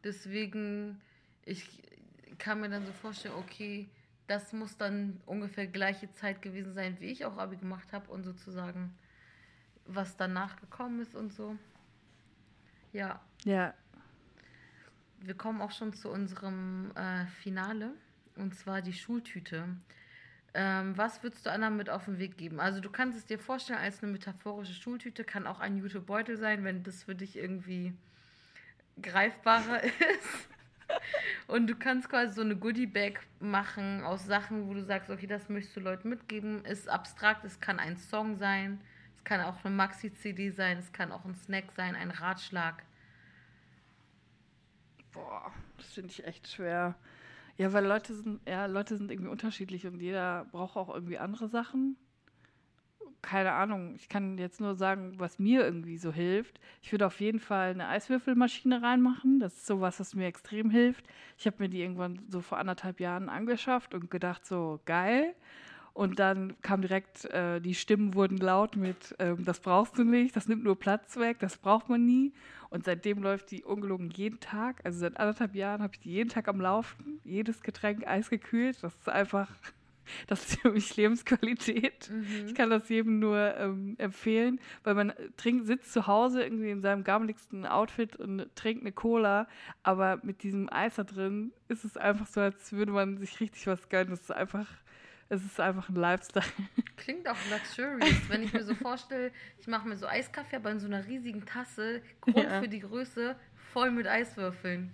deswegen, 0.04 1.02
ich 1.46 1.82
kann 2.38 2.60
mir 2.60 2.70
dann 2.70 2.86
so 2.86 2.92
vorstellen, 2.92 3.36
okay, 3.36 3.90
das 4.28 4.52
muss 4.52 4.78
dann 4.78 5.22
ungefähr 5.26 5.68
gleiche 5.68 6.12
Zeit 6.12 6.42
gewesen 6.42 6.74
sein, 6.74 6.98
wie 7.00 7.08
ich 7.08 7.26
auch 7.26 7.38
Abi 7.38 7.56
gemacht 7.56 7.94
habe 7.94 8.12
und 8.12 8.24
sozusagen, 8.24 8.94
was 9.86 10.18
danach 10.18 10.58
gekommen 10.58 11.00
ist 11.00 11.16
und 11.16 11.34
so. 11.34 11.58
Ja. 12.92 13.22
Ja. 13.46 13.74
Wir 15.20 15.34
kommen 15.34 15.62
auch 15.62 15.72
schon 15.72 15.94
zu 15.94 16.10
unserem 16.10 16.92
äh, 16.96 17.26
Finale 17.42 17.94
und 18.36 18.54
zwar 18.56 18.82
die 18.82 18.94
Schultüte. 18.94 19.68
Ähm, 20.54 20.98
was 20.98 21.22
würdest 21.24 21.46
du 21.46 21.52
anderen 21.52 21.78
mit 21.78 21.90
auf 21.90 22.06
den 22.06 22.20
Weg 22.20 22.38
geben? 22.38 22.60
Also 22.60 22.80
du 22.80 22.90
kannst 22.90 23.18
es 23.18 23.26
dir 23.26 23.38
vorstellen 23.38 23.80
als 23.80 24.02
eine 24.02 24.12
metaphorische 24.12 24.74
Schultüte, 24.74 25.24
kann 25.24 25.46
auch 25.46 25.60
ein 25.60 25.78
Jutebeutel 25.78 26.38
sein, 26.38 26.64
wenn 26.64 26.84
das 26.84 27.04
für 27.04 27.16
dich 27.16 27.38
irgendwie 27.38 27.94
greifbarer 29.02 29.84
ist. 29.84 30.50
Und 31.48 31.68
du 31.68 31.76
kannst 31.76 32.10
quasi 32.10 32.34
so 32.34 32.42
eine 32.42 32.56
Goodie-Bag 32.56 33.20
machen 33.40 34.04
aus 34.04 34.26
Sachen, 34.26 34.68
wo 34.68 34.74
du 34.74 34.84
sagst, 34.84 35.10
okay, 35.10 35.28
das 35.28 35.50
möchtest 35.50 35.76
du 35.76 35.80
Leuten 35.82 36.10
mitgeben. 36.10 36.64
Ist 36.66 36.90
abstrakt, 36.90 37.44
es 37.46 37.60
kann 37.60 37.80
ein 37.80 37.98
Song 37.98 38.38
sein, 38.38 38.82
es 39.16 39.24
kann 39.24 39.42
auch 39.42 39.64
eine 39.64 39.76
Maxi-CD 39.76 40.52
sein, 40.52 40.78
es 40.78 40.92
kann 40.92 41.12
auch 41.12 41.26
ein 41.26 41.36
Snack 41.36 41.72
sein, 41.76 41.96
ein 41.96 42.12
Ratschlag. 42.12 42.84
Boah, 45.12 45.52
das 45.78 45.88
finde 45.88 46.10
ich 46.12 46.26
echt 46.26 46.48
schwer. 46.48 46.96
Ja, 47.58 47.74
weil 47.74 47.86
Leute 47.86 48.14
sind, 48.14 48.48
ja, 48.48 48.68
Leute 48.68 48.98
sind 48.98 49.12
irgendwie 49.12 49.32
unterschiedlich 49.32 49.88
und 49.88 50.00
jeder 50.00 50.46
braucht 50.52 50.78
auch 50.78 50.94
irgendwie 50.94 51.18
andere 51.18 51.48
Sachen. 51.48 51.98
Keine 53.24 53.54
Ahnung, 53.54 53.96
ich 53.96 54.10
kann 54.10 54.38
jetzt 54.38 54.62
nur 54.62 54.76
sagen, 54.76 55.14
was 55.18 55.40
mir 55.40 55.66
irgendwie 55.66 55.98
so 55.98 56.14
hilft. 56.14 56.60
Ich 56.84 56.92
würde 56.92 57.08
auf 57.08 57.20
jeden 57.20 57.40
Fall 57.40 57.72
eine 57.72 57.88
Eiswürfelmaschine 57.88 58.82
reinmachen. 58.84 59.40
Das 59.40 59.54
ist 59.54 59.66
sowas, 59.66 60.00
was 60.00 60.14
mir 60.14 60.28
extrem 60.28 60.70
hilft. 60.70 61.06
Ich 61.38 61.48
habe 61.48 61.58
mir 61.60 61.68
die 61.70 61.82
irgendwann 61.82 62.20
so 62.30 62.42
vor 62.42 62.60
anderthalb 62.60 63.00
Jahren 63.00 63.28
angeschafft 63.28 63.96
und 63.96 64.12
gedacht, 64.12 64.46
so 64.46 64.80
geil. 64.86 65.36
Und 65.98 66.20
dann 66.20 66.54
kam 66.62 66.82
direkt, 66.84 67.26
äh, 67.26 67.60
die 67.60 67.74
Stimmen 67.74 68.14
wurden 68.14 68.38
laut 68.38 68.76
mit, 68.76 69.16
ähm, 69.18 69.44
das 69.44 69.60
brauchst 69.60 69.98
du 69.98 70.04
nicht, 70.04 70.36
das 70.36 70.48
nimmt 70.48 70.64
nur 70.64 70.78
Platz 70.78 71.18
weg, 71.18 71.40
das 71.40 71.58
braucht 71.58 71.90
man 71.90 72.06
nie. 72.06 72.34
Und 72.70 72.86
seitdem 72.86 73.24
läuft 73.24 73.50
die 73.50 73.64
ungelogen 73.64 74.12
jeden 74.12 74.40
Tag. 74.40 74.80
Also 74.84 75.00
seit 75.00 75.18
anderthalb 75.18 75.56
Jahren 75.56 75.82
habe 75.82 75.96
ich 75.96 76.00
die 76.00 76.12
jeden 76.12 76.30
Tag 76.30 76.50
am 76.50 76.62
Laufen. 76.62 77.20
Jedes 77.24 77.64
Getränk 77.64 78.06
eisgekühlt. 78.06 78.78
Das 78.84 78.94
ist 78.94 79.10
einfach, 79.10 79.50
das 80.28 80.48
ist 80.48 80.62
für 80.62 80.70
mich 80.70 80.96
Lebensqualität. 80.96 82.12
Mhm. 82.12 82.46
Ich 82.46 82.54
kann 82.54 82.70
das 82.70 82.88
jedem 82.90 83.18
nur 83.18 83.58
ähm, 83.58 83.96
empfehlen, 83.98 84.60
weil 84.84 84.94
man 84.94 85.14
trinkt, 85.36 85.66
sitzt 85.66 85.94
zu 85.94 86.06
Hause 86.06 86.44
irgendwie 86.44 86.70
in 86.70 86.82
seinem 86.82 87.06
gammeligsten 87.06 87.66
Outfit 87.66 88.16
und 88.18 88.46
trinkt 88.54 88.84
eine 88.84 88.92
Cola, 88.92 89.48
aber 89.82 90.20
mit 90.22 90.44
diesem 90.44 90.72
Eis 90.72 90.94
da 90.94 91.04
drin 91.04 91.54
ist 91.70 91.86
es 91.86 91.98
einfach 91.98 92.28
so, 92.28 92.40
als 92.40 92.72
würde 92.72 92.92
man 92.92 93.18
sich 93.18 93.40
richtig 93.40 93.66
was 93.66 93.90
gönnen. 93.90 94.12
Das 94.12 94.22
ist 94.22 94.32
einfach 94.32 94.68
es 95.30 95.44
ist 95.44 95.60
einfach 95.60 95.90
ein 95.90 95.96
Lifestyle. 95.96 96.46
Klingt 96.98 97.28
auch 97.28 97.38
luxurious, 97.52 98.30
wenn 98.30 98.44
ich 98.44 98.54
mir 98.54 98.64
so 98.64 98.76
vorstelle, 98.76 99.32
ich 99.60 99.68
mache 99.68 99.88
mir 99.88 99.98
so 99.98 100.08
Eiskaffee, 100.08 100.58
aber 100.58 100.72
in 100.72 100.80
so 100.80 100.88
einer 100.88 101.06
riesigen 101.06 101.46
Tasse, 101.46 102.02
Grund 102.22 102.38
ja. 102.38 102.62
für 102.62 102.68
die 102.68 102.80
Größe, 102.80 103.36
voll 103.74 103.92
mit 103.92 104.08
Eiswürfeln. 104.08 104.92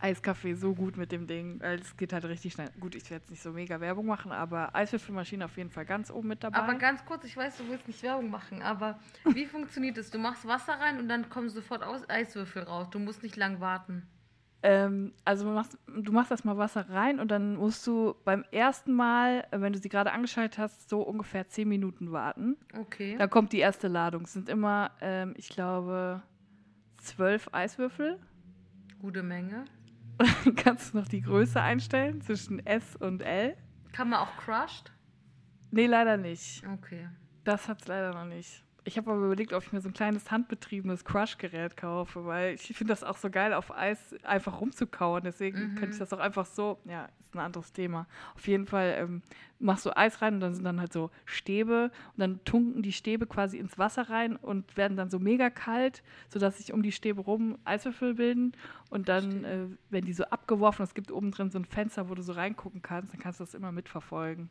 Eiskaffee 0.00 0.54
so 0.54 0.74
gut 0.74 0.96
mit 0.96 1.12
dem 1.12 1.26
Ding, 1.26 1.60
weil 1.60 1.78
es 1.78 1.96
geht 1.96 2.12
halt 2.12 2.24
richtig 2.24 2.54
schnell. 2.54 2.70
Gut, 2.80 2.94
ich 2.94 3.04
werde 3.10 3.22
jetzt 3.22 3.30
nicht 3.30 3.42
so 3.42 3.52
mega 3.52 3.80
Werbung 3.80 4.06
machen, 4.06 4.32
aber 4.32 4.74
Eiswürfelmaschine 4.74 5.44
auf 5.44 5.56
jeden 5.56 5.70
Fall 5.70 5.84
ganz 5.84 6.10
oben 6.10 6.28
mit 6.28 6.42
dabei. 6.42 6.58
Aber 6.58 6.74
ganz 6.74 7.04
kurz, 7.04 7.24
ich 7.24 7.36
weiß, 7.36 7.58
du 7.58 7.68
willst 7.68 7.86
nicht 7.86 8.02
Werbung 8.02 8.30
machen, 8.30 8.62
aber 8.62 8.98
wie 9.24 9.44
funktioniert 9.46 9.98
das? 9.98 10.10
Du 10.10 10.18
machst 10.18 10.46
Wasser 10.46 10.74
rein 10.74 10.98
und 10.98 11.08
dann 11.08 11.28
kommen 11.28 11.50
sofort 11.50 11.82
Eiswürfel 12.08 12.62
raus. 12.62 12.88
Du 12.90 12.98
musst 12.98 13.22
nicht 13.22 13.36
lang 13.36 13.60
warten. 13.60 14.08
Ähm, 14.62 15.12
also 15.24 15.44
du 15.44 15.50
machst, 15.52 15.78
du 15.86 16.12
machst 16.12 16.30
erstmal 16.30 16.58
Wasser 16.58 16.88
rein 16.90 17.18
und 17.18 17.30
dann 17.30 17.56
musst 17.56 17.86
du 17.86 18.14
beim 18.24 18.44
ersten 18.50 18.92
Mal, 18.92 19.46
wenn 19.50 19.72
du 19.72 19.78
sie 19.78 19.88
gerade 19.88 20.12
angeschaltet 20.12 20.58
hast, 20.58 20.88
so 20.88 21.00
ungefähr 21.00 21.48
10 21.48 21.68
Minuten 21.68 22.12
warten. 22.12 22.56
Okay. 22.78 23.16
Dann 23.16 23.30
kommt 23.30 23.52
die 23.52 23.58
erste 23.58 23.88
Ladung. 23.88 24.24
Es 24.24 24.34
sind 24.34 24.48
immer, 24.48 24.90
ähm, 25.00 25.34
ich 25.36 25.48
glaube, 25.48 26.22
zwölf 26.98 27.48
Eiswürfel. 27.52 28.18
Gute 29.00 29.22
Menge. 29.22 29.64
Kannst 30.56 30.92
du 30.92 30.98
noch 30.98 31.08
die 31.08 31.22
Größe 31.22 31.60
einstellen 31.60 32.20
zwischen 32.20 32.64
S 32.66 32.96
und 32.96 33.22
L? 33.22 33.56
Kann 33.92 34.10
man 34.10 34.20
auch 34.20 34.36
crushed? 34.36 34.92
Nee, 35.70 35.86
leider 35.86 36.16
nicht. 36.18 36.62
Okay. 36.66 37.08
Das 37.44 37.68
hat's 37.68 37.86
leider 37.86 38.12
noch 38.12 38.26
nicht. 38.26 38.64
Ich 38.90 38.96
habe 38.98 39.12
aber 39.12 39.24
überlegt, 39.26 39.52
ob 39.52 39.62
ich 39.62 39.72
mir 39.72 39.80
so 39.80 39.88
ein 39.88 39.92
kleines 39.92 40.32
handbetriebenes 40.32 41.04
Crush-Gerät 41.04 41.76
kaufe, 41.76 42.26
weil 42.26 42.56
ich 42.56 42.62
finde 42.76 42.90
das 42.90 43.04
auch 43.04 43.16
so 43.16 43.30
geil, 43.30 43.52
auf 43.52 43.70
Eis 43.70 44.16
einfach 44.24 44.60
rumzukauen. 44.60 45.22
Deswegen 45.22 45.60
Mhm. 45.60 45.74
könnte 45.76 45.92
ich 45.94 45.98
das 46.00 46.12
auch 46.12 46.18
einfach 46.18 46.44
so, 46.44 46.80
ja, 46.86 47.08
ist 47.20 47.32
ein 47.36 47.38
anderes 47.38 47.72
Thema. 47.72 48.08
Auf 48.34 48.48
jeden 48.48 48.66
Fall 48.66 48.96
ähm, 48.98 49.22
machst 49.60 49.86
du 49.86 49.96
Eis 49.96 50.20
rein 50.22 50.34
und 50.34 50.40
dann 50.40 50.54
sind 50.56 50.64
dann 50.64 50.80
halt 50.80 50.92
so 50.92 51.12
Stäbe 51.24 51.92
und 52.14 52.18
dann 52.18 52.40
tunken 52.44 52.82
die 52.82 52.90
Stäbe 52.92 53.28
quasi 53.28 53.58
ins 53.58 53.78
Wasser 53.78 54.10
rein 54.10 54.34
und 54.34 54.76
werden 54.76 54.96
dann 54.96 55.08
so 55.08 55.20
mega 55.20 55.50
kalt, 55.50 56.02
sodass 56.28 56.58
sich 56.58 56.72
um 56.72 56.82
die 56.82 56.90
Stäbe 56.90 57.20
rum 57.20 57.58
Eiswürfel 57.64 58.14
bilden. 58.14 58.54
Und 58.88 59.08
dann, 59.08 59.44
äh, 59.44 59.66
wenn 59.90 60.04
die 60.04 60.12
so 60.14 60.24
abgeworfen, 60.24 60.82
es 60.82 60.94
gibt 60.94 61.12
oben 61.12 61.30
drin 61.30 61.52
so 61.52 61.60
ein 61.60 61.64
Fenster, 61.64 62.10
wo 62.10 62.16
du 62.16 62.22
so 62.22 62.32
reingucken 62.32 62.82
kannst, 62.82 63.12
dann 63.12 63.20
kannst 63.20 63.38
du 63.38 63.44
das 63.44 63.54
immer 63.54 63.70
mitverfolgen. 63.70 64.50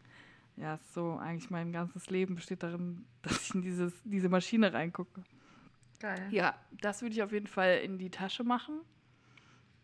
Ja, 0.60 0.76
ist 0.76 0.94
so 0.94 1.18
eigentlich 1.18 1.50
mein 1.50 1.72
ganzes 1.72 2.10
Leben 2.10 2.36
besteht 2.36 2.64
darin, 2.64 3.08
dass 3.24 3.42
ich 3.44 3.56
in 3.56 3.62
dieses, 3.62 3.94
diese 4.04 4.30
Maschine 4.30 4.74
reingucke. 4.74 5.24
Geil. 6.00 6.34
Ja, 6.34 6.56
das 6.72 7.02
würde 7.02 7.14
ich 7.16 7.24
auf 7.24 7.32
jeden 7.32 7.48
Fall 7.48 7.80
in 7.80 7.98
die 7.98 8.10
Tasche 8.12 8.44
machen. 8.44 8.82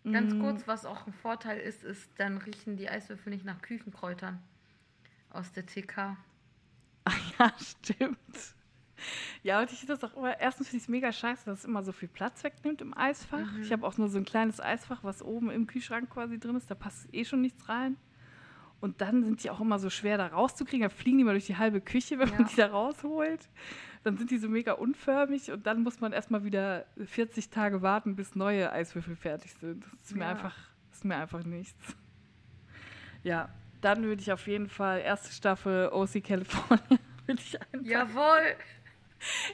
Ganz 0.10 0.36
Mm, 0.36 0.40
kurz, 0.40 0.68
was 0.68 0.86
auch 0.88 1.06
ein 1.06 1.14
Vorteil 1.14 1.60
ist, 1.60 1.84
ist, 1.84 2.10
dann 2.18 2.38
riechen 2.40 2.76
die 2.76 2.90
Eiswürfel 2.90 3.32
nicht 3.32 3.46
nach 3.46 3.62
Küchenkräutern 3.62 4.42
aus 5.30 5.52
der 5.52 5.66
TK. 5.68 6.18
Ja, 7.40 7.52
stimmt. 7.60 8.56
Ja, 9.44 9.60
und 9.62 9.72
ich 9.72 9.80
finde 9.80 9.96
das 9.98 10.04
auch 10.04 10.16
immer, 10.18 10.40
erstens 10.40 10.68
finde 10.70 10.78
ich 10.78 10.84
es 10.84 10.90
mega 10.90 11.12
scheiße, 11.12 11.46
dass 11.46 11.60
es 11.60 11.66
immer 11.66 11.84
so 11.84 11.92
viel 11.92 12.08
Platz 12.10 12.44
wegnimmt 12.44 12.82
im 12.82 12.98
Eisfach. 12.98 13.48
Mhm. 13.52 13.62
Ich 13.62 13.72
habe 13.72 13.86
auch 13.86 13.98
nur 13.98 14.10
so 14.10 14.18
ein 14.18 14.26
kleines 14.26 14.60
Eisfach, 14.62 15.04
was 15.04 15.22
oben 15.22 15.52
im 15.52 15.68
Kühlschrank 15.68 16.10
quasi 16.10 16.40
drin 16.40 16.56
ist, 16.56 16.70
da 16.72 16.76
passt 16.76 17.08
eh 17.14 17.26
schon 17.26 17.42
nichts 17.42 17.70
rein. 17.70 17.98
Und 18.86 19.02
dann 19.02 19.24
sind 19.24 19.44
die 19.44 19.50
auch 19.50 19.60
immer 19.62 19.80
so 19.80 19.90
schwer 19.90 20.18
da 20.20 20.28
rauszukriegen. 20.28 20.84
Da 20.88 20.90
fliegen 20.90 21.18
die 21.18 21.24
mal 21.24 21.32
durch 21.32 21.48
die 21.48 21.58
halbe 21.58 21.82
Küche, 21.82 22.20
wenn 22.20 22.30
man 22.30 22.42
Ja. 22.42 22.48
die 22.48 22.56
da 22.56 22.68
rausholt. 22.68 23.50
Dann 24.04 24.16
sind 24.18 24.30
die 24.30 24.38
so 24.38 24.48
mega 24.48 24.74
unförmig 24.74 25.52
und 25.52 25.66
dann 25.66 25.82
muss 25.82 26.00
man 26.02 26.14
erstmal 26.14 26.44
wieder 26.44 26.86
40 27.04 27.50
Tage 27.50 27.82
warten, 27.82 28.16
bis 28.16 28.36
neue 28.36 28.72
Eiswürfel 28.72 29.16
fertig 29.16 29.54
sind. 29.60 29.84
Das 30.00 30.10
ist 30.12 30.16
mir 30.16 30.26
Ja. 30.26 30.30
einfach, 30.30 30.56
das 30.90 31.00
ist 31.00 31.06
mir 31.06 31.16
einfach 31.18 31.44
nichts. 31.44 31.96
Ja, 33.24 33.50
dann 33.82 34.04
würde 34.04 34.22
ich 34.22 34.32
auf 34.32 34.46
jeden 34.48 34.70
Fall 34.70 35.00
erste 35.02 35.34
Staffel 35.34 35.90
OC 35.92 36.22
California 36.24 37.00
würde 37.26 37.42
ich 37.42 37.60
einfach. 37.60 37.82
Jawohl! 37.90 38.56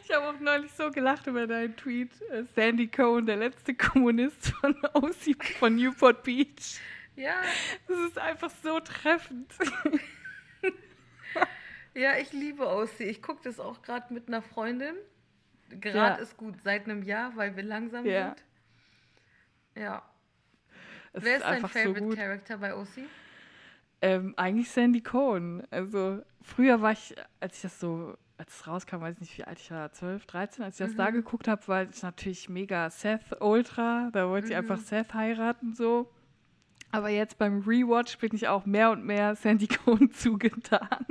Ich 0.03 0.13
habe 0.13 0.27
auch 0.27 0.39
neulich 0.41 0.73
so 0.73 0.91
gelacht 0.91 1.27
über 1.27 1.47
deinen 1.47 1.75
Tweet. 1.77 2.09
äh, 2.32 2.43
Sandy 2.55 2.88
Cohen, 2.89 3.25
der 3.25 3.38
letzte 3.38 3.73
Kommunist 3.73 4.49
von 4.59 4.75
OC 4.93 5.41
von 5.59 5.75
Newport 5.75 6.23
Beach. 6.23 6.79
Ja, 7.22 7.41
Das 7.88 7.99
ist 7.99 8.17
einfach 8.17 8.49
so 8.63 8.80
treffend. 8.80 9.53
ja, 11.93 12.17
ich 12.17 12.32
liebe 12.34 12.67
OC. 12.67 13.01
Ich 13.01 13.22
gucke 13.22 13.41
das 13.43 13.59
auch 13.59 13.82
gerade 13.82 14.13
mit 14.13 14.28
einer 14.28 14.41
Freundin. 14.41 14.95
Gerade 15.69 16.17
Ja. 16.17 16.24
ist 16.24 16.38
gut, 16.38 16.55
seit 16.63 16.86
einem 16.86 17.03
Jahr, 17.03 17.36
weil 17.36 17.55
wir 17.55 17.63
langsam 17.63 18.05
Ja. 18.05 18.30
sind. 18.36 19.84
Ja. 19.84 20.01
Es 21.13 21.24
Wer 21.24 21.38
ist 21.38 21.43
dein 21.43 21.53
einfach 21.55 21.69
Favorite 21.69 22.01
gut. 22.05 22.15
Character 22.17 22.57
bei 22.57 22.76
OC? 22.76 23.05
Ähm, 24.01 24.34
eigentlich 24.38 24.69
Sandy 24.72 25.01
Cohen. 25.01 25.65
Also 25.69 26.24
früher 26.41 26.82
war 26.82 26.93
ich, 26.93 27.13
als 27.39 27.57
ich 27.57 27.61
das 27.61 27.80
so, 27.80 28.17
als 28.38 28.55
es 28.55 28.67
rauskam, 28.67 29.01
weiß 29.01 29.15
ich 29.15 29.22
nicht, 29.22 29.38
wie 29.38 29.43
alt 29.43 29.59
ich 29.59 29.69
war, 29.69 29.91
12, 29.91 30.26
13, 30.26 30.63
als 30.65 30.80
ich 30.80 30.88
das 30.88 30.95
da 30.95 31.11
Mhm. 31.11 31.15
geguckt 31.15 31.47
habe, 31.47 31.67
war 31.67 31.84
ich 31.84 32.01
natürlich 32.01 32.49
mega 32.49 32.89
Seth 32.89 33.39
Ultra. 33.41 34.09
Da 34.11 34.28
wollte 34.30 34.47
ich 34.47 34.53
Mhm. 34.53 34.57
einfach 34.59 34.80
Seth 34.80 35.13
heiraten 35.13 35.76
so. 35.76 36.11
Aber 36.91 37.09
jetzt 37.09 37.37
beim 37.37 37.61
Rewatch 37.61 38.17
bin 38.17 38.31
ich 38.33 38.47
auch 38.47 38.65
mehr 38.65 38.91
und 38.91 39.05
mehr 39.05 39.35
Sandy 39.35 39.67
Cohen 39.85 40.11
zugetan. 40.11 41.05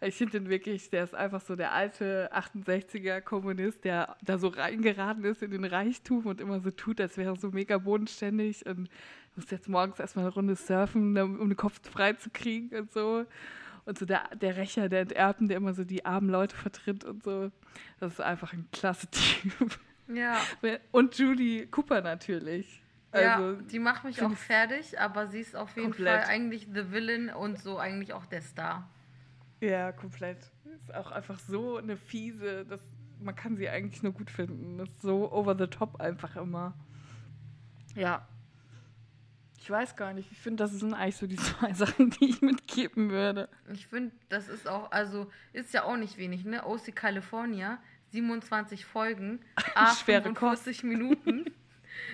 Ich 0.00 0.14
finde 0.14 0.38
den 0.38 0.48
wirklich, 0.48 0.90
der 0.90 1.04
ist 1.04 1.14
einfach 1.14 1.40
so 1.40 1.56
der 1.56 1.72
alte 1.72 2.30
68er 2.32 3.20
Kommunist, 3.20 3.84
der 3.84 4.16
da 4.22 4.38
so 4.38 4.48
reingeraten 4.48 5.24
ist 5.24 5.42
in 5.42 5.50
den 5.50 5.64
Reichtum 5.64 6.26
und 6.26 6.40
immer 6.40 6.60
so 6.60 6.70
tut, 6.70 7.00
als 7.00 7.16
wäre 7.16 7.32
er 7.32 7.36
so 7.36 7.50
mega 7.50 7.78
bodenständig 7.78 8.64
und 8.66 8.88
muss 9.34 9.50
jetzt 9.50 9.68
morgens 9.68 9.98
erstmal 9.98 10.26
eine 10.26 10.34
Runde 10.34 10.54
surfen, 10.54 11.16
um 11.18 11.48
den 11.48 11.56
Kopf 11.56 11.80
frei 11.90 12.12
zu 12.12 12.30
kriegen 12.30 12.76
und 12.76 12.92
so. 12.92 13.24
Und 13.84 13.98
so 13.98 14.04
der, 14.04 14.28
der 14.36 14.56
Rächer, 14.56 14.88
der 14.88 15.00
Enterbten, 15.00 15.48
der 15.48 15.56
immer 15.56 15.72
so 15.72 15.82
die 15.82 16.04
armen 16.04 16.28
Leute 16.28 16.54
vertritt 16.54 17.04
und 17.04 17.22
so. 17.22 17.50
Das 17.98 18.12
ist 18.12 18.20
einfach 18.20 18.52
ein 18.52 18.68
klasse 18.70 19.06
Typ. 19.10 19.78
Ja. 20.12 20.36
Und 20.92 21.18
Julie 21.18 21.66
Cooper 21.66 22.02
natürlich. 22.02 22.82
Ja, 23.14 23.36
Also, 23.36 23.60
die 23.62 23.78
macht 23.78 24.04
mich 24.04 24.22
auch 24.22 24.32
fertig, 24.36 24.98
aber 25.00 25.28
sie 25.28 25.40
ist 25.40 25.56
auf 25.56 25.74
jeden 25.76 25.92
komplett. 25.92 26.24
Fall 26.24 26.34
eigentlich 26.34 26.68
the 26.72 26.90
Villain 26.92 27.30
und 27.30 27.58
so 27.58 27.78
eigentlich 27.78 28.12
auch 28.12 28.26
der 28.26 28.42
Star. 28.42 28.88
Ja, 29.60 29.92
komplett. 29.92 30.38
Ist 30.74 30.94
auch 30.94 31.10
einfach 31.10 31.38
so 31.38 31.76
eine 31.78 31.96
fiese, 31.96 32.64
das, 32.66 32.80
man 33.20 33.34
kann 33.34 33.56
sie 33.56 33.68
eigentlich 33.68 34.02
nur 34.02 34.12
gut 34.12 34.30
finden. 34.30 34.78
Das 34.78 34.88
ist 34.88 35.02
so 35.02 35.32
over 35.32 35.56
the 35.58 35.66
top 35.66 36.00
einfach 36.00 36.36
immer. 36.36 36.74
Ja. 37.94 38.26
Ich 39.60 39.68
weiß 39.68 39.96
gar 39.96 40.12
nicht. 40.12 40.30
Ich 40.30 40.38
finde, 40.38 40.62
das 40.62 40.72
sind 40.72 40.94
eigentlich 40.94 41.16
so 41.16 41.26
die 41.26 41.36
zwei 41.36 41.72
Sachen, 41.74 42.10
die 42.10 42.26
ich 42.30 42.40
mitgeben 42.42 43.10
würde. 43.10 43.48
Ich 43.72 43.86
finde, 43.86 44.14
das 44.28 44.48
ist 44.48 44.68
auch, 44.68 44.92
also 44.92 45.30
ist 45.52 45.74
ja 45.74 45.82
auch 45.84 45.96
nicht 45.96 46.16
wenig, 46.18 46.44
ne? 46.44 46.64
OC 46.64 46.94
California, 46.94 47.78
27 48.12 48.84
Folgen, 48.86 49.40
a 49.74 49.94
Schwere 49.94 50.22
45 50.22 50.84
Minuten. 50.84 51.46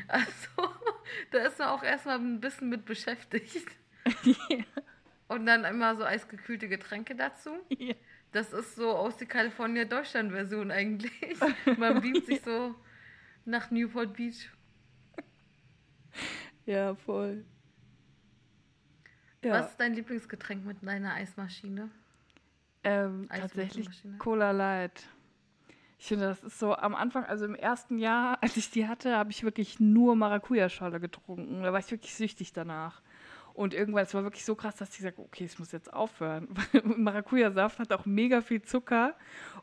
Also, 0.09 0.49
da 1.31 1.39
ist 1.39 1.59
man 1.59 1.69
auch 1.69 1.83
erstmal 1.83 2.19
ein 2.19 2.41
bisschen 2.41 2.69
mit 2.69 2.85
beschäftigt. 2.85 3.69
Und 5.29 5.47
dann 5.47 5.65
immer 5.65 5.97
so 5.97 6.05
eisgekühlte 6.05 6.69
Getränke 6.69 7.15
dazu. 7.15 7.51
ja. 7.71 7.95
Das 8.33 8.53
ist 8.53 8.75
so 8.75 8.99
OC 8.99 9.29
California 9.29 9.85
Deutschland-Version 9.85 10.73
eigentlich. 10.73 11.13
Man 11.79 12.01
beamt 12.01 12.27
sich 12.27 12.41
so 12.41 12.75
nach 13.45 13.71
Newport 13.71 14.15
Beach. 14.15 14.51
ja, 16.67 16.97
voll. 16.97 17.45
Ja, 19.45 19.53
Was 19.53 19.71
ist 19.71 19.77
dein 19.79 19.95
Lieblingsgetränk 19.95 20.65
mit 20.65 20.79
deiner 20.83 21.15
Eismaschine? 21.15 21.91
ähm, 22.83 23.29
tatsächlich. 23.29 23.89
Cola 24.19 24.51
Light. 24.51 25.07
Ich 26.05 26.09
finde, 26.09 26.27
das 26.27 26.45
ist 26.45 26.59
so 26.59 26.77
am 26.77 26.95
Anfang, 26.95 27.25
also 27.25 27.47
im 27.47 27.55
ersten 27.55 27.97
Jahr, 27.97 28.37
als 28.43 28.59
ich 28.59 28.71
die 28.71 28.87
hatte, 28.87 29.17
habe 29.17 29.31
ich 29.31 29.43
wirklich 29.43 29.81
nur 29.81 30.15
Maracuja-Schale 30.17 31.01
getrunken. 31.01 31.63
Da 31.63 31.73
war 31.73 31.81
ich 31.81 31.91
wirklich 31.91 32.15
süchtig 32.15 32.53
danach. 32.53 33.01
Und 33.55 33.73
irgendwann, 33.73 34.03
es 34.03 34.13
war 34.13 34.23
wirklich 34.23 34.45
so 34.45 34.55
krass, 34.55 34.77
dass 34.77 34.91
ich 34.91 34.99
gesagt 34.99 35.17
habe, 35.17 35.27
okay, 35.27 35.45
ich 35.47 35.59
muss 35.59 35.73
jetzt 35.73 35.91
aufhören. 35.91 36.49
Maracuja-Saft 36.85 37.79
hat 37.79 37.91
auch 37.95 38.05
mega 38.05 38.43
viel 38.43 38.61
Zucker. 38.61 39.15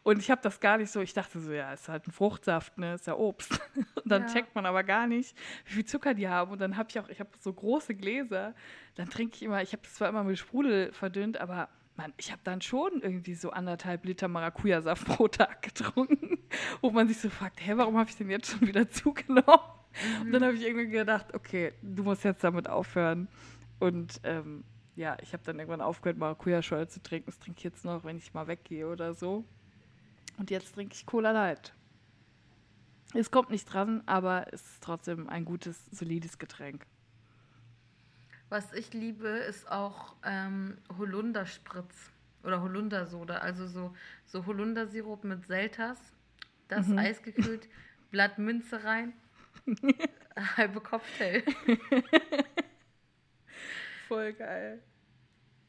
Und 0.01 0.17
ich 0.17 0.31
habe 0.31 0.41
das 0.41 0.59
gar 0.59 0.79
nicht 0.79 0.89
so, 0.89 0.99
ich 0.99 1.13
dachte 1.13 1.39
so, 1.39 1.51
ja, 1.51 1.73
ist 1.73 1.87
halt 1.87 2.07
ein 2.07 2.11
Fruchtsaft, 2.11 2.75
ne, 2.75 2.95
ist 2.95 3.05
ja 3.05 3.13
Obst. 3.13 3.51
Und 3.75 4.11
dann 4.11 4.23
Ja. 4.23 4.27
checkt 4.29 4.55
man 4.55 4.65
aber 4.65 4.83
gar 4.83 5.05
nicht, 5.05 5.37
wie 5.65 5.73
viel 5.73 5.85
Zucker 5.85 6.15
die 6.15 6.27
haben. 6.27 6.53
Und 6.53 6.59
dann 6.59 6.75
habe 6.75 6.89
ich 6.89 6.99
auch, 6.99 7.07
ich 7.09 7.19
habe 7.19 7.29
so 7.39 7.53
große 7.53 7.93
Gläser, 7.93 8.55
dann 8.95 9.11
trinke 9.11 9.35
ich 9.35 9.43
immer, 9.43 9.61
ich 9.61 9.73
habe 9.73 9.83
das 9.83 9.93
zwar 9.93 10.09
immer 10.09 10.23
mit 10.23 10.39
Sprudel 10.39 10.91
verdünnt, 10.91 11.39
aber 11.39 11.69
Mann, 12.01 12.13
ich 12.17 12.31
habe 12.31 12.41
dann 12.43 12.61
schon 12.61 13.01
irgendwie 13.01 13.35
so 13.35 13.51
anderthalb 13.51 14.05
Liter 14.05 14.27
Maracuja-Saft 14.27 15.05
pro 15.05 15.27
Tag 15.27 15.61
getrunken, 15.61 16.39
wo 16.81 16.89
man 16.89 17.07
sich 17.07 17.19
so 17.19 17.29
fragt, 17.29 17.63
hä, 17.65 17.73
warum 17.75 17.97
habe 17.97 18.09
ich 18.09 18.15
denn 18.17 18.29
jetzt 18.29 18.51
schon 18.51 18.61
wieder 18.67 18.89
zugenommen? 18.89 19.45
Und 20.21 20.27
Mhm. 20.27 20.31
dann 20.31 20.43
habe 20.45 20.53
ich 20.55 20.63
irgendwie 20.63 20.87
gedacht, 20.89 21.33
okay, 21.35 21.73
du 21.81 22.03
musst 22.03 22.23
jetzt 22.23 22.43
damit 22.43 22.67
aufhören. 22.69 23.27
Und 23.79 24.19
ähm, 24.23 24.63
ja, 24.95 25.17
ich 25.21 25.33
habe 25.33 25.43
dann 25.43 25.59
irgendwann 25.59 25.81
aufgehört, 25.81 26.17
Maracuja-Schorle 26.17 26.87
zu 26.87 27.03
trinken. 27.03 27.25
Das 27.27 27.39
trinke 27.39 27.57
ich 27.59 27.63
jetzt 27.65 27.83
noch, 27.85 28.03
wenn 28.03 28.17
ich 28.17 28.33
mal 28.33 28.47
weggehe 28.47 28.87
oder 28.87 29.13
so. 29.13 29.43
Und 30.37 30.49
jetzt 30.49 30.73
trinke 30.73 30.95
ich 30.95 31.05
Cola 31.05 31.31
Light. 31.31 31.73
Es 33.13 33.29
kommt 33.31 33.49
nicht 33.49 33.65
dran, 33.65 34.01
aber 34.05 34.47
es 34.53 34.61
ist 34.61 34.81
trotzdem 34.83 35.27
ein 35.29 35.43
gutes, 35.45 35.85
solides 35.91 36.37
Getränk. 36.39 36.85
Was 38.51 38.73
ich 38.73 38.91
liebe, 38.93 39.29
ist 39.29 39.71
auch 39.71 40.13
ähm, 40.25 40.77
Holunderspritz 40.97 42.11
oder 42.43 42.61
Holundersoda. 42.61 43.37
Also 43.37 43.65
so, 43.65 43.95
so 44.25 44.45
Holundersirup 44.45 45.23
mit 45.23 45.45
Selters, 45.47 45.97
das 46.67 46.85
Mhm. 46.87 46.97
Eis 46.97 47.23
gekühlt, 47.23 47.69
Blatt 48.11 48.39
Minze 48.39 48.83
rein, 48.83 49.13
halbe 50.57 50.81
Cocktail. 50.81 51.43
Voll 54.09 54.33
geil. 54.33 54.83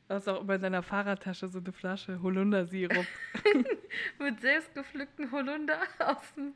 Du 0.08 0.14
hast 0.16 0.26
auch 0.28 0.40
immer 0.40 0.56
in 0.56 0.62
deiner 0.62 0.82
Fahrradtasche 0.82 1.46
so 1.46 1.60
eine 1.60 1.72
Flasche 1.72 2.20
Holundersirup. 2.20 3.06
mit 4.18 4.40
selbstgepflückten 4.40 5.30
Holunder 5.30 5.78
aus 6.00 6.34
dem 6.34 6.54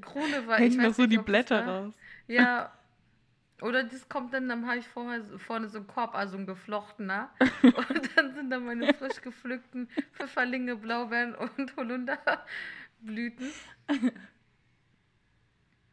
Krone 0.00 0.46
war. 0.46 0.58
Hängen 0.58 0.80
noch 0.80 0.94
so 0.94 1.08
die 1.08 1.18
Blätter 1.18 1.66
raus. 1.66 1.94
Ja, 2.28 2.72
Oder 3.62 3.84
das 3.84 4.08
kommt 4.08 4.34
dann, 4.34 4.48
dann 4.48 4.66
habe 4.66 4.78
ich 4.78 4.86
vorher, 4.86 5.22
vorne 5.38 5.68
so 5.68 5.78
einen 5.78 5.86
Korb, 5.86 6.14
also 6.14 6.36
ein 6.36 6.46
geflochtener. 6.46 7.30
und 7.62 8.16
dann 8.16 8.34
sind 8.34 8.50
da 8.50 8.60
meine 8.60 8.92
frisch 8.92 9.20
gepflückten 9.22 9.88
Pfifferlinge, 10.12 10.76
Blaubeeren 10.76 11.34
und 11.34 11.74
Holunderblüten. 11.76 13.50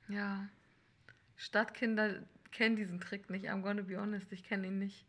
Ja. 0.09 0.49
Stadtkinder 1.36 2.24
kennen 2.51 2.76
diesen 2.76 2.99
Trick 2.99 3.30
nicht. 3.30 3.49
I'm 3.49 3.61
gonna 3.61 3.82
be 3.82 3.97
honest, 3.97 4.32
ich 4.32 4.43
kenne 4.43 4.68
ihn 4.68 4.80
nicht. 4.80 5.05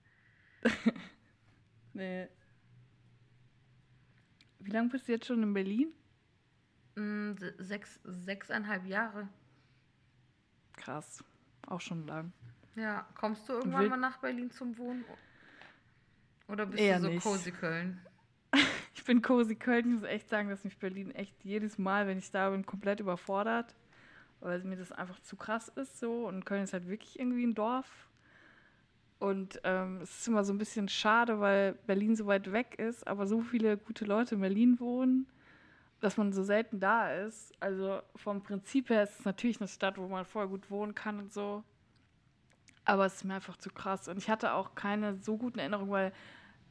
nee. 1.93 2.29
Wie 4.61 4.71
lange 4.71 4.89
bist 4.89 5.09
du 5.09 5.13
jetzt 5.13 5.27
schon 5.27 5.43
in 5.43 5.53
Berlin? 5.53 5.93
Mm, 6.95 7.33
sechs, 7.59 8.01
sechseinhalb 8.05 8.87
Jahre. 8.87 9.29
Krass. 10.77 11.23
Auch 11.67 11.81
schon 11.81 12.07
lang. 12.07 12.33
Ja, 12.77 13.07
kommst 13.15 13.49
du 13.49 13.55
irgendwann 13.55 13.89
mal 13.89 13.97
nach 13.97 14.19
Berlin 14.19 14.51
zum 14.51 14.77
Wohnen? 14.79 15.05
Oder 16.49 16.67
bist 16.67 16.83
Eher 16.83 16.97
du 16.97 17.03
so 17.03 17.09
nicht. 17.09 17.23
cozy 17.23 17.53
Köln? 17.53 18.01
ich 18.95 19.05
bin 19.05 19.23
cozy 19.23 19.55
Köln. 19.55 19.87
Ich 19.87 20.01
muss 20.01 20.11
echt 20.11 20.29
sagen, 20.29 20.49
dass 20.49 20.65
mich 20.65 20.79
Berlin 20.79 21.11
echt 21.13 21.45
jedes 21.45 21.79
Mal, 21.79 22.07
wenn 22.07 22.19
ich 22.19 22.31
da 22.31 22.51
bin, 22.51 22.67
komplett 22.67 23.01
überfordert. 23.01 23.75
Weil 24.41 24.63
mir 24.65 24.77
das 24.77 24.93
einfach 24.93 25.21
zu 25.21 25.37
krass 25.37 25.69
ist 25.69 25.99
so. 25.99 26.27
Und 26.27 26.45
Köln 26.45 26.65
ist 26.65 26.73
halt 26.73 26.89
wirklich 26.89 27.19
irgendwie 27.19 27.47
ein 27.47 27.55
Dorf. 27.55 28.09
Und 29.19 29.61
ähm, 29.65 30.01
es 30.03 30.19
ist 30.19 30.29
immer 30.29 30.45
so 30.45 30.53
ein 30.53 30.59
bisschen 30.59 30.89
schade, 30.89 31.41
weil 31.41 31.75
Berlin 31.87 32.15
so 32.15 32.27
weit 32.27 32.53
weg 32.53 32.79
ist, 32.79 33.07
aber 33.07 33.27
so 33.27 33.41
viele 33.41 33.79
gute 33.79 34.05
Leute 34.05 34.35
in 34.35 34.43
Berlin 34.43 34.79
wohnen, 34.81 35.27
dass 36.01 36.19
man 36.19 36.33
so 36.33 36.43
selten 36.43 36.79
da 36.79 37.11
ist. 37.11 37.55
Also 37.59 38.03
vom 38.17 38.43
Prinzip 38.43 38.91
her 38.91 39.05
ist 39.05 39.21
es 39.21 39.25
natürlich 39.25 39.61
eine 39.61 39.69
Stadt, 39.69 39.97
wo 39.97 40.09
man 40.09 40.27
voll 40.27 40.49
gut 40.49 40.71
wohnen 40.71 40.95
kann 40.95 41.19
und 41.21 41.33
so. 41.33 41.65
Aber 42.85 43.07
es 43.07 43.17
ist 43.17 43.25
mir 43.25 43.35
einfach 43.35 43.57
zu 43.57 43.71
krass. 43.71 44.09
Und 44.09 44.19
ich 44.19 44.29
hatte 44.29 44.53
auch 44.53 44.75
keine 44.75 45.17
so 45.17 45.37
guten 45.37 45.59
Erinnerungen, 45.59 45.91
weil 45.91 46.13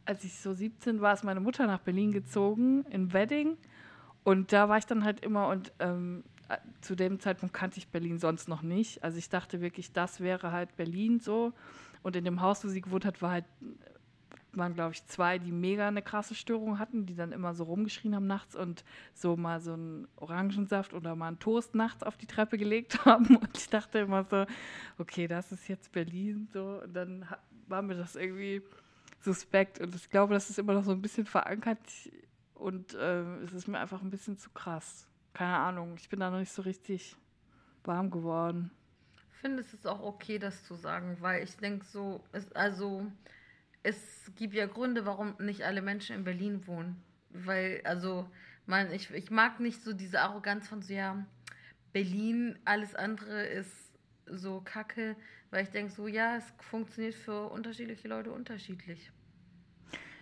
als 0.05 0.23
ich 0.23 0.37
so 0.37 0.53
17 0.53 1.01
war, 1.01 1.13
ist 1.13 1.23
meine 1.23 1.39
Mutter 1.39 1.65
nach 1.65 1.79
Berlin 1.79 2.11
gezogen, 2.11 2.85
in 2.89 3.13
Wedding. 3.13 3.57
Und 4.23 4.53
da 4.53 4.69
war 4.69 4.77
ich 4.77 4.85
dann 4.85 5.03
halt 5.03 5.21
immer 5.21 5.47
und 5.49 5.71
ähm, 5.79 6.23
zu 6.81 6.95
dem 6.95 7.19
Zeitpunkt 7.19 7.53
kannte 7.53 7.77
ich 7.77 7.87
Berlin 7.87 8.19
sonst 8.19 8.47
noch 8.47 8.61
nicht. 8.61 9.03
Also 9.03 9.17
ich 9.17 9.29
dachte 9.29 9.61
wirklich, 9.61 9.91
das 9.91 10.19
wäre 10.19 10.51
halt 10.51 10.75
Berlin 10.75 11.19
so. 11.19 11.53
Und 12.03 12.15
in 12.15 12.25
dem 12.25 12.41
Haus, 12.41 12.63
wo 12.63 12.67
sie 12.67 12.81
gewohnt 12.81 13.05
hat, 13.05 13.21
war 13.21 13.31
halt, 13.31 13.45
waren, 14.57 14.73
glaube 14.73 14.93
ich, 14.93 15.05
zwei, 15.05 15.39
die 15.39 15.51
mega 15.51 15.87
eine 15.87 16.01
krasse 16.01 16.35
Störung 16.35 16.79
hatten, 16.79 17.05
die 17.05 17.15
dann 17.15 17.31
immer 17.31 17.53
so 17.53 17.63
rumgeschrien 17.63 18.15
haben 18.15 18.27
nachts 18.27 18.55
und 18.55 18.83
so 19.13 19.35
mal 19.35 19.59
so 19.61 19.73
einen 19.73 20.07
Orangensaft 20.15 20.93
oder 20.93 21.15
mal 21.15 21.27
einen 21.27 21.39
Toast 21.39 21.75
nachts 21.75 22.03
auf 22.03 22.17
die 22.17 22.27
Treppe 22.27 22.57
gelegt 22.57 23.05
haben. 23.05 23.35
Und 23.35 23.57
ich 23.57 23.69
dachte 23.69 23.99
immer 23.99 24.23
so, 24.23 24.45
okay, 24.97 25.27
das 25.27 25.51
ist 25.51 25.67
jetzt 25.67 25.91
Berlin. 25.91 26.47
So. 26.53 26.81
Und 26.83 26.93
dann 26.93 27.25
war 27.67 27.81
mir 27.81 27.95
das 27.95 28.15
irgendwie 28.15 28.61
suspekt. 29.19 29.79
Und 29.79 29.95
ich 29.95 30.09
glaube, 30.09 30.33
das 30.33 30.49
ist 30.49 30.59
immer 30.59 30.73
noch 30.73 30.83
so 30.83 30.91
ein 30.91 31.01
bisschen 31.01 31.25
verankert. 31.25 31.79
Und 32.53 32.93
äh, 32.93 33.23
es 33.43 33.53
ist 33.53 33.67
mir 33.67 33.79
einfach 33.79 34.01
ein 34.01 34.09
bisschen 34.09 34.37
zu 34.37 34.49
krass. 34.51 35.07
Keine 35.33 35.57
Ahnung, 35.57 35.95
ich 35.97 36.09
bin 36.09 36.19
da 36.19 36.29
noch 36.29 36.39
nicht 36.39 36.51
so 36.51 36.61
richtig 36.61 37.15
warm 37.83 38.11
geworden 38.11 38.71
finde, 39.43 39.61
es 39.61 39.73
ist 39.73 39.85
auch 39.85 40.01
okay, 40.01 40.39
das 40.39 40.63
zu 40.63 40.73
sagen, 40.73 41.17
weil 41.19 41.43
ich 41.43 41.57
denke 41.57 41.85
so, 41.85 42.23
es, 42.31 42.49
also 42.53 43.05
es 43.83 44.31
gibt 44.35 44.53
ja 44.53 44.65
Gründe, 44.65 45.05
warum 45.05 45.35
nicht 45.39 45.63
alle 45.63 45.81
Menschen 45.81 46.15
in 46.15 46.23
Berlin 46.23 46.65
wohnen. 46.67 47.01
Weil, 47.29 47.81
also, 47.83 48.29
man, 48.65 48.91
ich, 48.91 49.11
ich 49.11 49.29
mag 49.29 49.59
nicht 49.59 49.83
so 49.83 49.93
diese 49.93 50.21
Arroganz 50.21 50.67
von 50.67 50.81
so, 50.81 50.93
ja, 50.93 51.25
Berlin, 51.91 52.57
alles 52.65 52.95
andere 52.95 53.43
ist 53.45 53.91
so 54.25 54.61
kacke, 54.61 55.15
weil 55.51 55.63
ich 55.63 55.69
denke 55.69 55.91
so, 55.91 56.07
ja, 56.07 56.37
es 56.37 56.53
funktioniert 56.59 57.13
für 57.13 57.49
unterschiedliche 57.49 58.07
Leute 58.07 58.31
unterschiedlich. 58.31 59.11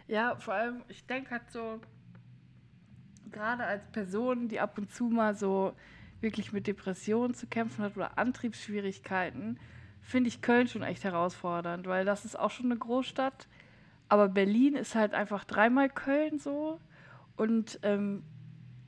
Ja, 0.07 0.35
vor 0.35 0.55
allem, 0.55 0.83
ich 0.89 1.05
denke 1.05 1.31
halt 1.31 1.49
so, 1.51 1.79
gerade 3.31 3.63
als 3.63 3.89
Person, 3.91 4.49
die 4.49 4.59
ab 4.59 4.77
und 4.77 4.91
zu 4.91 5.05
mal 5.05 5.35
so 5.35 5.73
wirklich 6.19 6.51
mit 6.51 6.67
Depressionen 6.67 7.33
zu 7.33 7.47
kämpfen 7.47 7.83
hat 7.83 7.95
oder 7.95 8.17
Antriebsschwierigkeiten, 8.17 9.59
finde 10.01 10.27
ich 10.27 10.41
Köln 10.41 10.67
schon 10.67 10.83
echt 10.83 11.03
herausfordernd, 11.03 11.87
weil 11.87 12.05
das 12.05 12.25
ist 12.25 12.37
auch 12.37 12.51
schon 12.51 12.65
eine 12.67 12.77
Großstadt. 12.77 13.47
Aber 14.11 14.27
Berlin 14.27 14.75
ist 14.75 14.93
halt 14.93 15.13
einfach 15.13 15.45
dreimal 15.45 15.89
Köln 15.89 16.37
so. 16.37 16.81
Und 17.37 17.79
ähm, 17.81 18.23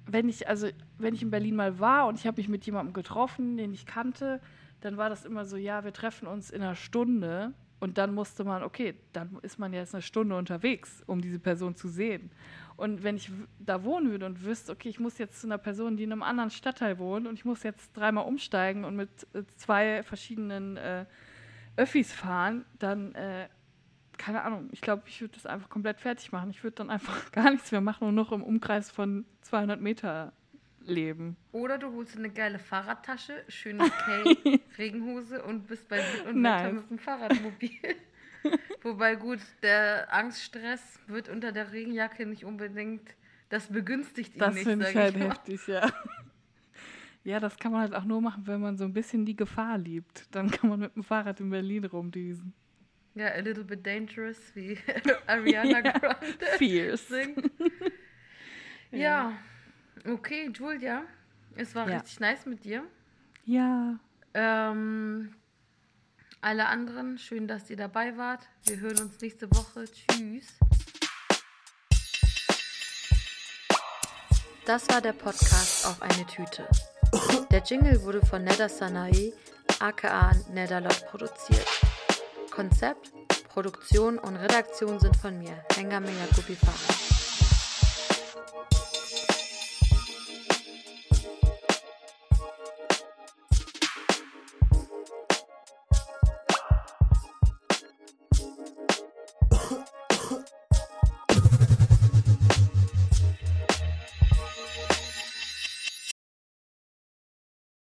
wenn 0.05 0.27
ich, 0.27 0.49
also 0.49 0.67
wenn 0.97 1.13
ich 1.13 1.21
in 1.21 1.31
Berlin 1.31 1.55
mal 1.55 1.79
war 1.79 2.07
und 2.07 2.19
ich 2.19 2.27
habe 2.27 2.41
mich 2.41 2.49
mit 2.49 2.65
jemandem 2.65 2.91
getroffen, 2.91 3.55
den 3.55 3.73
ich 3.73 3.85
kannte, 3.85 4.41
dann 4.81 4.97
war 4.97 5.07
das 5.07 5.23
immer 5.23 5.45
so, 5.45 5.55
ja, 5.55 5.85
wir 5.85 5.93
treffen 5.93 6.27
uns 6.27 6.51
in 6.51 6.61
einer 6.61 6.75
Stunde. 6.75 7.53
Und 7.79 7.97
dann 7.97 8.13
musste 8.13 8.43
man, 8.43 8.63
okay, 8.63 8.95
dann 9.13 9.39
ist 9.43 9.59
man 9.59 9.71
jetzt 9.71 9.95
eine 9.95 10.01
Stunde 10.01 10.35
unterwegs, 10.35 11.01
um 11.07 11.21
diese 11.21 11.39
Person 11.39 11.77
zu 11.77 11.87
sehen. 11.87 12.29
Und 12.75 13.03
wenn 13.03 13.15
ich 13.15 13.31
da 13.59 13.85
wohnen 13.85 14.11
würde 14.11 14.25
und 14.25 14.43
wüsste, 14.43 14.73
okay, 14.73 14.89
ich 14.89 14.99
muss 14.99 15.19
jetzt 15.19 15.39
zu 15.39 15.47
einer 15.47 15.57
Person, 15.57 15.95
die 15.95 16.03
in 16.03 16.11
einem 16.11 16.23
anderen 16.23 16.49
Stadtteil 16.49 16.99
wohnt 16.99 17.27
und 17.27 17.35
ich 17.35 17.45
muss 17.45 17.63
jetzt 17.63 17.93
dreimal 17.93 18.25
umsteigen 18.25 18.83
und 18.83 18.97
mit 18.97 19.09
äh, 19.33 19.43
zwei 19.55 20.03
verschiedenen 20.03 20.75
äh, 20.75 21.05
Öffis 21.77 22.11
fahren, 22.11 22.65
dann, 22.77 23.15
äh, 23.15 23.47
keine 24.23 24.43
Ahnung, 24.43 24.69
ich 24.71 24.79
glaube, 24.79 25.03
ich 25.07 25.19
würde 25.19 25.33
das 25.33 25.45
einfach 25.45 25.69
komplett 25.69 25.99
fertig 25.99 26.31
machen. 26.31 26.49
Ich 26.49 26.63
würde 26.63 26.75
dann 26.75 26.89
einfach 26.89 27.31
gar 27.31 27.51
nichts 27.51 27.71
mehr 27.71 27.81
machen 27.81 28.07
und 28.07 28.15
noch 28.15 28.31
im 28.31 28.41
Umkreis 28.41 28.89
von 28.89 29.25
200 29.41 29.81
Meter 29.81 30.31
leben. 30.85 31.35
Oder 31.51 31.77
du 31.77 31.93
holst 31.93 32.17
eine 32.17 32.29
geile 32.29 32.57
Fahrradtasche, 32.57 33.43
schöne 33.49 33.89
Kay, 34.05 34.61
Regenhose 34.77 35.43
und 35.43 35.67
bist 35.67 35.89
bei 35.89 35.97
Wind 35.97 36.35
und 36.35 36.43
Wetter 36.43 36.71
mit 36.71 36.89
dem 36.89 36.99
Fahrradmobil. 36.99 37.95
Wobei 38.81 39.15
gut, 39.15 39.39
der 39.61 40.13
Angststress 40.13 40.99
wird 41.07 41.27
unter 41.27 41.51
der 41.51 41.71
Regenjacke 41.73 42.25
nicht 42.25 42.45
unbedingt, 42.45 43.09
das 43.49 43.67
begünstigt 43.67 44.35
ihn 44.35 44.39
das 44.39 44.53
nicht. 44.53 44.65
Das 44.65 44.71
finde 44.71 44.89
ich 44.89 44.95
halt 44.95 45.17
mal. 45.17 45.29
heftig, 45.29 45.67
ja. 45.67 45.91
Ja, 47.25 47.39
das 47.39 47.57
kann 47.57 47.71
man 47.71 47.81
halt 47.81 47.95
auch 47.95 48.03
nur 48.03 48.21
machen, 48.21 48.47
wenn 48.47 48.59
man 48.59 48.77
so 48.77 48.83
ein 48.83 48.93
bisschen 48.93 49.25
die 49.25 49.35
Gefahr 49.35 49.77
liebt. 49.77 50.27
Dann 50.31 50.51
kann 50.51 50.69
man 50.69 50.79
mit 50.79 50.95
dem 50.95 51.03
Fahrrad 51.03 51.39
in 51.39 51.49
Berlin 51.49 51.85
rumdüsen. 51.85 52.53
Ja, 53.15 53.27
a 53.27 53.39
little 53.39 53.63
bit 53.63 53.85
dangerous, 53.85 54.37
wie 54.55 54.77
Ariana 55.27 55.81
Grande 55.81 56.45
Fierce. 56.57 57.07
singt. 57.07 57.51
ja. 58.91 59.33
okay, 60.07 60.49
Julia, 60.51 61.03
es 61.55 61.75
war 61.75 61.87
ja. 61.87 61.97
richtig 61.97 62.19
nice 62.19 62.45
mit 62.47 62.65
dir. 62.65 62.83
Ja. 63.45 63.99
Ähm, 64.33 65.35
alle 66.41 66.65
anderen, 66.65 67.19
schön, 67.19 67.47
dass 67.47 67.69
ihr 67.69 67.77
dabei 67.77 68.17
wart. 68.17 68.49
Wir 68.65 68.79
hören 68.79 68.99
uns 68.99 69.21
nächste 69.21 69.49
Woche. 69.51 69.85
Tschüss. 69.85 70.57
Das 74.65 74.89
war 74.89 75.01
der 75.01 75.13
Podcast 75.13 75.85
auf 75.85 76.01
eine 76.01 76.25
Tüte. 76.25 76.67
Der 77.51 77.61
Jingle 77.61 78.01
wurde 78.01 78.25
von 78.25 78.43
Neda 78.43 78.67
Sanae, 78.67 79.33
aka 79.79 80.31
Nedalot, 80.51 81.05
produziert. 81.05 81.67
Konzept, 82.53 83.11
Produktion 83.49 84.19
und 84.19 84.35
Redaktion 84.35 84.99
sind 84.99 85.17
von 85.17 85.39
mir, 85.39 85.63
Hengame 85.75 86.09
Yakubi 86.11 86.55
Farah. 86.55 86.92